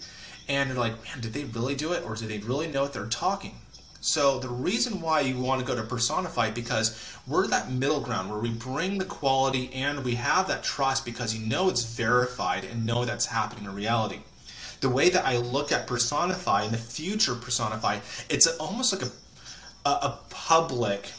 and 0.47 0.69
you're 0.69 0.77
like, 0.77 1.01
man, 1.03 1.21
did 1.21 1.33
they 1.33 1.45
really 1.45 1.75
do 1.75 1.93
it 1.93 2.03
or 2.05 2.15
do 2.15 2.27
they 2.27 2.39
really 2.39 2.67
know 2.67 2.83
what 2.83 2.93
they're 2.93 3.07
talking? 3.07 3.55
So 4.01 4.37
the 4.37 4.49
reason 4.49 5.01
why 5.01 5.21
you 5.21 5.39
want 5.39 5.61
to 5.61 5.65
go 5.65 5.75
to 5.75 5.81
Personify 5.81 6.51
because 6.51 7.17
we're 7.25 7.47
that 7.47 7.71
middle 7.71 7.99
ground 7.99 8.29
where 8.29 8.37
we 8.37 8.51
bring 8.51 8.99
the 8.99 9.05
quality 9.05 9.73
and 9.73 10.05
we 10.05 10.13
have 10.13 10.47
that 10.47 10.63
trust 10.63 11.05
because 11.05 11.35
you 11.35 11.43
know 11.47 11.69
it's 11.69 11.83
verified 11.83 12.65
and 12.65 12.85
know 12.85 13.03
that's 13.03 13.25
happening 13.25 13.65
in 13.65 13.73
reality. 13.73 14.19
The 14.81 14.89
way 14.89 15.09
that 15.09 15.25
I 15.25 15.37
look 15.37 15.71
at 15.71 15.87
Personify 15.87 16.65
in 16.65 16.71
the 16.71 16.77
future 16.77 17.33
Personify, 17.33 17.97
it's 18.29 18.45
almost 18.57 18.93
like 18.93 19.01
a, 19.01 19.89
a, 19.89 19.91
a 19.91 20.19
public 20.29 21.11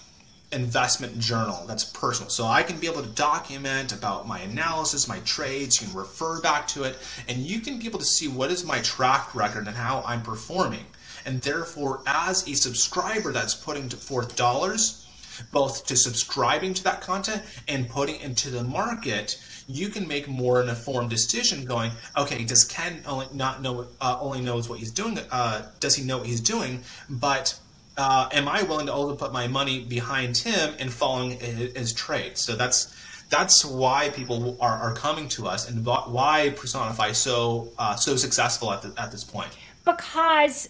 investment 0.57 1.19
journal 1.21 1.65
that's 1.69 1.85
personal. 1.85 2.31
So 2.31 2.45
I 2.47 2.63
can 2.63 2.79
be 2.79 2.89
able 2.89 3.03
to 3.03 3.09
document 3.11 3.93
about 3.93 4.27
my 4.27 4.41
analysis, 4.41 5.07
my 5.07 5.21
trades, 5.21 5.81
you 5.81 5.87
can 5.87 5.97
refer 5.97 6.41
back 6.41 6.67
to 6.69 6.83
it, 6.83 6.99
and 7.29 7.39
you 7.39 7.61
can 7.61 7.79
be 7.79 7.87
able 7.87 8.01
to 8.01 8.05
see 8.05 8.27
what 8.27 8.51
is 8.51 8.65
my 8.65 8.81
track 8.81 9.35
record 9.35 9.69
and 9.69 9.77
how 9.77 10.03
I'm 10.05 10.23
performing. 10.23 10.87
And 11.25 11.41
therefore, 11.43 12.03
as 12.07 12.49
a 12.49 12.55
subscriber 12.55 13.33
that's 13.33 13.55
putting 13.55 13.89
forth 13.89 14.37
dollars, 14.37 15.07
both 15.53 15.87
to 15.87 15.97
subscribing 15.97 16.73
to 16.75 16.85
that 16.85 17.01
content 17.01 17.43
and 17.69 17.89
putting 17.89 18.21
into 18.21 18.51
the 18.51 18.65
market, 18.65 19.39
you 19.69 19.89
can 19.89 20.07
make 20.09 20.29
more 20.29 20.63
an 20.63 20.69
informed 20.69 21.11
decision. 21.11 21.65
Going, 21.65 21.91
okay, 22.17 22.45
does 22.45 22.65
Ken 22.65 23.03
only 23.07 23.27
not 23.33 23.61
know 23.61 23.87
uh, 24.01 24.19
only 24.21 24.41
knows 24.41 24.69
what 24.69 24.79
he's 24.79 24.93
doing? 24.93 25.19
Uh, 25.31 25.71
does 25.81 25.95
he 25.95 26.05
know 26.05 26.19
what 26.19 26.27
he's 26.27 26.41
doing? 26.41 26.83
But 27.11 27.59
uh, 27.97 28.29
am 28.33 28.49
I 28.49 28.63
willing 28.63 28.87
to 28.87 28.93
also 28.93 29.17
put 29.17 29.33
my 29.33 29.47
money 29.47 29.85
behind 29.85 30.37
him 30.37 30.75
and 30.79 30.93
following 30.93 31.39
his, 31.39 31.73
his 31.77 31.93
trade? 31.93 32.37
So 32.37 32.57
that's 32.57 32.95
that's 33.29 33.65
why 33.65 34.11
people 34.11 34.57
are, 34.61 34.77
are 34.77 34.95
coming 34.95 35.29
to 35.31 35.49
us 35.49 35.69
and 35.69 35.85
why 35.85 36.55
Personify 36.57 37.13
so 37.13 37.73
uh, 37.79 37.97
so 37.97 38.17
successful 38.17 38.73
at 38.73 38.83
the, 38.83 38.95
at 39.01 39.11
this 39.11 39.25
point. 39.25 39.51
Because 39.85 40.69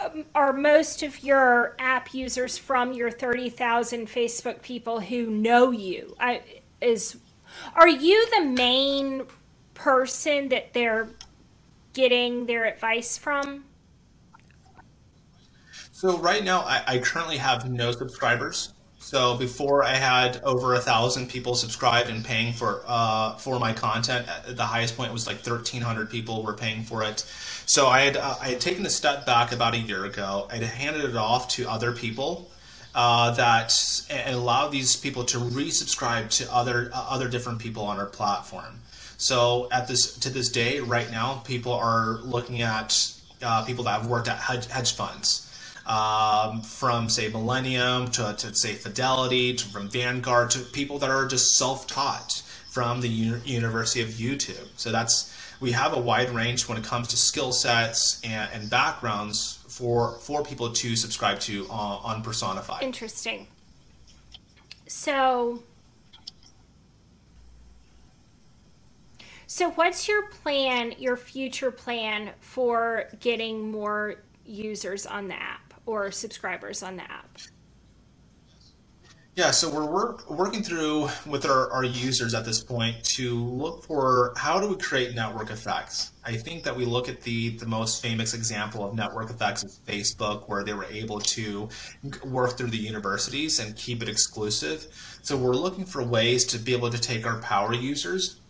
um, 0.00 0.24
are 0.34 0.52
most 0.52 1.02
of 1.02 1.22
your 1.22 1.76
app 1.78 2.14
users 2.14 2.56
from 2.56 2.92
your 2.92 3.10
30,000 3.10 4.06
Facebook 4.06 4.62
people 4.62 5.00
who 5.00 5.26
know 5.26 5.70
you? 5.70 6.16
I, 6.18 6.42
is 6.80 7.16
are 7.74 7.88
you 7.88 8.26
the 8.38 8.46
main 8.46 9.24
person 9.74 10.48
that 10.50 10.72
they're 10.72 11.08
getting 11.92 12.46
their 12.46 12.64
advice 12.64 13.18
from? 13.18 13.64
So 16.00 16.16
right 16.16 16.42
now, 16.42 16.60
I, 16.60 16.82
I 16.86 16.98
currently 16.98 17.36
have 17.36 17.70
no 17.70 17.92
subscribers. 17.92 18.72
So 19.00 19.36
before 19.36 19.84
I 19.84 19.92
had 19.92 20.40
over 20.44 20.72
a 20.72 20.80
thousand 20.80 21.28
people 21.28 21.54
subscribed 21.54 22.08
and 22.08 22.24
paying 22.24 22.54
for 22.54 22.82
uh, 22.86 23.36
for 23.36 23.58
my 23.58 23.74
content. 23.74 24.26
The 24.48 24.64
highest 24.64 24.96
point 24.96 25.12
was 25.12 25.26
like 25.26 25.40
thirteen 25.40 25.82
hundred 25.82 26.08
people 26.08 26.42
were 26.42 26.54
paying 26.54 26.84
for 26.84 27.02
it. 27.02 27.26
So 27.66 27.88
I 27.88 28.00
had 28.00 28.16
uh, 28.16 28.36
I 28.40 28.48
had 28.48 28.62
taken 28.62 28.86
a 28.86 28.88
step 28.88 29.26
back 29.26 29.52
about 29.52 29.74
a 29.74 29.78
year 29.78 30.06
ago. 30.06 30.48
I 30.50 30.54
had 30.54 30.62
handed 30.62 31.04
it 31.04 31.16
off 31.16 31.48
to 31.56 31.68
other 31.68 31.92
people 31.92 32.50
uh, 32.94 33.32
that 33.32 33.74
and 34.08 34.34
allowed 34.34 34.70
these 34.70 34.96
people 34.96 35.24
to 35.24 35.36
resubscribe 35.36 36.30
to 36.38 36.50
other 36.50 36.90
uh, 36.94 37.08
other 37.10 37.28
different 37.28 37.58
people 37.58 37.84
on 37.84 37.98
our 37.98 38.06
platform. 38.06 38.80
So 39.18 39.68
at 39.70 39.86
this 39.86 40.16
to 40.20 40.30
this 40.30 40.48
day, 40.48 40.80
right 40.80 41.10
now, 41.10 41.42
people 41.44 41.74
are 41.74 42.20
looking 42.22 42.62
at 42.62 42.96
uh, 43.42 43.66
people 43.66 43.84
that 43.84 44.00
have 44.00 44.06
worked 44.06 44.28
at 44.28 44.38
hedge, 44.38 44.66
hedge 44.68 44.94
funds 44.96 45.46
um, 45.86 46.62
from 46.62 47.08
say 47.08 47.28
Millennium 47.28 48.08
to, 48.12 48.34
to 48.38 48.54
say 48.54 48.74
Fidelity, 48.74 49.54
to, 49.54 49.66
from 49.68 49.88
Vanguard 49.88 50.50
to 50.50 50.60
people 50.60 50.98
that 50.98 51.10
are 51.10 51.26
just 51.26 51.56
self-taught 51.56 52.42
from 52.68 53.00
the 53.00 53.08
Uni- 53.08 53.40
University 53.44 54.00
of 54.00 54.08
YouTube. 54.08 54.68
So 54.76 54.92
that's 54.92 55.36
we 55.60 55.72
have 55.72 55.94
a 55.94 56.00
wide 56.00 56.30
range 56.30 56.68
when 56.68 56.78
it 56.78 56.84
comes 56.84 57.08
to 57.08 57.16
skill 57.16 57.52
sets 57.52 58.20
and, 58.24 58.48
and 58.52 58.70
backgrounds 58.70 59.58
for 59.68 60.18
for 60.20 60.42
people 60.42 60.72
to 60.72 60.96
subscribe 60.96 61.40
to 61.40 61.66
uh, 61.68 61.72
on 61.72 62.22
Personify. 62.22 62.80
Interesting. 62.80 63.46
So 64.86 65.62
So 69.46 69.70
what's 69.72 70.06
your 70.06 70.28
plan, 70.28 70.94
your 70.98 71.16
future 71.16 71.72
plan 71.72 72.30
for 72.38 73.08
getting 73.18 73.72
more 73.72 74.22
users 74.46 75.06
on 75.06 75.26
the 75.26 75.34
app 75.34 75.69
or 75.90 76.10
subscribers 76.10 76.82
on 76.82 76.96
the 76.96 77.02
app? 77.02 77.38
Yeah, 79.36 79.52
so 79.52 79.70
we're 79.70 79.86
work, 79.86 80.28
working 80.28 80.62
through 80.62 81.08
with 81.24 81.46
our, 81.46 81.70
our 81.70 81.84
users 81.84 82.34
at 82.34 82.44
this 82.44 82.62
point 82.62 83.02
to 83.16 83.42
look 83.42 83.84
for 83.84 84.34
how 84.36 84.60
do 84.60 84.68
we 84.68 84.76
create 84.76 85.14
network 85.14 85.50
effects. 85.50 86.12
I 86.24 86.36
think 86.36 86.62
that 86.64 86.76
we 86.76 86.84
look 86.84 87.08
at 87.08 87.22
the 87.22 87.56
the 87.56 87.64
most 87.64 88.02
famous 88.02 88.34
example 88.34 88.84
of 88.84 88.94
network 88.94 89.30
effects 89.30 89.64
is 89.64 89.80
Facebook, 89.86 90.48
where 90.48 90.62
they 90.64 90.74
were 90.74 90.84
able 90.84 91.20
to 91.20 91.68
work 92.24 92.58
through 92.58 92.70
the 92.70 92.76
universities 92.76 93.60
and 93.60 93.74
keep 93.76 94.02
it 94.02 94.08
exclusive. 94.08 94.88
So 95.22 95.36
we're 95.36 95.56
looking 95.56 95.86
for 95.86 96.02
ways 96.02 96.44
to 96.46 96.58
be 96.58 96.74
able 96.74 96.90
to 96.90 96.98
take 96.98 97.24
our 97.24 97.40
power 97.40 97.72
users 97.72 98.40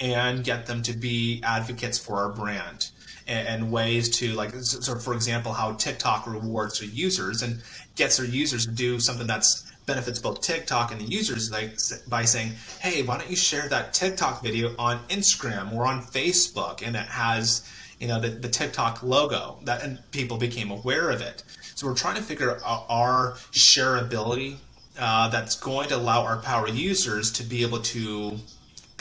and 0.00 0.42
get 0.42 0.66
them 0.66 0.82
to 0.82 0.94
be 0.94 1.40
advocates 1.44 1.98
for 1.98 2.16
our 2.16 2.30
brand 2.30 2.90
and, 3.26 3.48
and 3.48 3.72
ways 3.72 4.08
to 4.18 4.32
like 4.34 4.54
so 4.54 4.96
for 4.96 5.14
example 5.14 5.52
how 5.52 5.72
TikTok 5.72 6.26
rewards 6.26 6.80
their 6.80 6.88
users 6.88 7.42
and 7.42 7.62
gets 7.96 8.16
their 8.16 8.26
users 8.26 8.66
to 8.66 8.72
do 8.72 8.98
something 9.00 9.26
that's 9.26 9.72
benefits 9.86 10.18
both 10.18 10.40
TikTok 10.40 10.92
and 10.92 11.00
the 11.00 11.04
users 11.04 11.50
like 11.50 11.76
by 12.08 12.24
saying, 12.24 12.52
"Hey, 12.80 13.02
why 13.02 13.18
don't 13.18 13.30
you 13.30 13.36
share 13.36 13.68
that 13.68 13.92
TikTok 13.92 14.42
video 14.42 14.74
on 14.78 15.00
Instagram 15.08 15.72
or 15.72 15.86
on 15.86 16.02
Facebook?" 16.02 16.86
and 16.86 16.96
it 16.96 17.06
has 17.06 17.68
you 17.98 18.08
know 18.08 18.20
the, 18.20 18.28
the 18.28 18.48
TikTok 18.48 19.02
logo 19.02 19.58
that 19.64 19.82
and 19.82 19.98
people 20.10 20.36
became 20.36 20.70
aware 20.70 21.10
of 21.10 21.20
it. 21.20 21.42
So 21.74 21.86
we're 21.86 21.94
trying 21.94 22.16
to 22.16 22.22
figure 22.22 22.60
out 22.64 22.84
our 22.88 23.32
shareability 23.52 24.56
uh, 24.98 25.28
that's 25.28 25.56
going 25.56 25.88
to 25.88 25.96
allow 25.96 26.22
our 26.22 26.38
power 26.38 26.68
users 26.68 27.30
to 27.32 27.42
be 27.42 27.62
able 27.62 27.80
to 27.80 28.38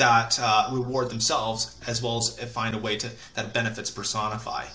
that 0.01 0.39
uh, 0.41 0.67
reward 0.71 1.11
themselves 1.11 1.79
as 1.85 2.01
well 2.01 2.17
as 2.17 2.29
find 2.51 2.73
a 2.73 2.77
way 2.79 2.97
to 2.97 3.07
that 3.35 3.53
benefits 3.53 3.91
personify. 3.91 4.65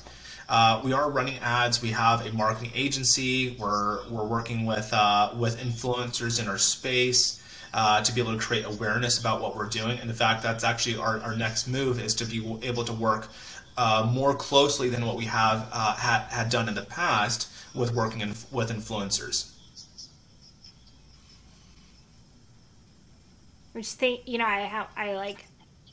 Uh, 0.48 0.80
we 0.84 0.92
are 0.92 1.10
running 1.10 1.36
ads. 1.38 1.82
We 1.82 1.90
have 1.90 2.24
a 2.24 2.32
marketing 2.32 2.70
agency. 2.76 3.56
We're 3.58 4.08
we're 4.08 4.24
working 4.24 4.66
with 4.66 4.88
uh, 4.92 5.32
with 5.36 5.58
influencers 5.58 6.40
in 6.40 6.46
our 6.46 6.58
space 6.58 7.42
uh, 7.74 8.02
to 8.04 8.14
be 8.14 8.20
able 8.20 8.34
to 8.38 8.38
create 8.38 8.64
awareness 8.66 9.18
about 9.18 9.40
what 9.40 9.56
we're 9.56 9.68
doing. 9.68 9.98
And 9.98 10.08
in 10.08 10.14
fact, 10.14 10.44
that's 10.44 10.62
actually 10.62 10.96
our, 10.96 11.18
our 11.20 11.36
next 11.36 11.66
move 11.66 12.00
is 12.00 12.14
to 12.14 12.24
be 12.24 12.38
able 12.62 12.84
to 12.84 12.92
work 12.92 13.28
uh, 13.76 14.08
more 14.08 14.32
closely 14.32 14.88
than 14.88 15.04
what 15.04 15.16
we 15.16 15.24
have 15.24 15.68
uh, 15.72 15.96
had 15.96 16.20
had 16.30 16.50
done 16.50 16.68
in 16.68 16.76
the 16.76 16.86
past 17.00 17.48
with 17.74 17.92
working 17.92 18.20
in, 18.20 18.28
with 18.52 18.70
influencers. 18.70 19.55
I 23.76 23.80
just 23.80 23.98
think 23.98 24.22
you 24.26 24.38
know 24.38 24.46
I 24.46 24.60
have 24.60 24.88
I 24.96 25.14
like 25.14 25.46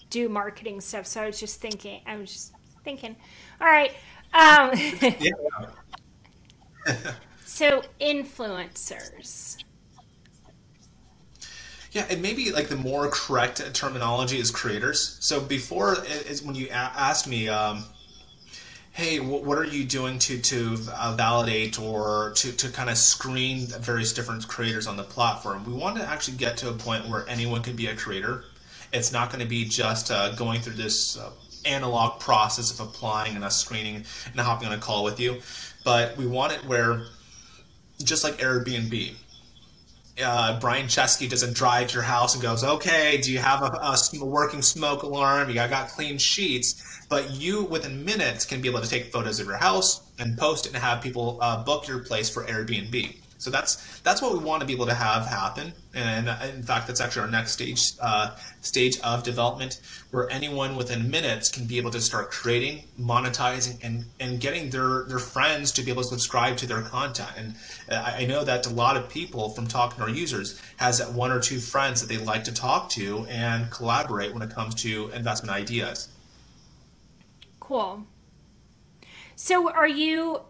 do 0.09 0.29
marketing 0.29 0.79
stuff, 0.79 1.05
so 1.05 1.21
I 1.21 1.25
was 1.25 1.39
just 1.39 1.59
thinking 1.59 2.01
I 2.07 2.15
was 2.15 2.31
just 2.31 2.53
thinking, 2.83 3.15
all 3.59 3.67
right, 3.67 3.91
um, 4.33 4.71
so 7.45 7.83
influencers. 7.99 9.57
Yeah, 11.91 12.05
and 12.09 12.21
maybe 12.21 12.51
like 12.51 12.69
the 12.69 12.75
more 12.75 13.07
correct 13.09 13.73
terminology 13.73 14.39
is 14.39 14.49
creators. 14.49 15.17
So 15.19 15.39
before 15.39 15.97
is 16.25 16.41
when 16.41 16.55
you 16.55 16.69
asked 16.69 17.27
me, 17.27 17.49
um, 17.49 17.83
hey, 18.93 19.19
what 19.19 19.57
are 19.57 19.65
you 19.65 19.83
doing 19.83 20.19
to 20.19 20.37
to 20.37 20.77
uh, 20.93 21.15
validate 21.17 21.79
or 21.79 22.31
to 22.35 22.51
to 22.51 22.69
kind 22.69 22.89
of 22.89 22.97
screen 22.97 23.65
various 23.65 24.13
different 24.13 24.47
creators 24.47 24.85
on 24.87 24.95
the 24.97 25.03
platform? 25.03 25.65
We 25.65 25.73
want 25.73 25.97
to 25.97 26.07
actually 26.07 26.37
get 26.37 26.57
to 26.57 26.69
a 26.69 26.73
point 26.73 27.09
where 27.09 27.27
anyone 27.27 27.63
can 27.63 27.75
be 27.75 27.87
a 27.87 27.95
creator. 27.95 28.45
It's 28.93 29.11
not 29.11 29.31
going 29.31 29.41
to 29.41 29.49
be 29.49 29.65
just 29.65 30.11
uh, 30.11 30.35
going 30.35 30.61
through 30.61 30.75
this 30.75 31.17
uh, 31.17 31.31
analog 31.65 32.19
process 32.19 32.71
of 32.71 32.87
applying 32.87 33.35
and 33.35 33.43
us 33.43 33.59
screening 33.59 33.95
and 33.95 34.39
hopping 34.39 34.67
on 34.67 34.73
a 34.73 34.77
call 34.77 35.03
with 35.03 35.19
you. 35.19 35.41
But 35.83 36.15
we 36.15 36.27
want 36.27 36.53
it 36.53 36.63
where, 36.65 37.07
just 38.03 38.23
like 38.23 38.37
Airbnb, 38.37 39.15
uh, 40.21 40.59
Brian 40.59 40.87
Chesky 40.87 41.29
doesn't 41.29 41.55
drive 41.55 41.87
to 41.87 41.93
your 41.95 42.03
house 42.03 42.33
and 42.33 42.43
goes, 42.43 42.63
okay, 42.63 43.17
do 43.17 43.31
you 43.31 43.39
have 43.39 43.63
a, 43.63 43.79
a 43.81 44.25
working 44.25 44.61
smoke 44.61 45.03
alarm? 45.03 45.49
You 45.49 45.55
got, 45.55 45.89
clean 45.89 46.17
sheets. 46.17 47.05
But 47.09 47.31
you, 47.31 47.63
within 47.63 48.05
minutes, 48.05 48.45
can 48.45 48.61
be 48.61 48.69
able 48.69 48.81
to 48.81 48.89
take 48.89 49.11
photos 49.11 49.39
of 49.39 49.47
your 49.47 49.57
house 49.57 50.01
and 50.19 50.37
post 50.37 50.65
it 50.65 50.73
and 50.73 50.81
have 50.81 51.01
people 51.01 51.37
uh, 51.41 51.63
book 51.63 51.87
your 51.87 51.99
place 51.99 52.29
for 52.29 52.45
Airbnb. 52.45 53.22
So 53.43 53.49
that's 53.51 53.99
that's 53.99 54.21
what 54.21 54.31
we 54.31 54.39
want 54.39 54.61
to 54.61 54.65
be 54.65 54.71
able 54.71 54.85
to 54.85 54.93
have 54.93 55.25
happen, 55.25 55.73
and 55.93 56.29
in 56.55 56.63
fact, 56.63 56.87
that's 56.87 57.01
actually 57.01 57.23
our 57.23 57.27
next 57.29 57.51
stage 57.51 57.91
uh, 57.99 58.37
stage 58.61 59.01
of 59.01 59.23
development, 59.23 59.81
where 60.11 60.29
anyone 60.31 60.77
within 60.77 61.11
minutes 61.11 61.49
can 61.49 61.65
be 61.65 61.77
able 61.77 61.91
to 61.91 61.99
start 61.99 62.31
creating, 62.31 62.85
monetizing, 62.97 63.83
and 63.83 64.05
and 64.21 64.39
getting 64.39 64.69
their 64.69 65.03
their 65.09 65.19
friends 65.19 65.73
to 65.73 65.81
be 65.81 65.91
able 65.91 66.03
to 66.03 66.07
subscribe 66.07 66.55
to 66.55 66.65
their 66.65 66.83
content. 66.83 67.31
And 67.35 67.55
I, 67.91 68.19
I 68.19 68.25
know 68.27 68.45
that 68.45 68.65
a 68.65 68.69
lot 68.69 68.95
of 68.95 69.09
people 69.09 69.49
from 69.49 69.67
talking 69.67 69.97
to 69.97 70.03
our 70.03 70.09
users 70.09 70.57
has 70.77 70.99
that 70.99 71.11
one 71.11 71.29
or 71.29 71.41
two 71.41 71.59
friends 71.59 71.99
that 71.99 72.07
they 72.07 72.23
like 72.23 72.45
to 72.45 72.53
talk 72.53 72.87
to 72.91 73.25
and 73.27 73.69
collaborate 73.71 74.33
when 74.33 74.41
it 74.41 74.51
comes 74.51 74.73
to 74.83 75.09
investment 75.09 75.53
ideas. 75.53 76.07
Cool. 77.59 78.05
So, 79.35 79.69
are 79.69 79.87
you 79.87 80.43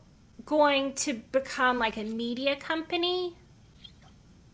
going 0.45 0.93
to 0.93 1.13
become 1.13 1.79
like 1.79 1.97
a 1.97 2.03
media 2.03 2.55
company 2.55 3.35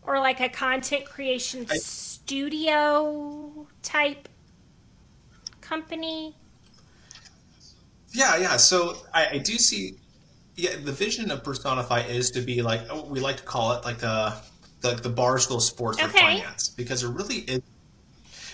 or 0.02 0.18
like 0.18 0.40
a 0.40 0.48
content 0.48 1.04
creation 1.04 1.66
I, 1.70 1.76
studio 1.76 3.66
type 3.82 4.28
company? 5.60 6.34
Yeah, 8.12 8.36
yeah. 8.36 8.56
So 8.56 8.96
I, 9.14 9.28
I, 9.28 9.38
do 9.38 9.54
see. 9.54 9.94
Yeah, 10.56 10.76
the 10.82 10.92
vision 10.92 11.30
of 11.30 11.44
Personify 11.44 12.00
is 12.00 12.30
to 12.32 12.40
be 12.40 12.60
like 12.60 12.82
we 13.06 13.20
like 13.20 13.36
to 13.38 13.42
call 13.44 13.72
it 13.72 13.84
like 13.84 13.98
the 13.98 14.34
the, 14.80 14.94
the 14.94 15.10
Barstool 15.10 15.60
Sports 15.60 15.98
okay. 15.98 16.08
for 16.08 16.18
finance 16.18 16.68
because 16.68 17.04
it 17.04 17.08
really 17.08 17.36
is. 17.36 17.60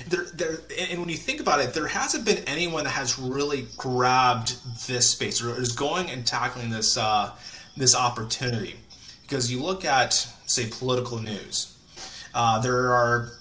There, 0.08 0.24
there, 0.34 0.58
and 0.90 1.00
when 1.00 1.08
you 1.08 1.16
think 1.16 1.40
about 1.40 1.60
it, 1.60 1.72
there 1.74 1.86
hasn't 1.86 2.24
been 2.24 2.38
anyone 2.46 2.84
that 2.84 2.90
has 2.90 3.18
really 3.18 3.66
grabbed 3.76 4.56
this 4.86 5.10
space 5.10 5.42
or 5.42 5.58
is 5.58 5.72
going 5.72 6.10
and 6.10 6.26
tackling 6.26 6.70
this 6.70 6.96
uh, 6.96 7.32
this 7.76 7.94
opportunity. 7.94 8.76
Because 9.22 9.50
you 9.50 9.62
look 9.62 9.84
at, 9.84 10.12
say, 10.46 10.68
political 10.70 11.18
news, 11.18 11.76
uh, 12.34 12.60
there 12.60 12.94
are 12.94 13.32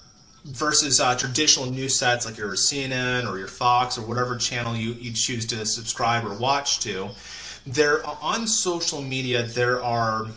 versus 0.46 1.00
uh, 1.00 1.14
traditional 1.16 1.66
news 1.66 1.98
sets 1.98 2.24
like 2.24 2.36
your 2.36 2.52
CNN 2.52 3.28
or 3.28 3.38
your 3.38 3.48
Fox 3.48 3.98
or 3.98 4.02
whatever 4.02 4.36
channel 4.36 4.76
you, 4.76 4.92
you 4.92 5.12
choose 5.12 5.44
to 5.46 5.66
subscribe 5.66 6.24
or 6.24 6.34
watch 6.34 6.80
to. 6.80 7.10
There 7.66 8.06
on 8.06 8.46
social 8.46 9.02
media, 9.02 9.42
there 9.42 9.82
are 9.82 10.28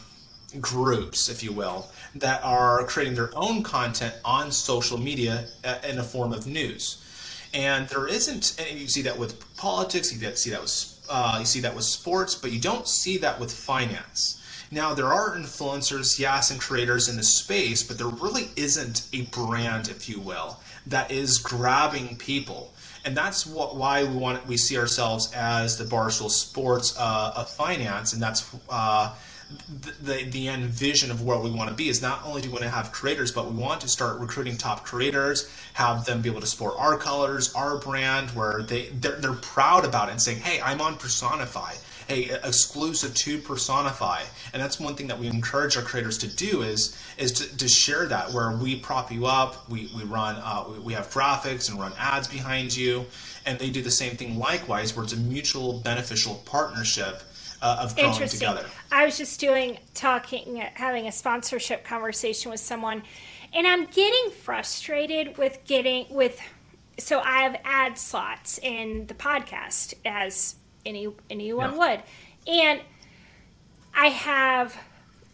groups, 0.59 1.29
if 1.29 1.43
you 1.43 1.51
will, 1.51 1.87
that 2.15 2.43
are 2.43 2.83
creating 2.85 3.15
their 3.15 3.29
own 3.35 3.63
content 3.63 4.13
on 4.25 4.51
social 4.51 4.97
media 4.97 5.45
uh, 5.63 5.77
in 5.87 5.99
a 5.99 6.03
form 6.03 6.33
of 6.33 6.47
news. 6.47 7.05
And 7.53 7.87
there 7.89 8.07
isn't, 8.07 8.55
and 8.59 8.79
you 8.79 8.87
see 8.87 9.01
that 9.03 9.17
with 9.17 9.55
politics, 9.57 10.13
you 10.13 10.19
see 10.35 10.51
that 10.51 10.61
with 10.61 10.95
uh, 11.09 11.37
you 11.39 11.45
see 11.45 11.61
that 11.61 11.75
with 11.75 11.85
sports, 11.85 12.35
but 12.35 12.51
you 12.51 12.59
don't 12.59 12.87
see 12.87 13.17
that 13.17 13.39
with 13.39 13.51
finance. 13.51 14.39
Now, 14.71 14.93
there 14.93 15.07
are 15.07 15.35
influencers, 15.35 16.19
yes, 16.19 16.51
and 16.51 16.59
creators 16.59 17.09
in 17.09 17.17
the 17.17 17.23
space, 17.23 17.81
but 17.81 17.97
there 17.97 18.07
really 18.07 18.49
isn't 18.55 19.07
a 19.13 19.23
brand, 19.23 19.89
if 19.89 20.07
you 20.07 20.19
will, 20.19 20.59
that 20.85 21.09
is 21.09 21.39
grabbing 21.39 22.17
people. 22.17 22.71
And 23.03 23.17
that's 23.17 23.47
what, 23.47 23.75
why 23.75 24.03
we 24.03 24.15
want 24.15 24.45
we 24.45 24.57
see 24.57 24.77
ourselves 24.77 25.31
as 25.33 25.77
the 25.77 25.85
Barstool 25.85 26.29
Sports 26.29 26.95
uh, 26.99 27.33
of 27.35 27.49
finance, 27.49 28.13
and 28.13 28.21
that's 28.21 28.45
uh, 28.69 29.15
the, 30.01 30.23
the 30.25 30.47
end 30.47 30.65
vision 30.65 31.09
of 31.09 31.21
where 31.23 31.39
we 31.39 31.49
want 31.49 31.69
to 31.69 31.75
be 31.75 31.89
is 31.89 32.01
not 32.01 32.23
only 32.25 32.41
do 32.41 32.49
we 32.49 32.53
want 32.53 32.63
to 32.63 32.69
have 32.69 32.91
creators, 32.91 33.31
but 33.31 33.49
we 33.51 33.55
want 33.59 33.81
to 33.81 33.87
start 33.87 34.19
recruiting 34.19 34.57
top 34.57 34.85
creators, 34.85 35.49
have 35.73 36.05
them 36.05 36.21
be 36.21 36.29
able 36.29 36.41
to 36.41 36.47
support 36.47 36.75
our 36.77 36.97
colors, 36.97 37.53
our 37.55 37.77
brand, 37.77 38.29
where 38.31 38.61
they 38.61 38.89
they're, 38.89 39.15
they're 39.15 39.33
proud 39.33 39.85
about 39.85 40.09
it 40.09 40.11
and 40.11 40.21
saying, 40.21 40.39
"Hey, 40.39 40.61
I'm 40.61 40.81
on 40.81 40.97
Personify." 40.97 41.73
Hey, 42.07 42.31
exclusive 42.43 43.13
to 43.13 43.37
Personify, 43.37 44.23
and 44.51 44.59
that's 44.59 44.79
one 44.79 44.95
thing 44.95 45.05
that 45.07 45.19
we 45.19 45.27
encourage 45.27 45.77
our 45.77 45.83
creators 45.83 46.17
to 46.19 46.27
do 46.27 46.63
is 46.63 46.97
is 47.19 47.31
to, 47.33 47.57
to 47.57 47.67
share 47.67 48.07
that 48.07 48.31
where 48.31 48.51
we 48.51 48.79
prop 48.79 49.11
you 49.11 49.25
up, 49.25 49.69
we 49.69 49.91
we 49.95 50.03
run, 50.03 50.35
uh, 50.37 50.65
we, 50.71 50.79
we 50.79 50.93
have 50.93 51.09
graphics 51.09 51.69
and 51.69 51.79
run 51.79 51.93
ads 51.97 52.27
behind 52.27 52.75
you, 52.75 53.05
and 53.45 53.59
they 53.59 53.69
do 53.69 53.81
the 53.81 53.91
same 53.91 54.15
thing 54.15 54.39
likewise, 54.39 54.95
where 54.95 55.03
it's 55.03 55.13
a 55.13 55.17
mutual 55.17 55.79
beneficial 55.81 56.41
partnership 56.45 57.21
uh, 57.61 57.77
of 57.81 57.95
growing 57.95 58.11
Interesting. 58.11 58.39
together. 58.39 58.65
I 58.91 59.05
was 59.05 59.17
just 59.17 59.39
doing 59.39 59.77
talking, 59.93 60.57
having 60.73 61.07
a 61.07 61.11
sponsorship 61.11 61.83
conversation 61.83 62.51
with 62.51 62.59
someone, 62.59 63.03
and 63.53 63.67
I'm 63.67 63.85
getting 63.85 64.31
frustrated 64.31 65.37
with 65.37 65.59
getting 65.65 66.05
with. 66.09 66.39
So 66.97 67.19
I 67.19 67.43
have 67.43 67.59
ad 67.63 67.97
slots 67.97 68.59
in 68.59 69.07
the 69.07 69.13
podcast 69.13 69.93
as 70.05 70.55
any 70.85 71.07
anyone 71.29 71.71
yeah. 71.71 71.77
would, 71.77 72.03
and 72.47 72.81
I 73.93 74.07
have 74.07 74.77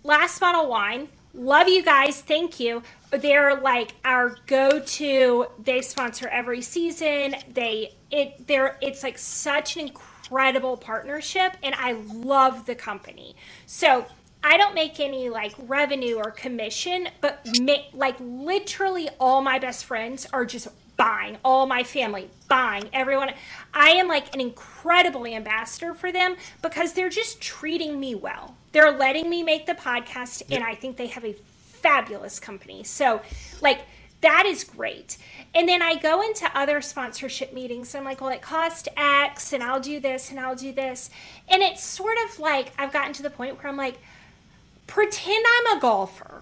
Last 0.03 0.39
Bottle 0.39 0.69
Wine. 0.69 1.09
Love 1.33 1.67
you 1.67 1.83
guys. 1.83 2.21
Thank 2.21 2.61
you. 2.61 2.81
They're 3.11 3.59
like 3.59 3.91
our 4.05 4.37
go-to. 4.47 5.47
They 5.61 5.81
sponsor 5.81 6.29
every 6.29 6.61
season. 6.61 7.35
They 7.53 7.93
it 8.09 8.47
they're 8.47 8.77
it's 8.81 9.03
like 9.03 9.17
such 9.17 9.75
an 9.75 9.87
incredible 9.87 10.04
partnership 10.29 11.57
and 11.63 11.75
I 11.75 11.93
love 11.93 12.65
the 12.65 12.75
company. 12.75 13.35
So 13.65 14.05
I 14.43 14.57
don't 14.57 14.75
make 14.75 14.99
any 14.99 15.29
like 15.29 15.53
revenue 15.57 16.15
or 16.15 16.31
commission, 16.31 17.09
but 17.21 17.45
ma- 17.59 17.85
like 17.93 18.15
literally 18.19 19.09
all 19.19 19.41
my 19.41 19.59
best 19.59 19.85
friends 19.85 20.27
are 20.31 20.45
just 20.45 20.67
buying, 20.97 21.37
all 21.43 21.65
my 21.65 21.83
family 21.83 22.29
buying, 22.47 22.89
everyone. 22.93 23.31
I 23.73 23.89
am 23.89 24.07
like 24.07 24.33
an 24.33 24.41
incredible 24.41 25.25
ambassador 25.25 25.93
for 25.93 26.11
them 26.11 26.35
because 26.61 26.93
they're 26.93 27.09
just 27.09 27.41
treating 27.41 27.99
me 27.99 28.15
well. 28.15 28.55
They're 28.71 28.91
letting 28.91 29.29
me 29.29 29.43
make 29.43 29.65
the 29.65 29.73
podcast, 29.73 30.43
yep. 30.47 30.59
and 30.59 30.63
I 30.63 30.75
think 30.75 30.97
they 30.97 31.07
have 31.07 31.25
a 31.25 31.33
fabulous 31.33 32.39
company. 32.39 32.83
So, 32.83 33.21
like, 33.61 33.81
that 34.21 34.45
is 34.45 34.63
great. 34.63 35.17
And 35.53 35.69
then 35.69 35.81
I 35.81 35.95
go 35.95 36.21
into 36.21 36.49
other 36.57 36.81
sponsorship 36.81 37.53
meetings 37.53 37.95
I'm 37.95 38.03
like, 38.03 38.21
well, 38.21 38.29
it 38.29 38.41
cost 38.41 38.87
X 38.97 39.53
and 39.53 39.63
I'll 39.63 39.79
do 39.79 39.99
this 39.99 40.31
and 40.31 40.39
I'll 40.39 40.55
do 40.55 40.71
this. 40.71 41.09
And 41.47 41.61
it's 41.61 41.83
sort 41.83 42.17
of 42.27 42.39
like 42.39 42.73
I've 42.77 42.91
gotten 42.91 43.13
to 43.13 43.23
the 43.23 43.29
point 43.29 43.57
where 43.57 43.67
I'm 43.67 43.77
like, 43.77 43.97
pretend 44.87 45.45
I'm 45.47 45.77
a 45.77 45.81
golfer 45.81 46.41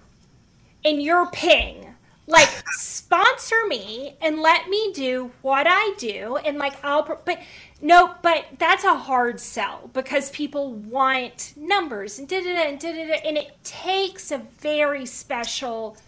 and 0.84 1.02
you're 1.02 1.26
ping. 1.26 1.94
Like, 2.26 2.48
sponsor 2.72 3.66
me 3.68 4.16
and 4.22 4.40
let 4.40 4.68
me 4.70 4.92
do 4.94 5.30
what 5.42 5.66
I 5.68 5.94
do. 5.98 6.36
And 6.36 6.56
like, 6.56 6.82
I'll, 6.82 7.20
but 7.24 7.38
no, 7.82 8.14
but 8.22 8.46
that's 8.58 8.82
a 8.84 8.94
hard 8.94 9.38
sell 9.40 9.90
because 9.92 10.30
people 10.30 10.72
want 10.72 11.52
numbers 11.54 12.18
and 12.18 12.26
da 12.26 12.40
da 12.40 12.54
da 12.54 12.76
da 12.76 13.08
da. 13.08 13.20
And 13.26 13.36
it 13.36 13.62
takes 13.62 14.30
a 14.30 14.38
very 14.38 15.04
special 15.04 15.98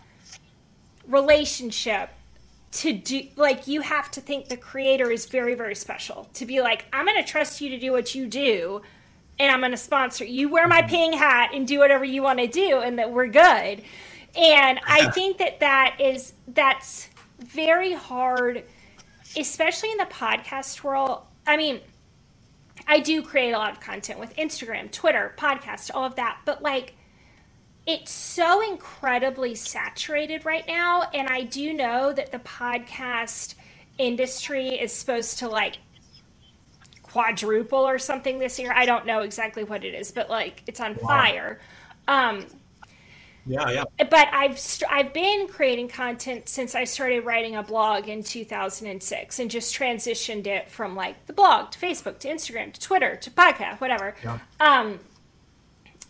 relationship 1.09 2.11
to 2.73 2.93
do 2.93 3.23
like 3.37 3.67
you 3.67 3.81
have 3.81 4.11
to 4.11 4.21
think 4.21 4.49
the 4.49 4.57
creator 4.57 5.11
is 5.11 5.27
very 5.27 5.55
very 5.55 5.75
special. 5.75 6.29
To 6.35 6.47
be 6.47 6.61
like 6.61 6.85
i'm 6.93 7.07
going 7.07 7.23
to 7.23 7.29
trust 7.29 7.61
you 7.61 7.71
to 7.71 7.79
do 7.79 7.93
what 7.93 8.15
you 8.15 8.27
do 8.27 8.83
and 9.39 9.51
i'm 9.51 9.61
going 9.61 9.71
to 9.71 9.77
sponsor 9.77 10.25
you. 10.25 10.49
Wear 10.49 10.69
my 10.69 10.81
mm-hmm. 10.83 10.91
ping 10.91 11.13
hat 11.15 11.51
and 11.55 11.67
do 11.67 11.79
whatever 11.79 12.05
you 12.05 12.23
want 12.23 12.39
to 12.41 12.47
do 12.47 12.79
and 12.81 12.99
that 12.99 13.11
we're 13.11 13.29
good. 13.29 13.83
And 14.37 14.81
i 14.87 15.11
think 15.13 15.39
that 15.39 15.61
that 15.61 15.97
is 16.01 16.35
that's 16.49 17.09
very 17.39 17.93
hard 17.93 18.65
especially 19.37 19.91
in 19.91 19.99
the 19.99 20.05
podcast 20.05 20.83
world. 20.83 21.23
I 21.47 21.57
mean 21.57 21.81
i 22.87 23.01
do 23.01 23.23
create 23.23 23.53
a 23.53 23.59
lot 23.59 23.73
of 23.73 23.81
content 23.81 24.19
with 24.21 24.35
instagram 24.37 24.91
twitter 24.91 25.35
podcast 25.39 25.91
all 25.95 26.05
of 26.05 26.15
that 26.17 26.39
but 26.45 26.63
like 26.63 26.95
it's 27.87 28.11
so 28.11 28.61
incredibly 28.69 29.55
saturated 29.55 30.45
right 30.45 30.67
now 30.67 31.03
and 31.15 31.29
i 31.29 31.43
do 31.43 31.73
know 31.73 32.13
that 32.13 32.33
the 32.33 32.39
podcast 32.41 33.55
industry 33.99 34.69
is 34.69 34.93
supposed 34.93 35.39
to 35.39 35.49
like 35.49 35.79
quadruple 37.03 37.79
or 37.79 37.99
something 37.99 38.39
this 38.39 38.59
year 38.59 38.73
i 38.75 38.85
don't 38.85 39.07
know 39.07 39.21
exactly 39.21 39.65
what 39.65 39.85
it 39.85 39.95
is 39.95 40.11
but 40.11 40.29
like 40.29 40.63
it's 40.67 40.81
on 40.81 40.95
wow. 40.97 41.09
fire 41.09 41.61
um 42.09 42.45
yeah 43.47 43.71
yeah 43.71 43.85
but 44.11 44.29
i've 44.33 44.59
st- 44.59 44.91
i've 44.91 45.13
been 45.13 45.47
creating 45.47 45.89
content 45.89 46.49
since 46.49 46.75
i 46.75 46.85
started 46.85 47.25
writing 47.25 47.55
a 47.57 47.63
blog 47.63 48.09
in 48.09 48.23
2006 48.23 49.39
and 49.39 49.51
just 49.51 49.75
transitioned 49.75 50.47
it 50.47 50.69
from 50.69 50.97
like 50.97 51.27
the 51.27 51.33
blog 51.33 51.71
to 51.71 51.79
facebook 51.79 52.19
to 52.19 52.29
instagram 52.29 52.73
to 52.73 52.81
twitter 52.81 53.17
to 53.17 53.31
podcast 53.31 53.81
whatever 53.81 54.15
yeah. 54.23 54.39
um 54.61 54.99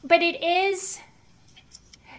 but 0.03 0.23
it 0.23 0.43
is 0.43 0.99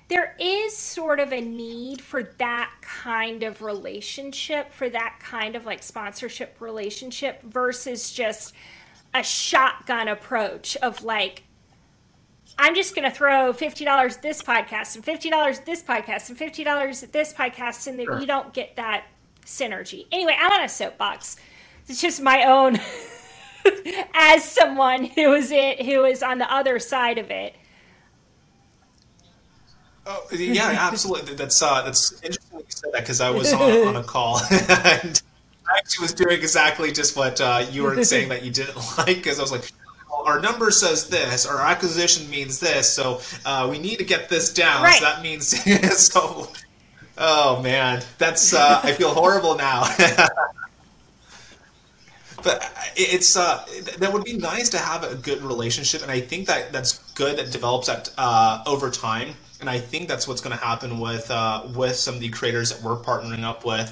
there 0.09 0.35
is 0.39 0.75
sort 0.75 1.19
of 1.19 1.33
a 1.33 1.41
need 1.41 2.01
for 2.01 2.23
that 2.37 2.71
kind 2.81 3.43
of 3.43 3.61
relationship, 3.61 4.71
for 4.71 4.89
that 4.89 5.19
kind 5.19 5.55
of 5.55 5.65
like 5.65 5.83
sponsorship 5.83 6.61
relationship 6.61 7.41
versus 7.43 8.11
just 8.11 8.53
a 9.13 9.21
shotgun 9.21 10.07
approach 10.07 10.77
of 10.77 11.03
like, 11.03 11.43
I'm 12.57 12.73
just 12.73 12.95
going 12.95 13.09
to 13.09 13.15
throw 13.15 13.51
$50 13.51 14.21
this 14.21 14.41
podcast 14.41 14.95
and 14.95 15.05
$50 15.05 15.65
this 15.65 15.83
podcast 15.83 16.29
and 16.29 16.37
$50 16.37 17.03
at 17.03 17.11
this 17.11 17.33
podcast, 17.33 17.87
and 17.87 17.99
then 17.99 18.05
sure. 18.05 18.19
you 18.19 18.25
don't 18.25 18.53
get 18.53 18.77
that 18.77 19.05
synergy. 19.45 20.07
Anyway, 20.11 20.35
I'm 20.39 20.51
on 20.51 20.63
a 20.63 20.69
soapbox. 20.69 21.35
It's 21.87 22.01
just 22.01 22.21
my 22.21 22.45
own, 22.45 22.79
as 24.13 24.43
someone 24.43 25.03
who 25.03 25.33
is 25.33 25.51
it, 25.51 25.85
who 25.85 26.05
is 26.05 26.23
on 26.23 26.37
the 26.37 26.51
other 26.51 26.79
side 26.79 27.17
of 27.17 27.29
it 27.29 27.55
Oh, 30.09 30.25
yeah, 30.31 30.73
absolutely. 30.79 31.33
That's 31.33 31.61
uh, 31.61 31.81
that's 31.81 32.13
interesting 32.23 32.59
you 32.59 32.65
said 32.69 32.93
that 32.93 33.01
because 33.01 33.19
I 33.19 33.29
was 33.29 33.51
on, 33.51 33.87
on 33.87 33.95
a 33.97 34.03
call 34.15 34.39
and 34.51 35.21
I 35.69 35.77
actually 35.77 36.03
was 36.03 36.13
doing 36.13 36.37
exactly 36.37 36.93
just 36.93 37.17
what 37.17 37.41
uh, 37.41 37.65
you 37.69 37.83
were 37.83 38.01
saying 38.05 38.29
that 38.29 38.43
you 38.43 38.51
didn't 38.51 38.77
like 38.97 39.17
because 39.17 39.37
I 39.37 39.41
was 39.41 39.51
like, 39.51 39.69
our 40.25 40.39
number 40.39 40.71
says 40.71 41.09
this, 41.09 41.45
our 41.45 41.59
acquisition 41.59 42.29
means 42.29 42.59
this, 42.59 42.91
so 42.91 43.19
uh, 43.45 43.67
we 43.69 43.79
need 43.79 43.97
to 43.97 44.05
get 44.05 44.29
this 44.29 44.53
down. 44.53 44.83
Right. 44.83 44.99
So 44.99 45.05
that 45.05 45.21
means 45.21 45.47
so. 45.97 46.51
Oh 47.17 47.61
man, 47.61 48.01
that's 48.17 48.53
uh, 48.53 48.79
I 48.83 48.93
feel 48.93 49.13
horrible 49.13 49.55
now. 49.55 49.93
but 52.43 52.71
it's 52.95 53.35
uh, 53.35 53.65
that 53.97 54.13
would 54.13 54.23
be 54.23 54.37
nice 54.37 54.69
to 54.69 54.77
have 54.77 55.03
a 55.03 55.15
good 55.15 55.41
relationship, 55.41 56.01
and 56.01 56.11
I 56.11 56.21
think 56.21 56.47
that 56.47 56.71
that's 56.71 56.99
good 57.13 57.37
that 57.39 57.51
develops 57.51 57.87
that 57.87 58.09
uh, 58.17 58.63
over 58.65 58.89
time 58.89 59.35
and 59.59 59.69
I 59.69 59.79
think 59.79 60.07
that's 60.07 60.27
what's 60.27 60.41
going 60.41 60.57
to 60.57 60.63
happen 60.63 60.99
with 60.99 61.29
uh, 61.31 61.67
with 61.75 61.95
some 61.95 62.15
of 62.15 62.21
the 62.21 62.29
creators 62.29 62.71
that 62.71 62.81
we're 62.81 62.97
partnering 62.97 63.43
up 63.43 63.65
with. 63.65 63.91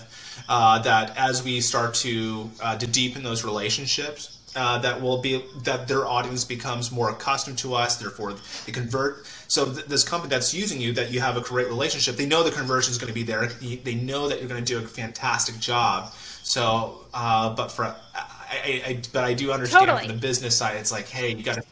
Uh, 0.49 0.79
that 0.79 1.17
as 1.17 1.43
we 1.43 1.61
start 1.61 1.93
to 1.95 2.49
uh, 2.61 2.77
to 2.77 2.87
deepen 2.87 3.23
those 3.23 3.43
relationships, 3.43 4.37
uh, 4.55 4.77
that 4.79 5.01
will 5.01 5.21
be 5.21 5.43
that 5.63 5.87
their 5.87 6.05
audience 6.05 6.43
becomes 6.43 6.91
more 6.91 7.09
accustomed 7.09 7.57
to 7.59 7.73
us. 7.73 7.97
Therefore, 7.97 8.35
they 8.65 8.71
convert. 8.71 9.25
So 9.47 9.65
th- 9.65 9.85
this 9.85 10.03
company 10.03 10.29
that's 10.29 10.53
using 10.53 10.81
you, 10.81 10.93
that 10.93 11.11
you 11.11 11.19
have 11.19 11.37
a 11.37 11.41
great 11.41 11.67
relationship, 11.67 12.15
they 12.15 12.25
know 12.25 12.43
the 12.43 12.51
conversion 12.51 12.91
is 12.91 12.97
going 12.97 13.09
to 13.09 13.13
be 13.13 13.23
there. 13.23 13.47
They 13.47 13.95
know 13.95 14.27
that 14.27 14.39
you're 14.39 14.49
going 14.49 14.63
to 14.63 14.73
do 14.73 14.83
a 14.83 14.87
fantastic 14.87 15.59
job. 15.59 16.11
So, 16.43 17.05
uh, 17.13 17.55
but 17.55 17.69
for 17.69 17.85
I, 17.85 18.83
I, 18.85 19.01
but 19.11 19.23
I 19.23 19.33
do 19.33 19.51
understand 19.51 19.87
totally. 19.87 20.07
from 20.07 20.15
the 20.15 20.21
business 20.21 20.55
side, 20.55 20.77
it's 20.77 20.91
like, 20.91 21.07
hey, 21.07 21.33
you 21.33 21.43
got 21.43 21.55
to 21.55 21.63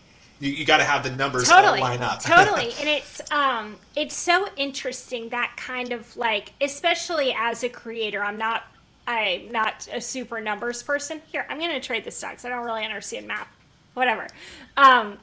you, 0.43 0.51
you 0.51 0.65
got 0.65 0.77
to 0.77 0.83
have 0.83 1.03
the 1.03 1.11
numbers 1.11 1.47
totally, 1.47 1.79
line 1.79 2.01
up. 2.01 2.21
totally, 2.21 2.73
and 2.79 2.89
it's 2.89 3.21
um, 3.31 3.77
it's 3.95 4.15
so 4.15 4.47
interesting 4.57 5.29
that 5.29 5.53
kind 5.55 5.93
of 5.93 6.15
like, 6.17 6.51
especially 6.59 7.33
as 7.37 7.63
a 7.63 7.69
creator, 7.69 8.21
I'm 8.21 8.37
not 8.37 8.63
I'm 9.07 9.51
not 9.51 9.87
a 9.91 10.01
super 10.01 10.41
numbers 10.41 10.83
person. 10.83 11.21
Here, 11.31 11.45
I'm 11.49 11.59
going 11.59 11.71
to 11.71 11.79
trade 11.79 12.03
the 12.03 12.11
stocks. 12.11 12.43
I 12.43 12.49
don't 12.49 12.65
really 12.65 12.83
understand 12.83 13.27
math, 13.27 13.47
whatever. 13.93 14.27
Um, 14.75 15.17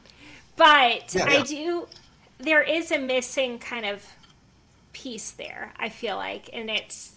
but 0.56 1.14
yeah, 1.14 1.30
yeah. 1.30 1.40
I 1.40 1.42
do. 1.42 1.86
There 2.38 2.62
is 2.62 2.90
a 2.90 2.98
missing 2.98 3.58
kind 3.58 3.84
of 3.84 4.06
piece 4.94 5.32
there. 5.32 5.74
I 5.78 5.90
feel 5.90 6.16
like, 6.16 6.48
and 6.54 6.70
it's 6.70 7.16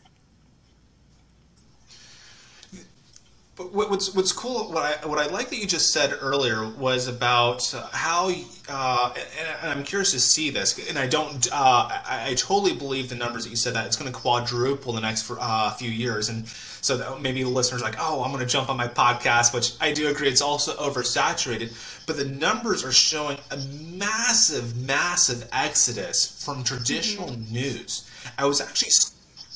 But 3.56 3.72
what's 3.72 4.16
what's 4.16 4.32
cool, 4.32 4.72
what 4.72 5.04
I 5.04 5.08
what 5.08 5.20
I 5.20 5.28
like 5.28 5.50
that 5.52 5.58
you 5.58 5.68
just 5.68 5.94
said 5.94 6.18
earlier 6.20 6.68
was 6.68 7.08
about 7.08 7.64
how, 7.92 8.34
uh, 8.68 9.14
and 9.62 9.70
I'm 9.70 9.84
curious 9.84 10.12
to 10.14 10.20
see 10.20 10.50
this, 10.50 10.90
and 10.90 10.98
I 10.98 11.06
don't, 11.06 11.48
uh, 11.52 11.54
I, 11.54 12.30
I, 12.30 12.34
totally 12.34 12.74
believe 12.74 13.10
the 13.10 13.16
numbers 13.16 13.44
that 13.44 13.52
you 13.52 13.56
said 13.56 13.76
that 13.76 13.86
it's 13.86 13.96
going 13.96 14.12
to 14.12 14.18
quadruple 14.18 14.94
the 14.94 15.02
next 15.02 15.30
uh, 15.30 15.70
few 15.76 15.92
years, 15.92 16.30
and 16.30 16.48
so 16.48 17.20
maybe 17.22 17.44
the 17.44 17.50
listeners 17.50 17.84
are 17.84 17.86
like, 17.86 18.00
oh, 18.00 18.24
I'm 18.24 18.32
going 18.32 18.44
to 18.44 18.52
jump 18.52 18.70
on 18.70 18.78
my 18.78 18.88
podcast, 18.88 19.54
which 19.54 19.74
I 19.80 19.94
do 19.94 20.08
agree, 20.08 20.30
it's 20.30 20.42
also 20.42 20.74
oversaturated, 20.78 21.78
but 22.08 22.18
the 22.18 22.26
numbers 22.26 22.84
are 22.84 22.92
showing 22.92 23.38
a 23.52 23.58
massive, 23.58 24.76
massive 24.78 25.48
exodus 25.54 26.44
from 26.44 26.64
traditional 26.64 27.30
mm-hmm. 27.30 27.54
news. 27.54 28.10
I 28.36 28.46
was 28.46 28.62
actually, 28.62 28.90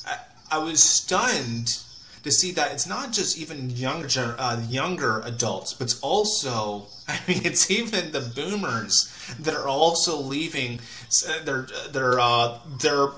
I, 0.06 0.18
I 0.52 0.58
was 0.58 0.80
stunned 0.80 1.80
to 2.22 2.30
see 2.30 2.52
that 2.52 2.72
it's 2.72 2.86
not 2.86 3.12
just 3.12 3.38
even 3.38 3.70
younger 3.70 4.34
uh, 4.38 4.60
younger 4.68 5.20
adults, 5.20 5.72
but 5.72 5.84
it's 5.84 6.00
also 6.00 6.86
I 7.08 7.18
mean 7.28 7.44
it's 7.44 7.70
even 7.70 8.12
the 8.12 8.20
boomers 8.20 9.12
that 9.40 9.54
are 9.54 9.68
also 9.68 10.20
leaving 10.20 10.80
uh, 11.28 11.44
their 11.44 11.66
their 11.92 12.18
uh, 12.18 12.58
their 12.80 13.08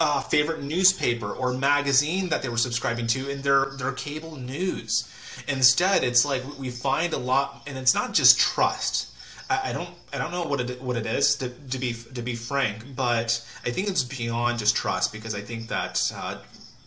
uh, 0.00 0.20
favorite 0.20 0.62
newspaper 0.62 1.30
or 1.32 1.52
magazine 1.52 2.28
that 2.28 2.42
they 2.42 2.48
were 2.48 2.56
subscribing 2.56 3.06
to 3.08 3.30
in 3.30 3.42
their 3.42 3.66
their 3.78 3.92
cable 3.92 4.36
news. 4.36 5.08
Instead, 5.48 6.04
it's 6.04 6.24
like 6.24 6.42
we 6.58 6.70
find 6.70 7.12
a 7.12 7.18
lot, 7.18 7.62
and 7.66 7.78
it's 7.78 7.94
not 7.94 8.12
just 8.12 8.38
trust. 8.38 9.08
I, 9.50 9.72
don't 9.72 9.90
I 10.12 10.18
don't 10.18 10.30
know 10.30 10.44
what 10.44 10.60
it 10.60 10.80
what 10.80 10.96
it 10.96 11.06
is 11.06 11.36
to, 11.36 11.50
to 11.50 11.78
be 11.78 11.94
to 12.14 12.22
be 12.22 12.34
frank, 12.34 12.96
but 12.96 13.44
I 13.66 13.70
think 13.70 13.88
it's 13.88 14.02
beyond 14.02 14.58
just 14.58 14.74
trust 14.74 15.12
because 15.12 15.34
I 15.34 15.40
think 15.40 15.68
that 15.68 16.00
uh, 16.14 16.38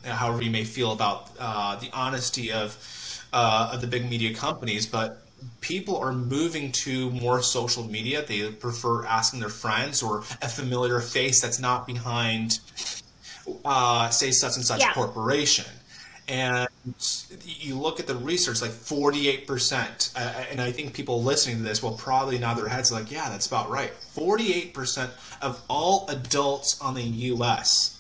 however 0.06 0.42
you 0.42 0.52
may 0.52 0.64
feel 0.64 0.92
about 0.92 1.32
uh, 1.40 1.76
the 1.78 1.90
honesty 1.94 2.52
of 2.52 2.78
uh, 3.34 3.72
of 3.74 3.82
the 3.82 3.88
big 3.88 4.10
media 4.10 4.34
companies, 4.34 4.86
but 4.86 5.26
people 5.62 5.98
are 5.98 6.14
moving 6.14 6.72
to 6.72 7.10
more 7.12 7.42
social 7.42 7.84
media. 7.84 8.26
They 8.26 8.50
prefer 8.50 9.06
asking 9.06 9.42
their 9.42 9.50
friends 9.50 10.02
or 10.02 10.20
a 10.42 10.48
familiar 10.48 11.00
face 11.02 11.42
that's 11.42 11.60
not 11.60 11.86
behind, 11.86 12.60
uh, 13.64 14.10
say, 14.10 14.32
such 14.32 14.56
and 14.56 14.66
such 14.66 14.80
yeah. 14.80 14.94
corporation. 14.94 15.66
And 16.28 16.68
you 17.44 17.78
look 17.78 18.00
at 18.00 18.08
the 18.08 18.16
research, 18.16 18.62
like 18.62 18.72
48%, 18.72 20.16
uh, 20.16 20.20
and 20.50 20.60
I 20.60 20.72
think 20.72 20.94
people 20.94 21.22
listening 21.22 21.58
to 21.58 21.64
this 21.64 21.84
will 21.84 21.94
probably 21.94 22.40
nod 22.40 22.56
their 22.56 22.68
heads 22.68 22.92
like, 22.92 23.12
yeah, 23.12 23.30
that's 23.30 23.46
about 23.46 23.70
right. 23.70 23.92
48% 24.16 25.10
of 25.44 25.62
all 25.70 26.08
adults 26.10 26.82
on 26.82 26.96
the 26.96 27.04
US 27.04 28.00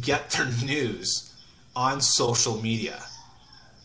get 0.00 0.30
their 0.30 0.46
news 0.64 1.27
on 1.78 2.00
social 2.00 2.60
media. 2.60 3.00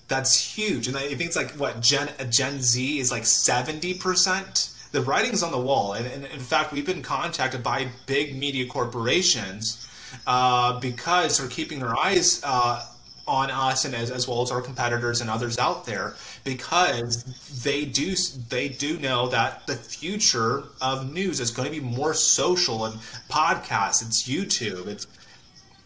That's 0.08 0.36
huge. 0.36 0.88
And 0.88 0.98
I 0.98 1.08
think 1.10 1.22
it's 1.22 1.36
like, 1.36 1.52
what, 1.52 1.80
Gen, 1.80 2.10
Gen 2.32 2.60
Z 2.60 3.00
is 3.00 3.12
like 3.12 3.22
70%? 3.22 4.92
The 4.92 5.02
writing's 5.02 5.44
on 5.44 5.52
the 5.52 5.60
wall. 5.60 5.94
And, 5.94 6.08
and 6.08 6.26
in 6.26 6.40
fact, 6.40 6.74
we've 6.74 6.86
been 6.86 7.04
contacted 7.04 7.62
by 7.62 7.90
big 8.08 8.36
media 8.36 8.66
corporations 8.66 9.88
uh, 10.26 10.80
because 10.80 11.38
they're 11.38 11.48
keeping 11.48 11.80
their 11.80 11.96
eyes 11.96 12.42
uh, 12.44 12.84
on 13.28 13.52
us 13.52 13.86
and 13.86 13.94
as, 13.94 14.10
as 14.10 14.28
well 14.28 14.42
as 14.42 14.50
our 14.50 14.62
competitors 14.62 15.22
and 15.22 15.30
others 15.30 15.60
out 15.60 15.86
there 15.86 16.16
because 16.44 17.24
they 17.64 17.86
do 17.86 18.16
they 18.50 18.68
do 18.68 19.00
know 19.00 19.30
that 19.30 19.66
the 19.66 19.76
future 19.76 20.64
of 20.82 21.14
news 21.14 21.40
is 21.40 21.50
going 21.50 21.66
to 21.66 21.72
be 21.72 21.80
more 21.80 22.14
social 22.14 22.84
and 22.84 23.00
podcasts 23.30 24.06
it's 24.06 24.28
youtube 24.28 24.88
it's 24.88 25.08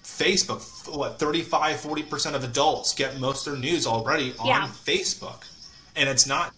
facebook 0.07 0.61
what 0.95 1.19
35 1.19 1.75
40% 1.75 2.33
of 2.33 2.43
adults 2.43 2.93
get 2.93 3.19
most 3.19 3.45
of 3.45 3.53
their 3.53 3.61
news 3.61 3.85
already 3.85 4.33
on 4.39 4.47
yeah. 4.47 4.67
facebook 4.67 5.43
and 5.97 6.07
it's 6.07 6.25
not 6.25 6.53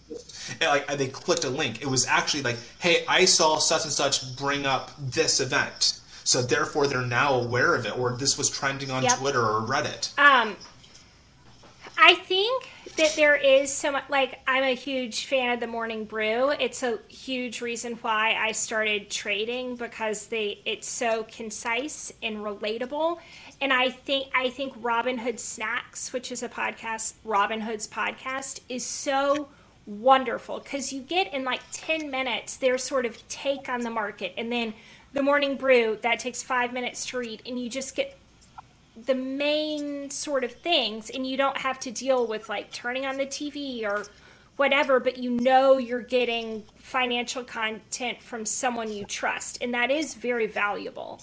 like 0.60 0.86
they 0.96 1.08
clicked 1.08 1.44
a 1.44 1.50
link 1.50 1.82
it 1.82 1.86
was 1.86 2.06
actually 2.06 2.42
like 2.42 2.56
hey 2.78 3.04
i 3.08 3.24
saw 3.24 3.58
such 3.58 3.82
and 3.84 3.92
such 3.92 4.36
bring 4.36 4.66
up 4.66 4.92
this 4.98 5.40
event 5.40 6.00
so 6.22 6.40
therefore 6.40 6.86
they're 6.86 7.02
now 7.02 7.34
aware 7.34 7.74
of 7.74 7.84
it 7.86 7.98
or 7.98 8.16
this 8.16 8.38
was 8.38 8.48
trending 8.48 8.90
on 8.90 9.02
yep. 9.02 9.18
twitter 9.18 9.44
or 9.44 9.62
reddit 9.62 10.16
um 10.18 10.56
I 12.02 12.14
think 12.14 12.70
that 12.96 13.14
there 13.14 13.36
is 13.36 13.70
so 13.72 13.92
much 13.92 14.04
like 14.08 14.40
I'm 14.46 14.64
a 14.64 14.74
huge 14.74 15.26
fan 15.26 15.52
of 15.52 15.60
the 15.60 15.66
morning 15.66 16.06
brew. 16.06 16.48
It's 16.50 16.82
a 16.82 16.98
huge 17.08 17.60
reason 17.60 17.92
why 18.00 18.36
I 18.40 18.52
started 18.52 19.10
trading 19.10 19.76
because 19.76 20.26
they 20.28 20.60
it's 20.64 20.88
so 20.88 21.26
concise 21.30 22.10
and 22.22 22.38
relatable. 22.38 23.18
And 23.60 23.70
I 23.70 23.90
think 23.90 24.28
I 24.34 24.48
think 24.48 24.80
Robinhood 24.80 25.38
Snacks, 25.38 26.10
which 26.14 26.32
is 26.32 26.42
a 26.42 26.48
podcast, 26.48 27.14
Robinhood's 27.26 27.86
podcast, 27.86 28.60
is 28.70 28.84
so 28.84 29.50
wonderful 29.84 30.60
because 30.60 30.94
you 30.94 31.02
get 31.02 31.32
in 31.34 31.44
like 31.44 31.60
10 31.72 32.10
minutes 32.10 32.56
their 32.56 32.78
sort 32.78 33.04
of 33.04 33.28
take 33.28 33.68
on 33.68 33.80
the 33.80 33.90
market 33.90 34.32
and 34.36 34.50
then 34.50 34.72
the 35.12 35.22
morning 35.22 35.56
brew 35.56 35.98
that 36.02 36.18
takes 36.20 36.42
five 36.42 36.72
minutes 36.72 37.06
to 37.06 37.18
read 37.18 37.42
and 37.44 37.58
you 37.58 37.68
just 37.68 37.96
get 37.96 38.16
the 39.06 39.14
main 39.14 40.10
sort 40.10 40.44
of 40.44 40.52
things 40.52 41.10
and 41.10 41.26
you 41.26 41.36
don't 41.36 41.56
have 41.56 41.78
to 41.80 41.90
deal 41.90 42.26
with 42.26 42.48
like 42.48 42.70
turning 42.72 43.06
on 43.06 43.16
the 43.16 43.26
TV 43.26 43.84
or 43.84 44.04
whatever 44.60 45.00
but 45.00 45.16
you 45.16 45.30
know 45.30 45.78
you're 45.78 46.02
getting 46.02 46.62
financial 46.76 47.42
content 47.42 48.20
from 48.20 48.44
someone 48.44 48.92
you 48.92 49.06
trust 49.06 49.56
and 49.62 49.72
that 49.72 49.90
is 49.90 50.12
very 50.12 50.46
valuable 50.46 51.18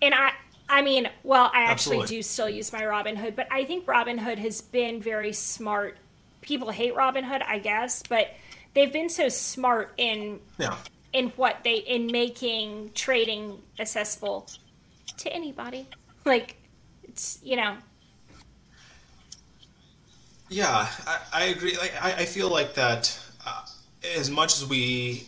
and 0.00 0.14
i 0.14 0.32
i 0.70 0.80
mean 0.80 1.06
well 1.22 1.50
i 1.52 1.64
actually 1.64 1.96
Absolutely. 1.98 2.16
do 2.16 2.22
still 2.22 2.48
use 2.48 2.72
my 2.72 2.80
robinhood 2.80 3.36
but 3.36 3.46
i 3.50 3.62
think 3.62 3.84
robinhood 3.84 4.38
has 4.38 4.62
been 4.62 5.02
very 5.02 5.34
smart 5.34 5.98
people 6.40 6.70
hate 6.70 6.94
robinhood 6.94 7.42
i 7.46 7.58
guess 7.58 8.02
but 8.08 8.28
they've 8.72 8.92
been 8.92 9.10
so 9.10 9.28
smart 9.28 9.92
in 9.98 10.40
yeah. 10.56 10.78
in 11.12 11.28
what 11.36 11.58
they 11.62 11.76
in 11.76 12.06
making 12.06 12.90
trading 12.94 13.60
accessible 13.78 14.48
to 15.18 15.30
anybody 15.30 15.86
like, 16.28 16.56
it's 17.02 17.40
you 17.42 17.56
know. 17.56 17.76
Yeah, 20.48 20.88
I, 21.06 21.18
I 21.32 21.44
agree. 21.46 21.76
Like, 21.76 21.92
I, 22.00 22.12
I 22.12 22.24
feel 22.24 22.48
like 22.48 22.74
that. 22.74 23.18
Uh, 23.44 23.64
as 24.16 24.30
much 24.30 24.54
as 24.56 24.68
we, 24.68 25.26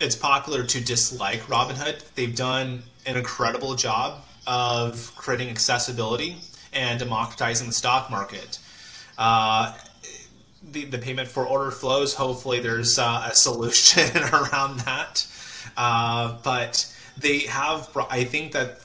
it's 0.00 0.16
popular 0.16 0.62
to 0.64 0.80
dislike 0.84 1.40
Robinhood. 1.42 2.04
They've 2.14 2.34
done 2.34 2.82
an 3.06 3.16
incredible 3.16 3.74
job 3.74 4.22
of 4.46 5.12
creating 5.16 5.48
accessibility 5.50 6.36
and 6.72 6.98
democratizing 6.98 7.66
the 7.66 7.72
stock 7.72 8.10
market. 8.10 8.58
Uh, 9.16 9.74
the, 10.70 10.84
the 10.84 10.98
payment 10.98 11.28
for 11.28 11.46
order 11.46 11.70
flows, 11.70 12.14
hopefully 12.14 12.60
there's 12.60 12.98
uh, 12.98 13.28
a 13.30 13.34
solution 13.34 14.16
around 14.32 14.80
that. 14.80 15.26
Uh, 15.76 16.36
but 16.44 16.92
they 17.16 17.40
have, 17.40 17.88
I 18.10 18.24
think 18.24 18.52
that 18.52 18.80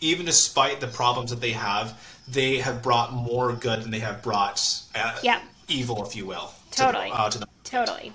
even 0.00 0.26
despite 0.26 0.80
the 0.80 0.86
problems 0.86 1.30
that 1.30 1.40
they 1.40 1.52
have, 1.52 2.00
they 2.28 2.58
have 2.58 2.82
brought 2.82 3.12
more 3.12 3.52
good 3.52 3.82
than 3.82 3.90
they 3.90 3.98
have 3.98 4.22
brought 4.22 4.82
uh, 4.94 5.18
yep. 5.22 5.42
evil, 5.68 6.04
if 6.04 6.14
you 6.14 6.26
will. 6.26 6.52
Totally. 6.70 7.08
To, 7.08 7.14
uh, 7.14 7.30
to 7.30 7.46
totally. 7.64 8.12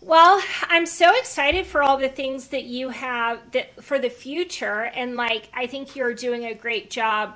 Well, 0.00 0.40
I'm 0.68 0.86
so 0.86 1.16
excited 1.18 1.66
for 1.66 1.82
all 1.82 1.96
the 1.96 2.08
things 2.08 2.48
that 2.48 2.64
you 2.64 2.90
have 2.90 3.40
that 3.52 3.82
for 3.82 3.98
the 3.98 4.08
future, 4.08 4.84
and 4.94 5.16
like 5.16 5.48
I 5.52 5.66
think 5.66 5.96
you're 5.96 6.14
doing 6.14 6.44
a 6.44 6.54
great 6.54 6.88
job 6.90 7.34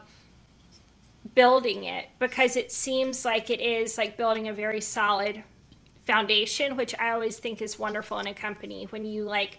building 1.34 1.84
it 1.84 2.06
because 2.18 2.56
it 2.56 2.70
seems 2.70 3.24
like 3.24 3.50
it 3.50 3.60
is 3.60 3.98
like 3.98 4.16
building 4.16 4.48
a 4.48 4.52
very 4.52 4.80
solid 4.80 5.42
foundation, 6.06 6.76
which 6.76 6.94
I 6.98 7.10
always 7.10 7.38
think 7.38 7.62
is 7.62 7.78
wonderful 7.78 8.18
in 8.18 8.26
a 8.26 8.34
company 8.34 8.86
when 8.90 9.04
you 9.04 9.24
like 9.24 9.58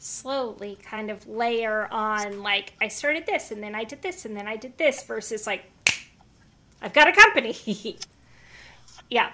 slowly 0.00 0.78
kind 0.82 1.10
of 1.10 1.28
layer 1.28 1.86
on 1.92 2.42
like 2.42 2.72
I 2.80 2.88
started 2.88 3.26
this 3.26 3.50
and 3.50 3.62
then 3.62 3.74
I 3.74 3.84
did 3.84 4.00
this 4.00 4.24
and 4.24 4.34
then 4.34 4.48
I 4.48 4.56
did 4.56 4.76
this 4.78 5.02
versus 5.04 5.46
like 5.46 5.64
I've 6.82 6.94
got 6.94 7.06
a 7.06 7.12
company. 7.12 7.54
yeah. 9.10 9.30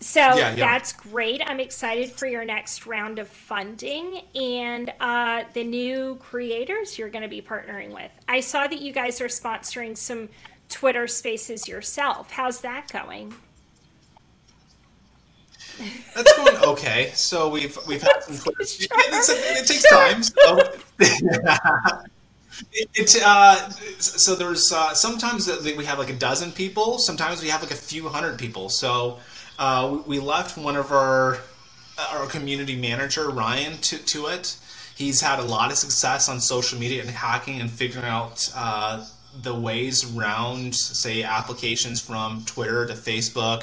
So 0.00 0.20
yeah, 0.20 0.34
yeah. 0.34 0.54
that's 0.54 0.92
great. 0.92 1.42
I'm 1.44 1.60
excited 1.60 2.10
for 2.10 2.26
your 2.26 2.44
next 2.44 2.86
round 2.86 3.18
of 3.18 3.28
funding 3.28 4.22
and 4.34 4.92
uh, 5.00 5.44
the 5.52 5.64
new 5.64 6.16
creators 6.20 6.98
you're 6.98 7.10
going 7.10 7.22
to 7.22 7.28
be 7.28 7.42
partnering 7.42 7.92
with. 7.92 8.10
I 8.28 8.40
saw 8.40 8.66
that 8.66 8.80
you 8.80 8.92
guys 8.92 9.20
are 9.20 9.26
sponsoring 9.26 9.96
some 9.96 10.28
Twitter 10.68 11.06
spaces 11.06 11.68
yourself. 11.68 12.30
How's 12.30 12.60
that 12.60 12.90
going? 12.92 13.34
That's 16.14 16.36
going 16.36 16.56
okay. 16.56 17.12
So 17.14 17.48
we've 17.48 17.76
we've 17.86 18.02
had 18.02 18.22
some. 18.22 18.36
Sure. 18.36 18.52
it 18.58 19.66
takes 19.66 19.88
time. 19.88 20.22
So. 20.22 20.62
It, 20.98 22.10
it 22.94 23.22
uh, 23.24 23.68
so 23.98 24.34
there's 24.34 24.72
uh, 24.72 24.94
sometimes 24.94 25.46
that 25.46 25.76
we 25.76 25.84
have 25.84 25.98
like 25.98 26.10
a 26.10 26.16
dozen 26.16 26.52
people. 26.52 26.98
Sometimes 26.98 27.42
we 27.42 27.48
have 27.48 27.62
like 27.62 27.70
a 27.70 27.76
few 27.76 28.08
hundred 28.08 28.38
people. 28.38 28.68
So 28.68 29.18
uh, 29.58 29.98
we 30.06 30.18
left 30.18 30.56
one 30.56 30.76
of 30.76 30.92
our 30.92 31.38
our 32.12 32.26
community 32.26 32.76
manager 32.76 33.30
Ryan 33.30 33.78
to 33.78 33.98
to 33.98 34.26
it. 34.26 34.56
He's 34.96 35.20
had 35.20 35.38
a 35.38 35.44
lot 35.44 35.70
of 35.70 35.78
success 35.78 36.28
on 36.28 36.40
social 36.40 36.78
media 36.78 37.02
and 37.02 37.10
hacking 37.10 37.60
and 37.60 37.70
figuring 37.70 38.04
out 38.04 38.50
uh, 38.56 39.06
the 39.42 39.54
ways 39.54 40.16
around, 40.16 40.74
say, 40.74 41.22
applications 41.22 42.00
from 42.00 42.44
Twitter 42.46 42.84
to 42.86 42.94
Facebook 42.94 43.62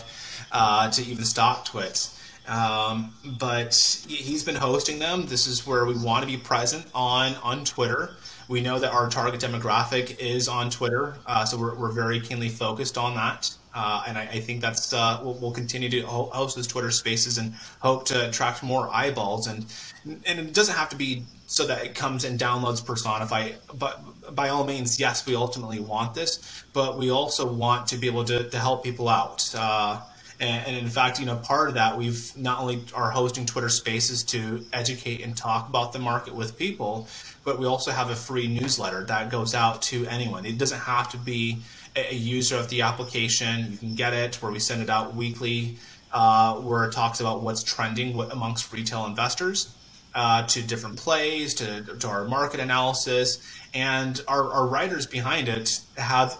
uh, 0.55 0.89
to 0.89 1.03
even 1.03 1.23
StockTwits. 1.23 2.13
Um, 2.47 3.13
but 3.39 3.75
he's 4.07 4.43
been 4.43 4.55
hosting 4.55 4.99
them. 4.99 5.25
This 5.25 5.47
is 5.47 5.67
where 5.67 5.85
we 5.85 5.97
want 5.97 6.23
to 6.23 6.27
be 6.27 6.37
present 6.37 6.85
on 6.93 7.35
on 7.43 7.65
Twitter. 7.65 8.15
We 8.47 8.61
know 8.61 8.77
that 8.79 8.91
our 8.93 9.09
target 9.09 9.41
demographic 9.41 10.19
is 10.19 10.47
on 10.47 10.69
Twitter, 10.69 11.15
uh, 11.25 11.43
so 11.45 11.57
we're, 11.57 11.75
we're 11.75 11.91
very 11.91 12.19
keenly 12.19 12.49
focused 12.49 12.97
on 12.97 13.15
that. 13.15 13.51
Uh, 13.73 14.03
and 14.07 14.17
I, 14.17 14.21
I, 14.21 14.39
think 14.39 14.61
that's 14.61 14.93
uh, 14.93 15.19
we'll, 15.21 15.33
we'll, 15.33 15.51
continue 15.51 15.89
to 15.89 16.01
host 16.03 16.55
those 16.55 16.67
Twitter 16.67 16.91
Spaces 16.91 17.39
and 17.39 17.53
hope 17.79 18.05
to 18.05 18.29
attract 18.29 18.63
more 18.63 18.87
eyeballs. 18.93 19.47
And 19.47 19.65
and 20.05 20.39
it 20.39 20.53
doesn't 20.53 20.75
have 20.75 20.89
to 20.89 20.95
be 20.95 21.25
so 21.47 21.65
that 21.65 21.83
it 21.83 21.95
comes 21.95 22.23
and 22.23 22.39
downloads 22.39 22.85
Personify. 22.85 23.51
But 23.73 24.35
by 24.35 24.49
all 24.49 24.63
means, 24.63 24.99
yes, 24.99 25.25
we 25.25 25.35
ultimately 25.35 25.79
want 25.79 26.13
this, 26.13 26.63
but 26.71 26.97
we 26.97 27.09
also 27.09 27.51
want 27.51 27.87
to 27.87 27.97
be 27.97 28.07
able 28.07 28.23
to, 28.25 28.49
to 28.49 28.59
help 28.59 28.83
people 28.83 29.09
out. 29.09 29.53
Uh, 29.53 29.99
and, 30.39 30.67
and, 30.67 30.77
in 30.77 30.87
fact, 30.89 31.19
you 31.19 31.25
know, 31.25 31.37
part 31.37 31.69
of 31.69 31.75
that 31.75 31.97
we've 31.97 32.35
not 32.37 32.59
only 32.59 32.83
are 32.93 33.09
hosting 33.09 33.45
Twitter 33.45 33.69
Spaces 33.69 34.23
to 34.23 34.65
educate 34.73 35.21
and 35.21 35.35
talk 35.35 35.69
about 35.69 35.93
the 35.93 35.99
market 35.99 36.35
with 36.35 36.57
people, 36.57 37.07
but 37.43 37.59
we 37.59 37.65
also 37.65 37.91
have 37.91 38.09
a 38.09 38.15
free 38.15 38.47
newsletter 38.47 39.05
that 39.05 39.29
goes 39.29 39.55
out 39.55 39.81
to 39.83 40.05
anyone. 40.07 40.45
It 40.45 40.57
doesn't 40.57 40.81
have 40.81 41.09
to 41.11 41.17
be 41.17 41.59
a 41.95 42.13
user 42.13 42.57
of 42.57 42.69
the 42.69 42.81
application. 42.81 43.71
You 43.71 43.77
can 43.77 43.95
get 43.95 44.13
it 44.13 44.35
where 44.41 44.51
we 44.51 44.59
send 44.59 44.81
it 44.81 44.89
out 44.89 45.15
weekly 45.15 45.77
uh, 46.11 46.55
where 46.55 46.85
it 46.85 46.93
talks 46.93 47.19
about 47.19 47.41
what's 47.43 47.63
trending 47.63 48.19
amongst 48.31 48.71
retail 48.73 49.05
investors. 49.05 49.73
Uh, 50.17 50.47
to 50.47 50.61
different 50.61 50.95
plays, 50.95 51.55
to, 51.55 51.83
to 51.99 52.07
our 52.07 52.23
market 52.23 52.61
analysis, 52.61 53.45
and 53.73 54.21
our, 54.29 54.49
our 54.49 54.65
writers 54.65 55.05
behind 55.05 55.49
it 55.49 55.81
have 55.97 56.37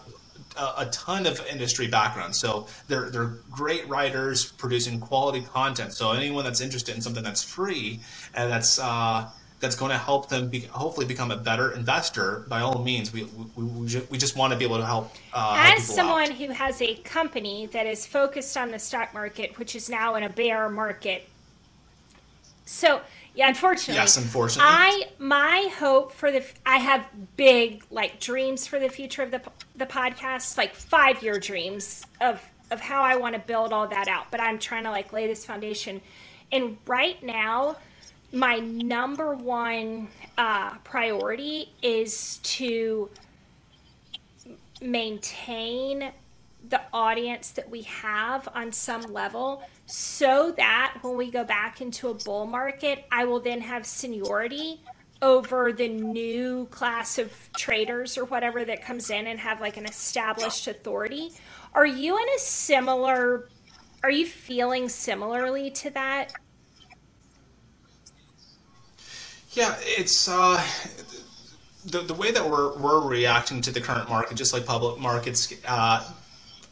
a, 0.57 0.81
a, 0.81 0.89
ton 0.91 1.25
of 1.25 1.45
industry 1.47 1.87
background. 1.87 2.35
So 2.35 2.67
they're 2.87 3.09
they're 3.09 3.33
great 3.51 3.87
writers 3.87 4.51
producing 4.51 4.99
quality 4.99 5.41
content. 5.41 5.93
So 5.93 6.11
anyone 6.11 6.43
that's 6.43 6.61
interested 6.61 6.95
in 6.95 7.01
something 7.01 7.23
that's 7.23 7.43
free 7.43 7.99
and 8.33 8.51
that's 8.51 8.79
uh, 8.79 9.29
that's 9.59 9.75
going 9.75 9.91
to 9.91 9.97
help 9.97 10.29
them 10.29 10.49
be, 10.49 10.61
hopefully 10.61 11.05
become 11.05 11.31
a 11.31 11.37
better 11.37 11.71
investor, 11.71 12.45
by 12.47 12.61
all 12.61 12.83
means, 12.83 13.13
we, 13.13 13.23
we, 13.55 13.63
we, 13.63 13.87
just, 13.87 14.11
we 14.11 14.17
just 14.17 14.35
want 14.35 14.51
to 14.51 14.59
be 14.59 14.65
able 14.65 14.77
to 14.77 14.85
help. 14.85 15.13
Uh, 15.33 15.55
As 15.57 15.85
help 15.85 15.97
someone 15.97 16.31
out. 16.31 16.37
who 16.37 16.49
has 16.49 16.81
a 16.81 16.95
company 16.97 17.67
that 17.67 17.87
is 17.87 18.05
focused 18.05 18.57
on 18.57 18.69
the 18.69 18.79
stock 18.79 19.13
market, 19.13 19.57
which 19.57 19.75
is 19.75 19.89
now 19.89 20.15
in 20.15 20.23
a 20.23 20.29
bear 20.29 20.69
market, 20.69 21.27
so 22.65 23.01
yeah, 23.35 23.49
unfortunately. 23.49 23.95
Yes, 23.95 24.17
unfortunately. 24.17 24.71
I 24.71 25.07
my 25.19 25.69
hope 25.77 26.11
for 26.11 26.31
the 26.31 26.43
I 26.65 26.77
have 26.77 27.05
big 27.35 27.83
like 27.91 28.19
dreams 28.19 28.65
for 28.65 28.79
the 28.79 28.89
future 28.89 29.23
of 29.23 29.31
the 29.31 29.41
the 29.75 29.85
podcast, 29.85 30.57
like 30.57 30.73
five 30.73 31.21
year 31.21 31.37
dreams 31.39 32.05
of 32.21 32.41
of 32.71 32.79
how 32.79 33.03
I 33.03 33.17
want 33.17 33.35
to 33.35 33.39
build 33.39 33.73
all 33.73 33.87
that 33.87 34.07
out. 34.07 34.31
But 34.31 34.39
I'm 34.39 34.57
trying 34.57 34.83
to 34.85 34.91
like 34.91 35.11
lay 35.11 35.27
this 35.27 35.45
foundation. 35.45 36.01
And 36.51 36.77
right 36.87 37.21
now, 37.21 37.75
my 38.31 38.57
number 38.59 39.35
one 39.35 40.07
uh, 40.37 40.75
priority 40.79 41.73
is 41.81 42.37
to 42.43 43.09
maintain 44.81 46.11
the 46.69 46.81
audience 46.93 47.51
that 47.51 47.69
we 47.69 47.83
have 47.83 48.47
on 48.53 48.71
some 48.71 49.01
level 49.01 49.63
so 49.85 50.53
that 50.57 50.97
when 51.01 51.15
we 51.15 51.29
go 51.29 51.43
back 51.43 51.81
into 51.81 52.09
a 52.09 52.13
bull 52.13 52.45
market, 52.45 53.05
I 53.11 53.25
will 53.25 53.39
then 53.39 53.61
have 53.61 53.85
seniority 53.85 54.81
over 55.21 55.71
the 55.71 55.87
new 55.87 56.65
class 56.71 57.17
of 57.17 57.31
traders 57.57 58.17
or 58.17 58.25
whatever 58.25 58.65
that 58.65 58.83
comes 58.83 59.09
in 59.09 59.27
and 59.27 59.39
have 59.39 59.61
like 59.61 59.77
an 59.77 59.85
established 59.85 60.67
authority. 60.67 61.31
Are 61.73 61.85
you 61.85 62.17
in 62.17 62.25
a 62.35 62.39
similar 62.39 63.49
are 64.03 64.11
you 64.11 64.27
feeling 64.27 64.87
similarly 64.87 65.71
to 65.71 65.89
that? 65.91 66.31
Yeah, 69.53 69.75
it's 69.81 70.27
uh, 70.27 70.63
the 71.85 72.01
the 72.01 72.13
way 72.13 72.31
that 72.31 72.47
we're 72.47 72.77
we're 72.77 73.07
reacting 73.07 73.61
to 73.61 73.71
the 73.71 73.81
current 73.81 74.07
market, 74.09 74.35
just 74.35 74.53
like 74.53 74.65
public 74.65 74.99
markets. 74.99 75.53
Uh, 75.65 76.07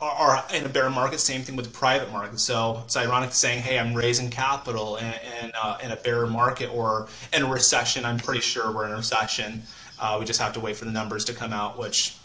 are, 0.03 0.43
in 0.53 0.65
a 0.65 0.69
bear 0.69 0.89
market, 0.89 1.19
same 1.19 1.41
thing 1.41 1.55
with 1.55 1.65
the 1.65 1.71
private 1.71 2.11
market. 2.11 2.39
So 2.39 2.81
it's 2.85 2.97
ironic 2.97 3.33
saying, 3.33 3.61
"Hey, 3.63 3.79
I'm 3.79 3.93
raising 3.93 4.29
capital 4.29 4.97
in 4.97 5.13
in, 5.41 5.51
uh, 5.61 5.77
in 5.83 5.91
a 5.91 5.95
bear 5.95 6.25
market 6.27 6.69
or 6.73 7.07
in 7.31 7.43
a 7.43 7.47
recession." 7.47 8.05
I'm 8.05 8.17
pretty 8.17 8.41
sure 8.41 8.71
we're 8.71 8.85
in 8.85 8.91
a 8.91 8.97
recession. 8.97 9.63
Uh, 9.99 10.17
we 10.19 10.25
just 10.25 10.41
have 10.41 10.53
to 10.53 10.59
wait 10.59 10.75
for 10.75 10.85
the 10.85 10.91
numbers 10.91 11.25
to 11.25 11.33
come 11.33 11.53
out, 11.53 11.77
which 11.77 12.15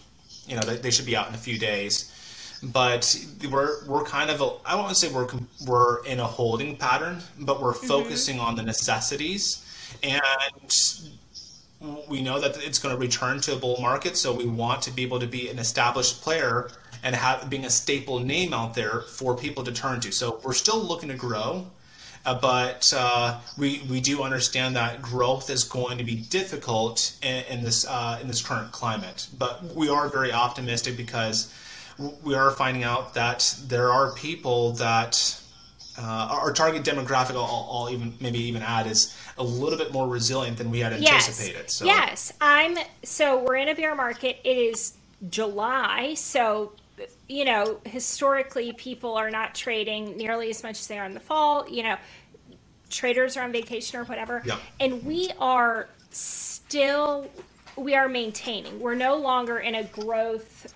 you 0.47 0.57
know 0.57 0.63
they, 0.63 0.77
they 0.77 0.91
should 0.91 1.07
be 1.07 1.17
out 1.17 1.29
in 1.29 1.35
a 1.35 1.39
few 1.39 1.59
days. 1.59 2.15
But 2.63 3.15
we're 3.51 3.85
we're 3.87 4.05
kind 4.05 4.31
of 4.31 4.43
I 4.65 4.75
won't 4.75 4.97
say 4.97 5.13
we're 5.13 5.29
we're 5.67 6.05
in 6.05 6.21
a 6.21 6.27
holding 6.27 6.77
pattern, 6.77 7.23
but 7.39 7.61
we're 7.61 7.75
mm-hmm. 7.75 7.87
focusing 7.87 8.41
on 8.41 8.57
the 8.57 8.63
necessities 8.63 9.65
and 10.03 10.23
we 12.09 12.23
know 12.23 12.41
that 12.41 12.57
it's 12.65 12.79
going 12.79 12.95
to 12.95 13.01
return 13.01 13.41
to 13.43 13.55
a 13.55 13.57
bull 13.57 13.81
market, 13.81 14.17
so 14.17 14.33
we 14.35 14.47
want 14.47 14.83
to 14.83 14.91
be 14.91 15.03
able 15.03 15.21
to 15.21 15.27
be 15.27 15.49
an 15.49 15.59
established 15.59 16.23
player 16.23 16.71
and 17.03 17.15
have 17.15 17.49
being 17.49 17.65
a 17.65 17.71
staple 17.71 18.19
name 18.21 18.53
out 18.53 18.75
there 18.75 19.03
for 19.03 19.37
people 19.37 19.65
to 19.65 19.73
turn 19.73 20.01
to. 20.01 20.13
So 20.13 20.41
we're 20.45 20.53
still 20.53 20.81
looking 20.81 21.09
to 21.09 21.15
grow, 21.15 21.67
uh, 22.25 22.39
but 22.41 22.93
uh, 22.97 23.41
we 23.57 23.83
we 23.89 24.01
do 24.01 24.23
understand 24.23 24.77
that 24.77 25.03
growth 25.03 25.51
is 25.51 25.65
going 25.65 25.99
to 25.99 26.05
be 26.05 26.17
difficult 26.17 27.17
in, 27.23 27.45
in 27.51 27.63
this 27.63 27.87
uh, 27.87 28.19
in 28.21 28.29
this 28.29 28.43
current 28.43 28.73
climate. 28.73 29.29
But 29.39 29.75
we 29.75 29.89
are 29.89 30.09
very 30.09 30.33
optimistic 30.33 30.97
because 30.97 31.53
we 32.23 32.35
are 32.35 32.51
finding 32.51 32.85
out 32.85 33.15
that 33.15 33.55
there 33.67 33.93
are 33.93 34.13
people 34.13 34.73
that 34.73 35.41
uh, 35.99 36.29
our 36.31 36.53
target 36.53 36.85
demographic, 36.85 37.35
I'll, 37.35 37.69
I'll, 37.73 37.91
even 37.91 38.15
maybe 38.21 38.39
even 38.39 38.63
add, 38.63 38.87
is 38.87 39.17
a 39.37 39.43
little 39.43 39.79
bit 39.79 39.93
more 39.93 40.07
resilient 40.07 40.57
than 40.57 40.71
we 40.71 40.79
had 40.79 40.93
anticipated. 40.93 41.63
Yes. 41.63 41.75
So. 41.75 41.85
Yes, 41.85 42.33
I'm. 42.41 42.79
So 43.03 43.43
we're 43.43 43.57
in 43.57 43.69
a 43.69 43.75
bear 43.75 43.95
market. 43.95 44.39
It 44.45 44.57
is 44.57 44.95
July, 45.29 46.15
so 46.15 46.73
you 47.29 47.45
know 47.45 47.81
historically 47.85 48.73
people 48.73 49.15
are 49.15 49.31
not 49.31 49.55
trading 49.55 50.17
nearly 50.17 50.51
as 50.51 50.63
much 50.63 50.81
as 50.81 50.87
they 50.87 50.99
are 50.99 51.07
in 51.07 51.15
the 51.15 51.21
fall. 51.21 51.69
You 51.69 51.83
know, 51.85 51.97
traders 52.91 53.37
are 53.37 53.45
on 53.45 53.53
vacation 53.53 53.99
or 53.99 54.05
whatever, 54.05 54.43
yeah. 54.45 54.59
and 54.81 55.05
we 55.05 55.31
are 55.39 55.89
still 56.11 57.31
we 57.77 57.95
are 57.95 58.09
maintaining. 58.09 58.81
We're 58.81 58.95
no 58.95 59.17
longer 59.17 59.59
in 59.59 59.75
a 59.75 59.85
growth 59.85 60.75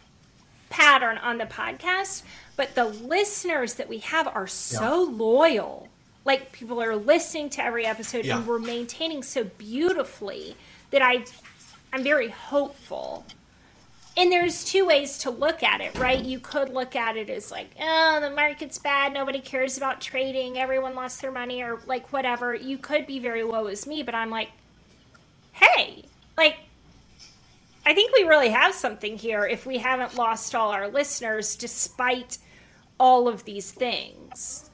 pattern 0.71 1.19
on 1.19 1.37
the 1.37 1.45
podcast 1.45 2.23
but 2.57 2.75
the 2.75 2.85
listeners 2.85 3.75
that 3.75 3.89
we 3.89 3.99
have 3.99 4.27
are 4.29 4.47
so 4.47 5.09
yeah. 5.09 5.17
loyal. 5.17 5.89
Like 6.25 6.53
people 6.53 6.83
are 6.83 6.95
listening 6.95 7.51
to 7.51 7.65
every 7.65 7.87
episode 7.87 8.25
yeah. 8.25 8.39
and 8.39 8.47
we're 8.47 8.59
maintaining 8.59 9.23
so 9.23 9.45
beautifully 9.45 10.57
that 10.91 11.03
I 11.03 11.25
I'm 11.93 12.03
very 12.03 12.29
hopeful. 12.29 13.27
And 14.17 14.31
there's 14.31 14.65
two 14.65 14.85
ways 14.85 15.19
to 15.19 15.31
look 15.31 15.63
at 15.63 15.81
it, 15.81 15.99
right? 15.99 16.23
You 16.23 16.39
could 16.39 16.69
look 16.69 16.95
at 16.95 17.17
it 17.17 17.31
as 17.31 17.51
like, 17.51 17.71
oh, 17.81 18.19
the 18.21 18.31
market's 18.31 18.79
bad, 18.79 19.15
nobody 19.15 19.41
cares 19.41 19.79
about 19.79 20.03
trading, 20.03 20.59
everyone 20.59 20.95
lost 20.95 21.23
their 21.23 21.33
money, 21.33 21.63
or 21.63 21.81
like 21.87 22.13
whatever. 22.13 22.55
You 22.55 22.77
could 22.77 23.07
be 23.07 23.19
very 23.19 23.43
low 23.43 23.69
as 23.69 23.87
me, 23.87 24.03
but 24.03 24.15
I'm 24.15 24.29
like, 24.29 24.51
hey, 25.53 26.05
like 26.37 26.57
I 27.85 27.95
think 27.95 28.15
we 28.15 28.25
really 28.25 28.51
have 28.51 28.75
something 28.75 29.17
here 29.17 29.45
if 29.45 29.67
we 29.67 29.79
haven't 29.79 30.17
lost 30.17 30.55
all 30.55 30.71
our 30.71 30.89
listeners 30.89 31.57
despite 31.57 32.39
all 33.01 33.29
of 33.29 33.45
these 33.45 33.73
things. 33.73 34.71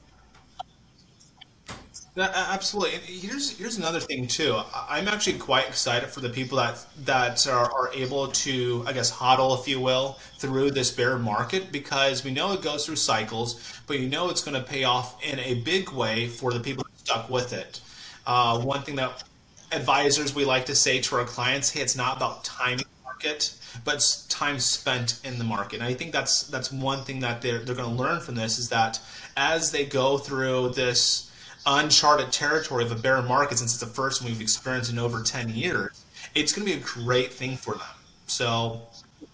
Absolutely. 2.21 2.95
And 2.95 3.03
here's 3.03 3.57
here's 3.57 3.77
another 3.77 3.99
thing 3.99 4.27
too. 4.27 4.59
I'm 4.73 5.07
actually 5.07 5.37
quite 5.37 5.67
excited 5.67 6.09
for 6.09 6.21
the 6.21 6.29
people 6.29 6.57
that 6.57 6.85
that 7.05 7.47
are, 7.47 7.71
are 7.71 7.91
able 7.93 8.27
to, 8.27 8.83
I 8.87 8.93
guess, 8.93 9.11
hodl, 9.11 9.59
if 9.59 9.67
you 9.67 9.79
will, 9.79 10.17
through 10.37 10.71
this 10.71 10.91
bear 10.91 11.17
market 11.17 11.71
because 11.71 12.23
we 12.23 12.31
know 12.31 12.53
it 12.53 12.61
goes 12.61 12.85
through 12.85 12.97
cycles, 12.97 13.81
but 13.87 13.99
you 13.99 14.09
know 14.09 14.29
it's 14.29 14.43
going 14.43 14.55
to 14.55 14.67
pay 14.67 14.83
off 14.83 15.23
in 15.23 15.39
a 15.39 15.55
big 15.55 15.91
way 15.91 16.27
for 16.27 16.51
the 16.51 16.59
people 16.59 16.85
stuck 16.95 17.29
with 17.29 17.53
it. 17.53 17.81
Uh, 18.25 18.59
one 18.59 18.81
thing 18.81 18.95
that 18.95 19.23
advisors 19.71 20.35
we 20.35 20.45
like 20.45 20.65
to 20.65 20.75
say 20.75 20.99
to 21.01 21.15
our 21.15 21.25
clients, 21.25 21.71
hey, 21.71 21.81
it's 21.81 21.95
not 21.95 22.17
about 22.17 22.43
timing 22.43 22.85
market, 23.03 23.53
but 23.83 24.03
time 24.29 24.59
spent 24.59 25.19
in 25.23 25.37
the 25.37 25.43
market. 25.43 25.77
And 25.77 25.83
I 25.83 25.93
think 25.93 26.11
that's 26.11 26.43
that's 26.43 26.71
one 26.71 27.03
thing 27.03 27.19
that 27.19 27.41
they're 27.41 27.59
they're 27.59 27.75
going 27.75 27.95
to 27.95 28.03
learn 28.03 28.19
from 28.19 28.35
this 28.35 28.57
is 28.57 28.69
that 28.69 28.99
as 29.37 29.71
they 29.71 29.85
go 29.85 30.17
through 30.17 30.69
this 30.69 31.28
uncharted 31.65 32.31
territory 32.31 32.83
of 32.83 32.91
a 32.91 32.95
bear 32.95 33.21
market, 33.21 33.59
since 33.59 33.73
it's 33.73 33.79
the 33.79 33.85
first 33.85 34.21
one 34.21 34.31
we've 34.31 34.41
experienced 34.41 34.91
in 34.91 34.99
over 34.99 35.21
ten 35.23 35.49
years, 35.49 36.05
it's 36.35 36.51
going 36.53 36.67
to 36.67 36.73
be 36.73 36.79
a 36.79 36.83
great 36.83 37.31
thing 37.33 37.57
for 37.57 37.73
them. 37.73 37.87
So 38.27 38.81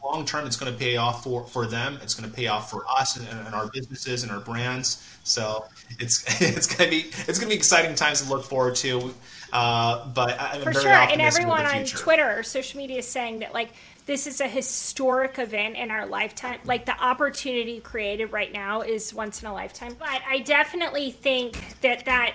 long 0.04 0.26
term, 0.26 0.46
it's 0.46 0.56
going 0.56 0.72
to 0.72 0.78
pay 0.78 0.98
off 0.98 1.24
for, 1.24 1.46
for 1.46 1.66
them. 1.66 1.98
It's 2.02 2.14
going 2.14 2.30
to 2.30 2.36
pay 2.36 2.48
off 2.48 2.70
for 2.70 2.86
us 2.90 3.18
and, 3.18 3.28
and 3.28 3.56
our 3.56 3.68
businesses 3.68 4.24
and 4.24 4.32
our 4.32 4.40
brands. 4.40 5.18
So 5.24 5.66
it's 6.00 6.24
it's 6.42 6.68
going 6.68 6.90
to 6.90 6.96
be 6.96 7.10
it's 7.28 7.40
going 7.40 7.50
to 7.50 7.56
be 7.56 7.56
exciting 7.56 7.96
times 7.96 8.22
to 8.22 8.30
look 8.30 8.46
forward 8.46 8.76
to. 8.78 9.14
Uh, 9.52 10.08
but 10.10 10.40
I'm 10.40 10.62
for 10.62 10.74
sure, 10.74 10.92
and 10.92 11.22
everyone 11.22 11.66
on 11.66 11.86
Twitter 11.86 12.40
or 12.40 12.44
social 12.44 12.78
media 12.78 12.98
is 12.98 13.08
saying 13.08 13.40
that 13.40 13.54
like 13.54 13.70
this 14.06 14.28
is 14.28 14.40
a 14.40 14.48
historic 14.48 15.40
event 15.40 15.76
in 15.76 15.90
our 15.90 16.06
lifetime. 16.06 16.60
Like 16.64 16.86
the 16.86 16.98
opportunity 17.00 17.80
created 17.80 18.32
right 18.32 18.52
now 18.52 18.82
is 18.82 19.14
once 19.14 19.42
in 19.42 19.48
a 19.48 19.54
lifetime. 19.54 19.96
But 19.98 20.22
I 20.28 20.40
definitely 20.40 21.12
think 21.12 21.80
that 21.82 22.06
that 22.06 22.34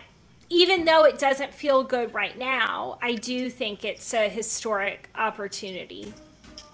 even 0.48 0.84
though 0.84 1.04
it 1.04 1.18
doesn't 1.18 1.54
feel 1.54 1.84
good 1.84 2.12
right 2.12 2.36
now, 2.36 2.98
I 3.00 3.14
do 3.14 3.48
think 3.48 3.84
it's 3.84 4.12
a 4.12 4.28
historic 4.28 5.08
opportunity, 5.14 6.12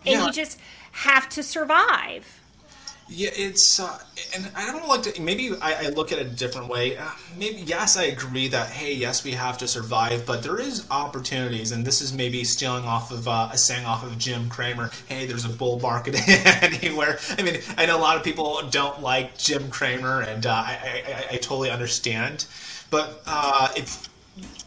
and 0.07 0.14
yeah. 0.14 0.26
you 0.26 0.32
just 0.32 0.59
have 0.92 1.28
to 1.30 1.42
survive. 1.42 2.40
Yeah, 3.09 3.30
it's 3.34 3.78
uh, 3.78 4.00
and 4.34 4.50
I 4.57 4.66
don't 4.66 4.88
like 4.88 5.04
to. 5.04 5.22
Maybe 5.22 5.52
I, 5.62 5.86
I, 5.86 5.88
look 5.90 6.11
at 6.11 6.18
it 6.18 6.26
a 6.26 6.30
different 6.30 6.68
way. 6.68 6.96
Uh, 6.96 7.09
maybe 7.38 7.61
yes, 7.61 7.96
I 7.96 8.04
agree 8.04 8.48
that 8.48 8.68
hey, 8.70 8.94
yes, 8.94 9.22
we 9.22 9.30
have 9.30 9.57
to 9.59 9.68
survive, 9.68 10.26
but 10.26 10.42
there 10.42 10.59
is 10.59 10.84
opportunities, 10.90 11.70
and 11.70 11.84
this 11.84 12.00
is 12.02 12.12
maybe 12.12 12.42
stealing 12.42 12.84
off 12.84 13.12
of 13.12 13.28
uh, 13.28 13.50
a 13.52 13.59
saying 13.59 13.86
off 13.86 14.04
of 14.04 14.18
Jim 14.18 14.48
Cramer. 14.48 14.90
Hey, 15.09 15.24
there's 15.24 15.44
a 15.44 15.48
bull 15.48 15.78
market 15.78 16.16
anywhere. 16.62 17.20
I 17.38 17.42
mean, 17.42 17.61
I 17.78 17.86
know 17.86 17.96
a 17.96 18.00
lot 18.00 18.16
of 18.16 18.24
people 18.24 18.61
don't 18.70 19.00
like 19.00 19.38
Jim 19.38 19.70
Cramer, 19.70 20.22
and 20.22 20.44
uh, 20.44 20.50
I, 20.50 21.04
I, 21.07 21.34
I, 21.34 21.36
totally 21.36 21.70
understand. 21.70 22.46
But 22.90 23.22
uh, 23.24 23.68
if 23.76 24.09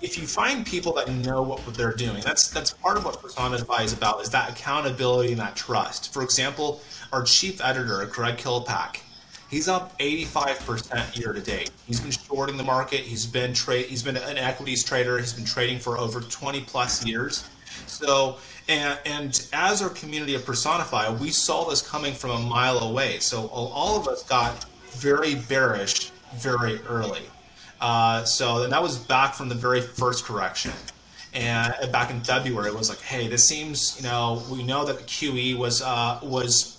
if 0.02 0.18
you 0.18 0.26
find 0.26 0.66
people 0.66 0.94
that 0.94 1.10
know 1.12 1.42
what 1.42 1.66
they're 1.74 1.92
doing, 1.92 2.22
that's 2.24 2.50
that's 2.50 2.72
part 2.72 2.96
of 2.96 3.04
what 3.04 3.22
Personify 3.22 3.84
is 3.84 3.92
about. 3.92 4.22
Is 4.22 4.30
that 4.30 4.50
accountability 4.50 5.32
and 5.32 5.42
that 5.42 5.58
trust. 5.58 6.14
For 6.14 6.24
example 6.24 6.82
our 7.12 7.24
chief 7.24 7.64
editor, 7.64 8.06
Greg 8.06 8.38
Kilpack, 8.38 9.02
He's 9.50 9.68
up 9.68 9.98
85% 9.98 11.18
year 11.18 11.34
to 11.34 11.42
date. 11.42 11.72
He's 11.88 12.00
been 12.00 12.12
shorting 12.12 12.56
the 12.56 12.64
market. 12.64 13.00
He's 13.00 13.26
been 13.26 13.52
trade. 13.54 13.88
He's 13.88 14.04
been 14.04 14.16
an 14.16 14.38
equities 14.38 14.84
trader. 14.84 15.18
He's 15.18 15.34
been 15.34 15.46
trading 15.46 15.80
for 15.80 15.98
over 15.98 16.22
20 16.22 16.62
plus 16.62 17.04
years. 17.04 17.50
So, 17.88 18.38
and, 18.68 19.00
and 19.08 19.48
as 19.52 19.82
our 19.82 19.90
community 19.90 20.36
of 20.36 20.46
Personify, 20.46 21.10
we 21.10 21.32
saw 21.32 21.68
this 21.68 21.82
coming 21.82 22.14
from 22.14 22.30
a 22.30 22.40
mile 22.40 22.78
away. 22.78 23.20
So 23.20 23.48
all 23.48 24.00
of 24.00 24.08
us 24.08 24.22
got 24.24 24.66
very 24.92 25.34
bearish 25.34 26.12
very 26.36 26.80
early. 26.88 27.24
Uh, 27.82 28.24
so 28.26 28.64
and 28.64 28.72
that 28.72 28.84
was 28.84 28.98
back 28.98 29.34
from 29.34 29.50
the 29.50 29.56
very 29.56 29.82
first 29.82 30.26
correction. 30.26 30.74
And 31.34 31.74
back 31.92 32.12
in 32.12 32.22
February, 32.22 32.70
it 32.70 32.76
was 32.76 32.90
like, 32.90 33.02
hey, 33.02 33.28
this 33.28 33.48
seems, 33.48 33.96
you 33.98 34.04
know, 34.04 34.44
we 34.52 34.64
know 34.64 34.86
that 34.86 34.98
the 34.98 35.04
QE 35.04 35.58
was 35.58 35.82
uh, 35.82 36.20
was 36.22 36.79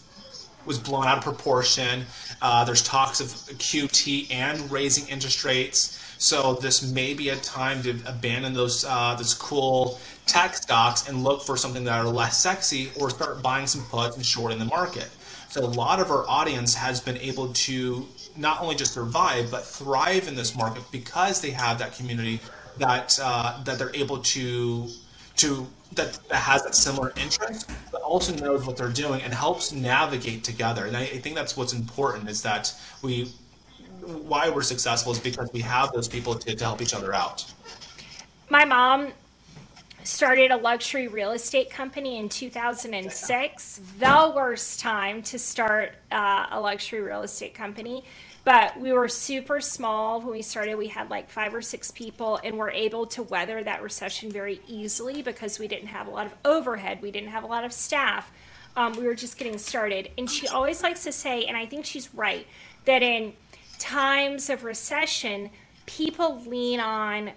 was 0.67 0.79
blown 0.79 1.07
out 1.07 1.19
of 1.19 1.25
proportion. 1.25 2.05
Uh, 2.43 2.65
there's 2.65 2.83
talks 2.83 3.21
of 3.21 3.29
QT 3.59 4.33
and 4.33 4.71
raising 4.71 5.09
interest 5.09 5.45
rates. 5.45 5.97
So 6.19 6.55
this 6.55 6.93
may 6.93 7.15
be 7.15 7.31
a 7.31 7.37
time 7.37 7.83
to 7.83 7.99
abandon 8.07 8.53
those 8.53 8.85
uh, 8.85 9.15
those 9.15 9.35
cool 9.35 9.99
tech 10.27 10.55
stocks 10.57 11.09
and 11.09 11.25
look 11.25 11.43
for 11.43 11.57
something 11.57 11.85
that 11.85 11.99
are 11.99 12.09
less 12.09 12.43
sexy, 12.43 12.91
or 13.01 13.11
start 13.11 13.43
buying 13.43 13.67
some 13.67 13.83
puts 13.87 14.17
and 14.17 14.25
shorting 14.25 14.59
the 14.59 14.67
market. 14.67 15.09
So 15.49 15.65
a 15.65 15.67
lot 15.67 15.99
of 15.99 16.11
our 16.11 16.29
audience 16.29 16.75
has 16.75 17.01
been 17.01 17.17
able 17.17 17.53
to 17.53 18.07
not 18.37 18.61
only 18.61 18.77
just 18.77 18.95
survive 18.95 19.51
but 19.51 19.65
thrive 19.65 20.29
in 20.29 20.37
this 20.37 20.55
market 20.55 20.85
because 20.93 21.41
they 21.41 21.51
have 21.51 21.79
that 21.79 21.97
community 21.97 22.39
that 22.79 23.19
uh, 23.21 23.63
that 23.65 23.79
they're 23.79 23.95
able 23.95 24.19
to 24.19 24.89
to 25.37 25.67
that, 25.93 26.19
that 26.29 26.37
has 26.37 26.63
that 26.65 26.75
similar 26.75 27.13
interest, 27.17 27.71
but 27.91 28.01
also 28.03 28.35
knows 28.37 28.67
what 28.67 28.77
they're 28.77 28.89
doing 28.89 29.23
and 29.23 29.35
helps 29.35 29.73
navigate 29.73 30.45
together. 30.45 30.87
And 30.87 30.97
I, 30.97 31.03
I 31.03 31.19
think 31.19 31.35
that's 31.35 31.57
what's 31.57 31.73
important 31.73 32.29
is 32.29 32.43
that 32.43 32.73
we 33.03 33.33
why 34.03 34.49
we're 34.49 34.63
successful 34.63 35.13
is 35.13 35.19
because 35.19 35.53
we 35.53 35.61
have 35.61 35.93
those 35.93 36.09
people 36.09 36.35
to, 36.35 36.55
to 36.55 36.65
help 36.65 36.81
each 36.81 36.95
other 36.95 37.15
out. 37.15 37.53
My 38.49 38.65
mom 38.65 39.13
started 40.05 40.51
a 40.51 40.57
luxury 40.57 41.09
real 41.09 41.33
estate 41.33 41.71
company 41.71 42.19
in 42.19 42.29
2006. 42.29 43.81
The 43.99 44.33
worst 44.35 44.81
time 44.81 45.23
to 45.25 45.39
start 45.39 45.93
uh, 46.11 46.47
a 46.51 46.61
luxury 46.61 47.01
real 47.01 47.23
estate 47.23 47.55
company. 47.55 48.05
But 48.45 48.81
we 48.81 48.93
were 48.93 49.09
super 49.09 49.61
small 49.61 50.21
when 50.21 50.33
we 50.33 50.43
started. 50.43 50.77
We 50.77 50.89
had 50.89 51.11
like 51.11 51.29
five 51.29 51.55
or 51.55 51.63
six 51.63 51.91
people, 51.91 52.41
and 52.43 52.57
we're 52.57 52.71
able 52.71 53.07
to 53.09 53.23
weather 53.23 53.63
that 53.63 53.83
recession 53.83 54.31
very 54.31 54.61
easily 54.67 55.23
because 55.23 55.59
we 55.59 55.69
didn't 55.69 55.89
have 55.89 56.07
a 56.07 56.11
lot 56.11 56.27
of 56.27 56.35
overhead, 56.45 57.03
we 57.03 57.11
didn't 57.11 57.31
have 57.31 57.45
a 57.45 57.47
lot 57.47 57.65
of 57.65 57.73
staff. 57.73 58.33
Um, 58.77 58.93
we 58.93 59.05
were 59.05 59.15
just 59.15 59.37
getting 59.37 59.59
started. 59.59 60.11
And 60.17 60.31
she 60.31 60.49
always 60.49 60.83
likes 60.83 61.05
to 61.05 61.13
say, 61.13 61.45
and 61.45 61.57
I 61.57 61.67
think 61.67 61.85
she's 61.85 62.15
right, 62.15 62.47
that 62.85 63.03
in 63.03 63.35
times 63.79 64.49
of 64.49 64.65
recession, 64.65 65.51
people 65.87 66.41
lean 66.47 66.81
on 66.81 67.33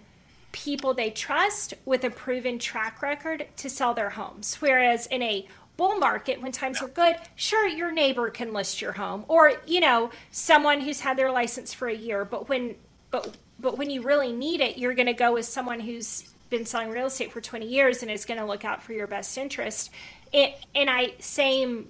people 0.52 0.94
they 0.94 1.10
trust 1.10 1.74
with 1.84 2.04
a 2.04 2.10
proven 2.10 2.60
track 2.60 3.02
record 3.02 3.48
to 3.58 3.70
sell 3.70 3.94
their 3.94 4.12
homes. 4.12 4.56
Whereas 4.60 5.08
in 5.08 5.22
a 5.22 5.48
bull 5.78 5.98
market 5.98 6.42
when 6.42 6.52
times 6.52 6.82
are 6.82 6.88
good 6.88 7.16
sure 7.36 7.68
your 7.68 7.92
neighbor 7.92 8.30
can 8.30 8.54
list 8.54 8.82
your 8.82 8.92
home 8.92 9.26
or 9.28 9.54
you 9.66 9.80
know 9.80 10.10
someone 10.32 10.82
who's 10.82 11.00
had 11.00 11.18
their 11.18 11.32
license 11.32 11.74
for 11.74 11.88
a 11.88 11.96
year 11.96 12.24
but 12.24 12.48
when 12.48 12.76
but 13.10 13.36
but 13.60 13.78
when 13.78 13.90
you 13.90 14.02
really 14.02 14.32
need 14.32 14.62
it 14.62 14.78
you're 14.78 14.94
going 14.94 15.08
to 15.08 15.14
go 15.14 15.34
with 15.34 15.46
someone 15.46 15.80
who's 15.80 16.34
been 16.50 16.66
selling 16.66 16.92
real 16.92 17.08
estate 17.08 17.32
for 17.32 17.42
20 17.42 17.66
years 17.66 18.04
and 18.04 18.12
is 18.12 18.26
going 18.26 18.40
to 18.40 18.46
look 18.46 18.64
out 18.64 18.84
for 18.84 18.94
your 18.94 19.08
best 19.08 19.36
interest. 19.40 19.90
It, 20.32 20.56
and 20.76 20.90
i 20.90 21.14
same 21.20 21.88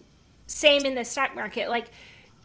same 0.47 0.85
in 0.85 0.95
the 0.95 1.05
stock 1.05 1.35
market 1.35 1.69
like 1.69 1.87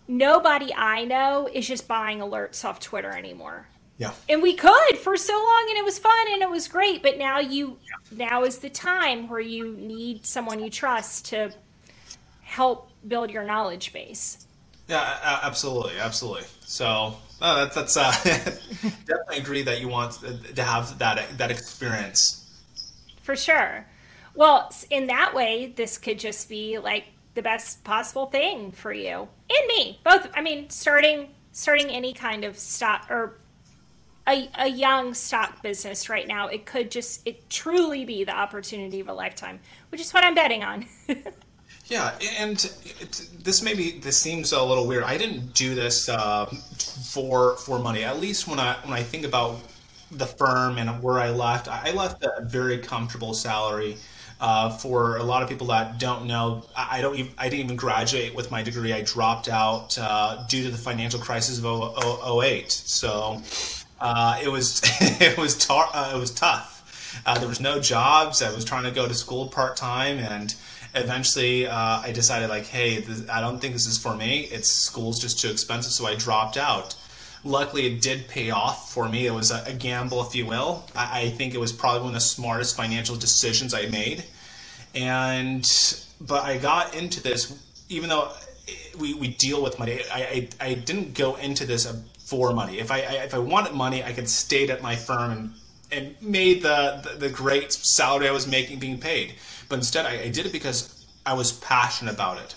nobody 0.07 0.73
i 0.75 1.05
know 1.05 1.49
is 1.53 1.67
just 1.67 1.87
buying 1.89 2.21
alerts 2.21 2.65
off 2.65 2.79
twitter 2.79 3.11
anymore 3.11 3.67
yeah. 3.99 4.13
And 4.29 4.41
we 4.41 4.55
could 4.55 4.97
for 4.97 5.17
so 5.17 5.33
long 5.33 5.67
and 5.69 5.77
it 5.77 5.85
was 5.85 5.99
fun 5.99 6.27
and 6.33 6.41
it 6.41 6.49
was 6.49 6.69
great, 6.69 7.03
but 7.03 7.19
now 7.19 7.41
you 7.41 7.79
now 8.17 8.45
is 8.45 8.59
the 8.59 8.71
time 8.71 9.29
where 9.29 9.41
you 9.41 9.77
need 9.77 10.25
someone 10.25 10.61
you 10.61 10.71
trust 10.71 11.27
to 11.27 11.53
help 12.43 12.91
build 13.09 13.31
your 13.31 13.45
knowledge 13.45 13.93
base. 13.93 14.47
Yeah, 14.87 15.41
absolutely, 15.43 15.99
absolutely. 15.99 16.45
So 16.61 17.15
that's 17.41 17.75
that's 17.75 17.97
uh, 17.97 18.13
definitely 19.05 19.39
agree 19.39 19.63
that 19.63 19.81
you 19.81 19.89
want 19.89 20.13
to 20.55 20.63
have 20.63 20.97
that 20.99 21.37
that 21.37 21.51
experience. 21.51 22.45
For 23.23 23.35
sure. 23.35 23.85
Well, 24.37 24.73
in 24.91 25.09
that 25.09 25.35
way, 25.35 25.73
this 25.75 25.99
could 25.99 26.21
just 26.21 26.49
be 26.49 26.79
like 26.79 27.07
the 27.35 27.43
best 27.43 27.83
possible 27.83 28.27
thing 28.27 28.71
for 28.71 28.93
you 28.93 29.29
and 29.51 29.67
me 29.67 29.99
both. 30.05 30.29
I 30.35 30.41
mean, 30.41 30.71
starting 30.71 31.31
starting 31.51 31.91
any 31.91 32.13
kind 32.13 32.45
of 32.45 32.57
stock 32.57 33.11
or 33.11 33.39
a, 34.29 34.51
a 34.59 34.69
young 34.69 35.15
stock 35.15 35.63
business 35.63 36.09
right 36.09 36.29
now, 36.29 36.49
it 36.49 36.67
could 36.67 36.91
just 36.91 37.27
it 37.27 37.49
truly 37.49 38.05
be 38.05 38.25
the 38.25 38.37
opportunity 38.37 39.01
of 39.01 39.09
a 39.09 39.13
lifetime, 39.13 39.59
which 39.91 40.01
is 40.01 40.13
what 40.13 40.25
I'm 40.25 40.35
betting 40.35 40.63
on. 40.63 40.87
yeah, 41.87 42.13
and 42.39 42.65
it, 43.01 43.29
this 43.43 43.63
maybe 43.63 43.93
this 43.93 44.19
seems 44.19 44.53
a 44.53 44.63
little 44.63 44.87
weird. 44.87 45.05
I 45.05 45.17
didn't 45.17 45.55
do 45.55 45.75
this 45.75 46.09
uh, 46.09 46.47
for 47.11 47.57
for 47.57 47.79
money. 47.79 48.05
At 48.05 48.21
least 48.21 48.47
when 48.47 48.61
I 48.61 48.75
when 48.85 48.93
I 48.93 49.03
think 49.03 49.25
about 49.25 49.61
the 50.11 50.27
firm 50.27 50.79
and 50.79 51.03
where 51.03 51.19
I 51.19 51.31
left, 51.31 51.69
I 51.69 51.91
left 51.93 52.23
a 52.25 52.43
very 52.43 52.79
comfortable 52.79 53.35
salary. 53.35 53.97
Uh, 54.41 54.71
for 54.71 55.17
a 55.17 55.23
lot 55.25 55.43
of 55.43 55.49
people 55.49 55.67
that 55.67 55.99
don't 55.99 56.25
know, 56.25 56.65
I, 56.77 57.01
don't. 57.01 57.17
Even, 57.17 57.33
I 57.39 57.49
didn't 57.49 57.65
even 57.65 57.77
graduate 57.77 58.33
with 58.37 58.53
my 58.53 58.63
degree. 58.63 58.93
I 58.93 59.03
dropped 59.03 59.49
out 59.49 59.99
uh, 60.01 60.47
due 60.49 60.63
to 60.63 60.71
the 60.71 60.79
financial 60.79 61.19
crisis 61.19 61.61
of 61.61 62.45
08. 62.45 62.71
So 62.71 63.43
uh, 64.01 64.39
it 64.43 64.49
was 64.49 64.81
it 65.01 65.37
was 65.37 65.57
tar- 65.57 65.91
uh, 65.93 66.13
it 66.15 66.19
was 66.19 66.31
tough. 66.31 67.23
Uh, 67.27 67.39
there 67.39 67.49
was 67.49 67.61
no 67.61 67.81
jobs. 67.81 68.43
I 68.43 68.55
was 68.55 68.65
trying 68.65 68.85
to 68.85 68.91
go 68.91 69.09
to 69.09 69.15
school 69.15 69.49
part 69.49 69.77
time, 69.77 70.19
and 70.19 70.55
eventually 70.95 71.67
uh, 71.67 72.01
I 72.01 72.13
decided 72.13 72.49
like, 72.49 72.67
hey, 72.67 73.01
this, 73.01 73.29
I 73.29 73.41
don't 73.41 73.59
think 73.59 73.73
this 73.73 73.87
is 73.87 73.99
for 73.99 74.15
me. 74.15 74.41
It's 74.45 74.69
school's 74.69 75.19
just 75.21 75.41
too 75.41 75.51
expensive, 75.51 75.93
so 75.93 76.07
I 76.07 76.15
dropped 76.15 76.57
out. 76.57 76.95
Luckily, 77.45 77.87
it 77.87 78.03
did 78.03 78.29
pay 78.29 78.51
off 78.51 78.93
for 78.93 79.09
me. 79.09 79.27
It 79.27 79.33
was 79.33 79.51
a, 79.51 79.65
a 79.67 79.73
gamble, 79.73 80.23
if 80.27 80.35
you 80.35 80.47
will. 80.47 80.85
I, 80.95 81.23
I 81.23 81.31
think 81.31 81.55
it 81.55 81.59
was 81.59 81.73
probably 81.73 82.01
one 82.01 82.09
of 82.09 82.15
the 82.15 82.21
smartest 82.21 82.77
financial 82.77 83.17
decisions 83.17 83.75
I 83.75 83.87
made. 83.87 84.25
And 84.95 85.65
but 86.21 86.45
I 86.45 86.59
got 86.59 86.95
into 86.95 87.23
this, 87.23 87.57
even 87.89 88.09
though 88.09 88.33
we, 88.99 89.15
we 89.15 89.29
deal 89.29 89.63
with 89.63 89.79
money. 89.79 90.01
I, 90.13 90.49
I, 90.61 90.69
I 90.71 90.75
didn't 90.75 91.15
go 91.15 91.37
into 91.37 91.65
this 91.65 91.87
for 92.29 92.53
money. 92.53 92.79
If 92.79 92.91
I, 92.91 92.99
if 92.99 93.35
I 93.35 93.39
wanted 93.39 93.73
money, 93.73 94.05
I 94.05 94.13
could 94.13 94.29
stayed 94.29 94.71
at 94.71 94.83
my 94.83 94.97
firm 94.97 95.31
and 95.33 95.55
and 95.91 96.15
made 96.21 96.63
the, 96.63 97.01
the, 97.03 97.19
the 97.19 97.29
great 97.31 97.73
salary 97.73 98.29
I 98.29 98.33
was 98.33 98.47
making 98.47 98.79
being 98.79 98.99
paid. 98.99 99.37
But 99.71 99.77
instead, 99.77 100.05
I, 100.05 100.25
I 100.25 100.29
did 100.29 100.45
it 100.45 100.53
because 100.53 101.07
I 101.25 101.33
was 101.33 101.53
passionate 101.53 102.13
about 102.13 102.39
it, 102.39 102.55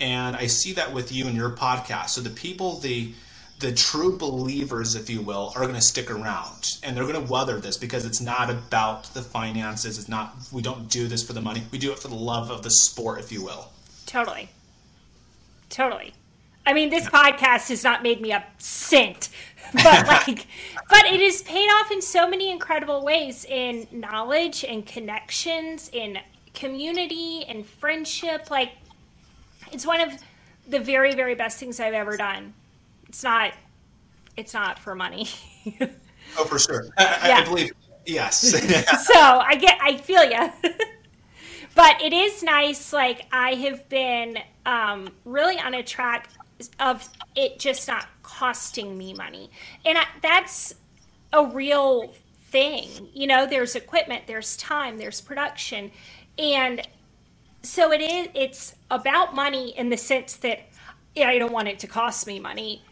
and 0.00 0.34
I 0.34 0.46
see 0.46 0.72
that 0.72 0.92
with 0.92 1.12
you 1.12 1.26
and 1.26 1.36
your 1.36 1.50
podcast. 1.50 2.10
So 2.10 2.20
the 2.20 2.30
people, 2.30 2.78
the 2.80 3.14
the 3.60 3.72
true 3.72 4.18
believers, 4.18 4.96
if 4.96 5.08
you 5.08 5.22
will, 5.22 5.52
are 5.54 5.62
going 5.62 5.76
to 5.76 5.80
stick 5.80 6.10
around 6.10 6.78
and 6.82 6.96
they're 6.96 7.06
going 7.06 7.24
to 7.24 7.32
weather 7.32 7.60
this 7.60 7.76
because 7.76 8.04
it's 8.04 8.20
not 8.20 8.50
about 8.50 9.04
the 9.14 9.22
finances. 9.22 10.00
It's 10.00 10.08
not, 10.08 10.34
we 10.50 10.62
don't 10.62 10.88
do 10.88 11.06
this 11.06 11.24
for 11.24 11.32
the 11.32 11.40
money. 11.40 11.62
We 11.70 11.78
do 11.78 11.92
it 11.92 12.00
for 12.00 12.08
the 12.08 12.16
love 12.16 12.50
of 12.50 12.64
the 12.64 12.70
sport, 12.70 13.20
if 13.20 13.30
you 13.30 13.44
will. 13.44 13.70
Totally. 14.04 14.48
Totally. 15.70 16.12
I 16.64 16.72
mean, 16.74 16.90
this 16.90 17.08
podcast 17.08 17.68
has 17.68 17.82
not 17.82 18.02
made 18.02 18.20
me 18.20 18.32
a 18.32 18.44
cent, 18.58 19.30
but 19.72 20.06
like, 20.26 20.46
but 20.88 21.04
it 21.06 21.20
has 21.20 21.42
paid 21.42 21.66
off 21.66 21.90
in 21.90 22.00
so 22.00 22.28
many 22.28 22.50
incredible 22.50 23.04
ways 23.04 23.44
in 23.44 23.86
knowledge 23.90 24.64
and 24.64 24.86
connections, 24.86 25.90
in 25.92 26.18
community 26.54 27.44
and 27.48 27.66
friendship. 27.66 28.50
Like, 28.50 28.72
it's 29.72 29.86
one 29.86 30.00
of 30.00 30.12
the 30.68 30.78
very, 30.78 31.14
very 31.14 31.34
best 31.34 31.58
things 31.58 31.80
I've 31.80 31.94
ever 31.94 32.16
done. 32.16 32.54
It's 33.08 33.24
not, 33.24 33.52
it's 34.36 34.54
not 34.54 34.78
for 34.78 34.94
money. 34.94 35.28
oh, 36.38 36.44
for 36.44 36.58
sure. 36.58 36.86
I, 36.96 37.28
yeah. 37.28 37.36
I 37.38 37.44
believe. 37.44 37.72
Yes. 38.06 38.40
so 39.06 39.14
I 39.18 39.56
get, 39.56 39.78
I 39.82 39.96
feel 39.96 40.24
you. 40.24 40.52
but 41.74 42.00
it 42.00 42.12
is 42.12 42.42
nice. 42.42 42.92
Like 42.92 43.26
I 43.32 43.54
have 43.54 43.88
been 43.88 44.38
um, 44.64 45.08
really 45.24 45.58
on 45.58 45.74
a 45.74 45.82
track 45.82 46.28
of 46.80 47.08
it 47.36 47.58
just 47.58 47.88
not 47.88 48.06
costing 48.22 48.96
me 48.96 49.14
money. 49.14 49.50
And 49.84 49.98
I, 49.98 50.04
that's 50.22 50.74
a 51.32 51.46
real 51.46 52.14
thing. 52.46 53.08
You 53.12 53.26
know, 53.26 53.46
there's 53.46 53.74
equipment, 53.74 54.24
there's 54.26 54.56
time, 54.56 54.98
there's 54.98 55.20
production. 55.20 55.90
And 56.38 56.86
so 57.62 57.92
it 57.92 58.00
is 58.00 58.28
it's 58.34 58.74
about 58.90 59.34
money 59.34 59.76
in 59.76 59.88
the 59.88 59.96
sense 59.96 60.36
that 60.36 60.60
yeah, 61.14 61.28
I 61.28 61.38
don't 61.38 61.52
want 61.52 61.68
it 61.68 61.78
to 61.80 61.86
cost 61.86 62.26
me 62.26 62.40
money 62.40 62.82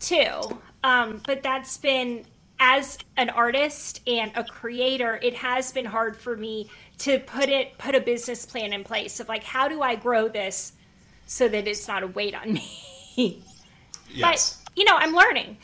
too. 0.00 0.58
Um, 0.82 1.20
but 1.26 1.42
that's 1.42 1.76
been 1.78 2.24
as 2.60 2.98
an 3.16 3.30
artist 3.30 4.00
and 4.06 4.30
a 4.36 4.44
creator, 4.44 5.18
it 5.22 5.34
has 5.34 5.72
been 5.72 5.84
hard 5.84 6.16
for 6.16 6.36
me 6.36 6.70
to 6.98 7.18
put 7.20 7.48
it 7.48 7.76
put 7.78 7.94
a 7.94 8.00
business 8.00 8.46
plan 8.46 8.72
in 8.72 8.84
place 8.84 9.18
of 9.20 9.28
like 9.28 9.42
how 9.42 9.68
do 9.68 9.82
I 9.82 9.96
grow 9.96 10.28
this 10.28 10.72
so 11.26 11.48
that 11.48 11.66
it's 11.66 11.86
not 11.88 12.02
a 12.02 12.06
weight 12.06 12.34
on 12.34 12.54
me. 12.54 13.42
Yes. 14.14 14.62
But, 14.64 14.76
you 14.76 14.84
know, 14.84 14.96
I'm 14.96 15.12
learning. 15.12 15.56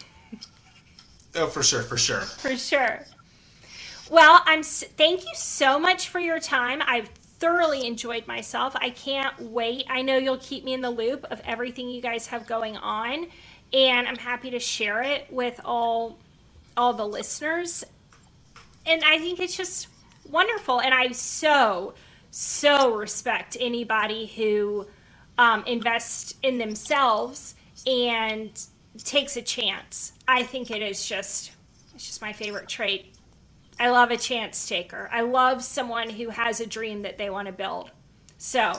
Oh, 1.37 1.47
for 1.47 1.63
sure, 1.63 1.83
for 1.83 1.97
sure. 1.97 2.23
For 2.23 2.57
sure. 2.57 3.05
Well, 4.11 4.43
I'm 4.45 4.65
thank 4.65 5.23
you 5.23 5.35
so 5.35 5.79
much 5.79 6.09
for 6.09 6.19
your 6.19 6.41
time. 6.41 6.83
I've 6.85 7.09
thoroughly 7.39 7.87
enjoyed 7.87 8.27
myself. 8.27 8.75
I 8.77 8.91
can't 8.91 9.41
wait. 9.41 9.87
I 9.89 10.03
know 10.03 10.17
you'll 10.17 10.39
keep 10.39 10.65
me 10.65 10.73
in 10.73 10.81
the 10.81 10.91
loop 10.91 11.25
of 11.31 11.41
everything 11.45 11.89
you 11.89 12.03
guys 12.03 12.27
have 12.27 12.47
going 12.47 12.77
on, 12.77 13.29
and 13.73 14.09
I'm 14.09 14.17
happy 14.17 14.51
to 14.51 14.59
share 14.59 15.03
it 15.03 15.27
with 15.31 15.61
all 15.65 16.19
all 16.77 16.93
the 16.93 17.07
listeners. 17.07 17.85
And 18.85 19.05
I 19.05 19.19
think 19.19 19.39
it's 19.39 19.57
just 19.57 19.87
wonderful 20.29 20.81
and 20.81 20.95
I 20.95 21.11
so 21.13 21.95
so 22.31 22.95
respect 22.95 23.57
anybody 23.59 24.27
who 24.27 24.87
um, 25.41 25.65
invests 25.65 26.35
in 26.43 26.59
themselves 26.59 27.55
and 27.87 28.51
takes 28.99 29.39
a 29.39 29.43
chance. 29.43 30.13
I 30.29 30.43
think 30.43 30.71
it 30.71 30.83
is 30.83 31.09
just 31.09 31.53
it's 31.95 32.07
just 32.07 32.21
my 32.21 32.35
favorite 32.35 32.69
trait. 32.69 33.15
I 33.81 33.89
love 33.89 34.11
a 34.11 34.19
chance 34.19 34.69
taker. 34.69 35.09
I 35.11 35.23
love 35.23 35.65
someone 35.65 36.11
who 36.11 36.29
has 36.29 36.61
a 36.61 36.67
dream 36.67 37.01
that 37.03 37.17
they 37.17 37.31
want 37.31 37.47
to 37.47 37.53
build. 37.53 37.91
So, 38.37 38.79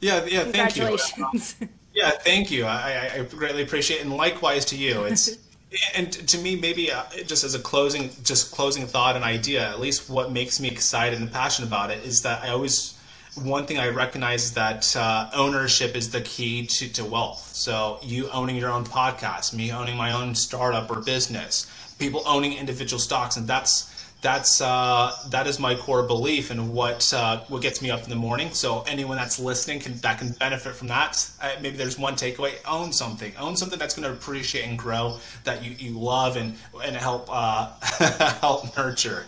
yeah, 0.00 0.24
yeah, 0.24 0.44
thank 0.44 0.76
you. 0.76 0.86
Congratulations. 0.86 1.56
yeah, 1.94 2.12
thank 2.12 2.50
you. 2.50 2.64
I, 2.64 3.10
I 3.14 3.22
greatly 3.24 3.62
appreciate 3.62 3.98
it, 3.98 4.06
and 4.06 4.14
likewise 4.14 4.64
to 4.66 4.76
you. 4.76 5.02
It's 5.02 5.36
and 5.94 6.10
to 6.10 6.38
me, 6.38 6.56
maybe 6.56 6.90
uh, 6.90 7.04
just 7.26 7.44
as 7.44 7.54
a 7.54 7.58
closing, 7.58 8.08
just 8.24 8.50
closing 8.50 8.86
thought 8.86 9.16
and 9.16 9.24
idea, 9.26 9.68
at 9.68 9.78
least 9.78 10.08
what 10.08 10.32
makes 10.32 10.58
me 10.58 10.68
excited 10.68 11.20
and 11.20 11.30
passionate 11.30 11.68
about 11.68 11.90
it 11.90 12.02
is 12.02 12.22
that 12.22 12.42
I 12.42 12.48
always 12.48 12.98
one 13.34 13.66
thing 13.66 13.78
I 13.78 13.88
recognize 13.88 14.44
is 14.44 14.52
that 14.54 14.94
uh, 14.96 15.30
ownership 15.34 15.96
is 15.96 16.10
the 16.10 16.20
key 16.20 16.66
to, 16.66 16.92
to 16.92 17.04
wealth. 17.04 17.54
So 17.54 17.98
you 18.02 18.28
owning 18.30 18.56
your 18.56 18.70
own 18.70 18.84
podcast, 18.84 19.54
me 19.54 19.72
owning 19.72 19.96
my 19.96 20.12
own 20.12 20.34
startup 20.34 20.90
or 20.90 21.00
business, 21.00 21.66
people 21.98 22.22
owning 22.26 22.52
individual 22.52 23.00
stocks, 23.00 23.36
and 23.36 23.46
that's 23.46 23.90
that's 24.22 24.60
uh, 24.60 25.16
that 25.30 25.46
is 25.48 25.58
my 25.58 25.74
core 25.74 26.04
belief 26.04 26.50
and 26.50 26.72
what 26.72 27.12
uh, 27.12 27.40
what 27.48 27.60
gets 27.60 27.82
me 27.82 27.90
up 27.90 28.04
in 28.04 28.10
the 28.10 28.16
morning. 28.16 28.50
So 28.52 28.82
anyone 28.82 29.16
that's 29.16 29.38
listening 29.38 29.80
can 29.80 29.94
that 29.98 30.18
can 30.18 30.30
benefit 30.32 30.74
from 30.74 30.88
that. 30.88 31.28
Uh, 31.40 31.50
maybe 31.60 31.76
there's 31.76 31.98
one 31.98 32.14
takeaway: 32.14 32.54
own 32.66 32.92
something, 32.92 33.32
own 33.36 33.56
something 33.56 33.78
that's 33.78 33.94
going 33.94 34.08
to 34.08 34.14
appreciate 34.14 34.68
and 34.68 34.78
grow 34.78 35.18
that 35.44 35.64
you, 35.64 35.72
you 35.72 35.98
love 35.98 36.36
and 36.36 36.56
and 36.84 36.96
help 36.96 37.28
uh, 37.30 37.72
help 38.40 38.76
nurture. 38.76 39.26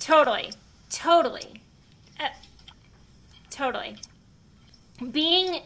Totally, 0.00 0.50
totally, 0.90 1.60
totally. 3.58 3.96
Being 5.10 5.60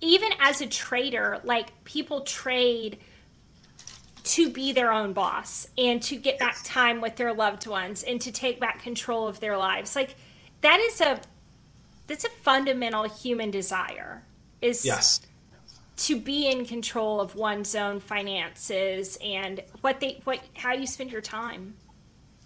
even 0.00 0.30
as 0.40 0.60
a 0.60 0.66
trader, 0.66 1.40
like 1.44 1.84
people 1.84 2.22
trade 2.22 2.98
to 4.24 4.50
be 4.50 4.72
their 4.72 4.92
own 4.92 5.12
boss 5.12 5.68
and 5.78 6.02
to 6.02 6.16
get 6.16 6.38
back 6.38 6.58
time 6.64 7.00
with 7.00 7.16
their 7.16 7.32
loved 7.32 7.66
ones 7.66 8.02
and 8.02 8.20
to 8.20 8.32
take 8.32 8.60
back 8.60 8.82
control 8.82 9.26
of 9.26 9.40
their 9.40 9.56
lives. 9.56 9.94
Like 9.96 10.16
that 10.60 10.80
is 10.80 11.00
a 11.00 11.20
that's 12.08 12.24
a 12.24 12.30
fundamental 12.30 13.04
human 13.04 13.50
desire 13.50 14.22
is 14.60 14.84
yes 14.84 15.20
to 15.96 16.20
be 16.20 16.48
in 16.48 16.64
control 16.64 17.20
of 17.20 17.34
one's 17.34 17.74
own 17.74 18.00
finances 18.00 19.18
and 19.22 19.62
what 19.80 20.00
they 20.00 20.20
what 20.24 20.40
how 20.54 20.72
you 20.72 20.86
spend 20.86 21.10
your 21.10 21.20
time. 21.20 21.74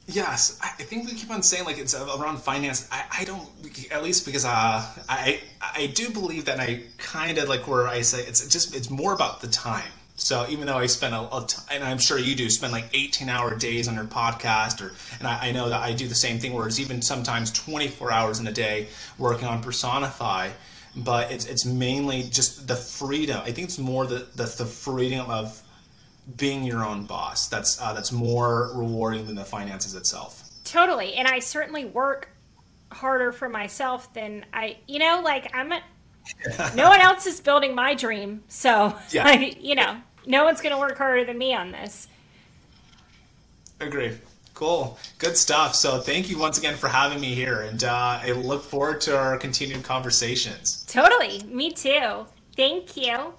Yes, 0.07 0.59
I 0.63 0.83
think 0.83 1.07
we 1.07 1.15
keep 1.15 1.31
on 1.31 1.43
saying 1.43 1.65
like 1.65 1.79
it's 1.79 1.95
around 1.95 2.39
finance. 2.39 2.89
I, 2.91 3.05
I 3.21 3.25
don't, 3.25 3.49
at 3.93 4.03
least 4.03 4.27
because 4.27 4.45
uh, 4.45 4.85
I 5.09 5.41
I 5.61 5.93
do 5.95 6.11
believe 6.11 6.47
that 6.47 6.59
I 6.59 6.83
kind 6.99 7.39
of 7.39 7.49
like 7.49 7.69
where 7.69 7.87
I 7.87 8.03
say 8.03 8.21
it's 8.23 8.47
just 8.49 8.75
it's 8.75 8.91
more 8.91 9.15
about 9.15 9.41
the 9.41 9.49
time 9.49 9.93
so 10.17 10.47
even 10.49 10.67
though 10.67 10.77
I 10.77 10.87
spend 10.87 11.15
a, 11.15 11.21
a 11.21 11.45
t- 11.47 11.59
and 11.71 11.83
I'm 11.83 11.99
sure 11.99 12.19
you 12.19 12.35
do 12.37 12.49
spend 12.51 12.73
like 12.73 12.85
18 12.93 13.29
hour 13.29 13.57
days 13.57 13.89
on 13.89 13.95
your 13.95 14.05
podcast, 14.05 14.81
or 14.81 14.93
and 15.19 15.27
I, 15.27 15.49
I 15.49 15.53
know 15.53 15.69
that 15.69 15.81
I 15.81 15.93
do 15.93 16.07
the 16.07 16.15
same 16.15 16.39
thing, 16.39 16.53
where 16.53 16.67
it's 16.67 16.79
even 16.79 17.03
sometimes 17.03 17.51
24 17.53 18.13
hours 18.13 18.39
in 18.39 18.47
a 18.47 18.53
day 18.53 18.89
working 19.19 19.49
on 19.49 19.63
Personify. 19.63 20.51
But 20.95 21.33
it's 21.33 21.47
it's 21.47 21.65
mainly 21.65 22.25
just 22.25 22.69
the 22.69 22.77
freedom. 22.77 23.41
I 23.43 23.53
think 23.53 23.69
it's 23.69 23.79
more 23.79 24.07
the 24.07 24.27
the, 24.37 24.45
the 24.45 24.67
freedom 24.67 25.31
of 25.31 25.61
being 26.37 26.65
your 26.65 26.85
own 26.85 27.05
boss. 27.05 27.49
That's 27.49 27.81
uh, 27.81 27.93
that's 27.93 28.13
more 28.13 28.71
rewarding 28.75 29.27
than 29.27 29.37
the 29.37 29.45
finances 29.45 29.95
itself. 29.95 30.49
Totally, 30.65 31.15
and 31.15 31.27
I 31.27 31.39
certainly 31.39 31.85
work 31.85 32.29
harder 32.91 33.33
for 33.33 33.49
myself 33.49 34.13
than 34.15 34.45
I. 34.53 34.79
You 34.87 34.99
know, 34.99 35.21
like 35.25 35.55
I'm 35.55 35.73
a 35.73 35.83
no 36.75 36.89
one 36.89 37.01
else 37.01 37.27
is 37.27 37.41
building 37.41 37.75
my 37.75 37.95
dream. 37.95 38.43
So, 38.49 38.97
yeah. 39.11 39.25
like, 39.29 39.63
you 39.63 39.75
know, 39.75 39.97
no 40.27 40.45
one's 40.45 40.61
going 40.61 40.75
to 40.75 40.79
work 40.79 40.99
harder 40.99 41.25
than 41.25 41.39
me 41.39 41.55
on 41.55 41.73
this. 41.73 42.09
Agree. 43.81 44.13
Cool. 44.55 44.99
Good 45.19 45.37
stuff. 45.37 45.75
So, 45.75 45.99
thank 46.01 46.29
you 46.31 46.39
once 46.39 46.59
again 46.59 46.77
for 46.77 46.89
having 46.89 47.21
me 47.21 47.35
here. 47.35 47.63
And 47.63 47.83
uh, 47.85 48.21
I 48.23 48.33
look 48.33 48.63
forward 48.63 49.01
to 49.03 49.17
our 49.19 49.37
continued 49.39 49.83
conversations. 49.83 50.85
Totally. 50.89 51.43
Me 51.45 51.73
too. 51.73 52.27
Thank 52.57 52.97
you. 52.97 53.35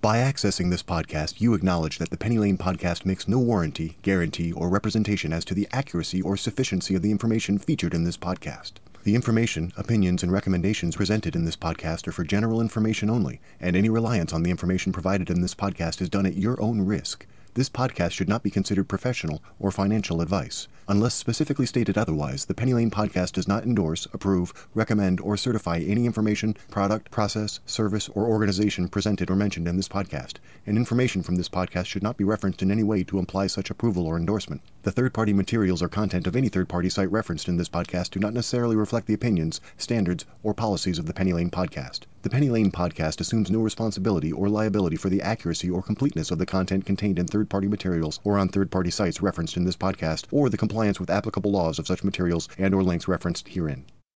By 0.00 0.18
accessing 0.18 0.70
this 0.70 0.84
podcast, 0.84 1.40
you 1.40 1.54
acknowledge 1.54 1.98
that 1.98 2.10
the 2.10 2.16
Penny 2.16 2.38
Lane 2.38 2.56
podcast 2.56 3.04
makes 3.04 3.26
no 3.26 3.40
warranty, 3.40 3.96
guarantee, 4.02 4.52
or 4.52 4.68
representation 4.68 5.32
as 5.32 5.44
to 5.46 5.54
the 5.54 5.66
accuracy 5.72 6.22
or 6.22 6.36
sufficiency 6.36 6.94
of 6.94 7.02
the 7.02 7.10
information 7.10 7.58
featured 7.58 7.94
in 7.94 8.04
this 8.04 8.16
podcast. 8.16 8.74
The 9.02 9.16
information, 9.16 9.72
opinions, 9.76 10.22
and 10.22 10.30
recommendations 10.30 10.94
presented 10.94 11.34
in 11.34 11.44
this 11.44 11.56
podcast 11.56 12.06
are 12.06 12.12
for 12.12 12.22
general 12.22 12.60
information 12.60 13.10
only, 13.10 13.40
and 13.60 13.74
any 13.74 13.88
reliance 13.88 14.32
on 14.32 14.44
the 14.44 14.52
information 14.52 14.92
provided 14.92 15.30
in 15.30 15.40
this 15.40 15.56
podcast 15.56 16.00
is 16.00 16.08
done 16.08 16.26
at 16.26 16.36
your 16.36 16.62
own 16.62 16.82
risk. 16.82 17.26
This 17.58 17.68
podcast 17.68 18.12
should 18.12 18.28
not 18.28 18.44
be 18.44 18.50
considered 18.50 18.88
professional 18.88 19.42
or 19.58 19.72
financial 19.72 20.20
advice. 20.20 20.68
Unless 20.86 21.14
specifically 21.14 21.66
stated 21.66 21.98
otherwise, 21.98 22.44
the 22.44 22.54
Penny 22.54 22.72
Lane 22.72 22.88
podcast 22.88 23.32
does 23.32 23.48
not 23.48 23.64
endorse, 23.64 24.06
approve, 24.12 24.68
recommend, 24.74 25.20
or 25.20 25.36
certify 25.36 25.78
any 25.78 26.06
information, 26.06 26.54
product, 26.70 27.10
process, 27.10 27.58
service, 27.66 28.08
or 28.10 28.26
organization 28.26 28.86
presented 28.86 29.28
or 29.28 29.34
mentioned 29.34 29.66
in 29.66 29.76
this 29.76 29.88
podcast, 29.88 30.34
and 30.68 30.76
information 30.76 31.20
from 31.20 31.34
this 31.34 31.48
podcast 31.48 31.86
should 31.86 32.04
not 32.04 32.16
be 32.16 32.22
referenced 32.22 32.62
in 32.62 32.70
any 32.70 32.84
way 32.84 33.02
to 33.02 33.18
imply 33.18 33.48
such 33.48 33.70
approval 33.70 34.06
or 34.06 34.16
endorsement. 34.16 34.62
The 34.84 34.92
third 34.92 35.12
party 35.12 35.32
materials 35.32 35.82
or 35.82 35.88
content 35.88 36.28
of 36.28 36.36
any 36.36 36.48
third 36.48 36.68
party 36.68 36.88
site 36.88 37.10
referenced 37.10 37.48
in 37.48 37.56
this 37.56 37.68
podcast 37.68 38.10
do 38.10 38.20
not 38.20 38.34
necessarily 38.34 38.76
reflect 38.76 39.08
the 39.08 39.14
opinions, 39.14 39.60
standards, 39.76 40.24
or 40.44 40.54
policies 40.54 41.00
of 41.00 41.06
the 41.06 41.12
Penny 41.12 41.32
Lane 41.32 41.50
podcast. 41.50 42.02
The 42.22 42.30
Penny 42.30 42.48
Lane 42.48 42.72
podcast 42.72 43.20
assumes 43.20 43.48
no 43.48 43.60
responsibility 43.60 44.32
or 44.32 44.48
liability 44.48 44.96
for 44.96 45.08
the 45.08 45.22
accuracy 45.22 45.70
or 45.70 45.82
completeness 45.82 46.32
of 46.32 46.38
the 46.38 46.46
content 46.46 46.84
contained 46.84 47.16
in 47.16 47.28
third 47.28 47.48
party 47.48 47.68
materials 47.68 48.18
or 48.24 48.36
on 48.38 48.48
third 48.48 48.72
party 48.72 48.90
sites 48.90 49.22
referenced 49.22 49.56
in 49.56 49.64
this 49.64 49.76
podcast 49.76 50.24
or 50.32 50.50
the 50.50 50.56
compliance 50.56 50.98
with 50.98 51.10
applicable 51.10 51.52
laws 51.52 51.78
of 51.78 51.86
such 51.86 52.02
materials 52.02 52.48
and 52.58 52.74
or 52.74 52.82
links 52.82 53.06
referenced 53.06 53.46
herein. 53.46 53.84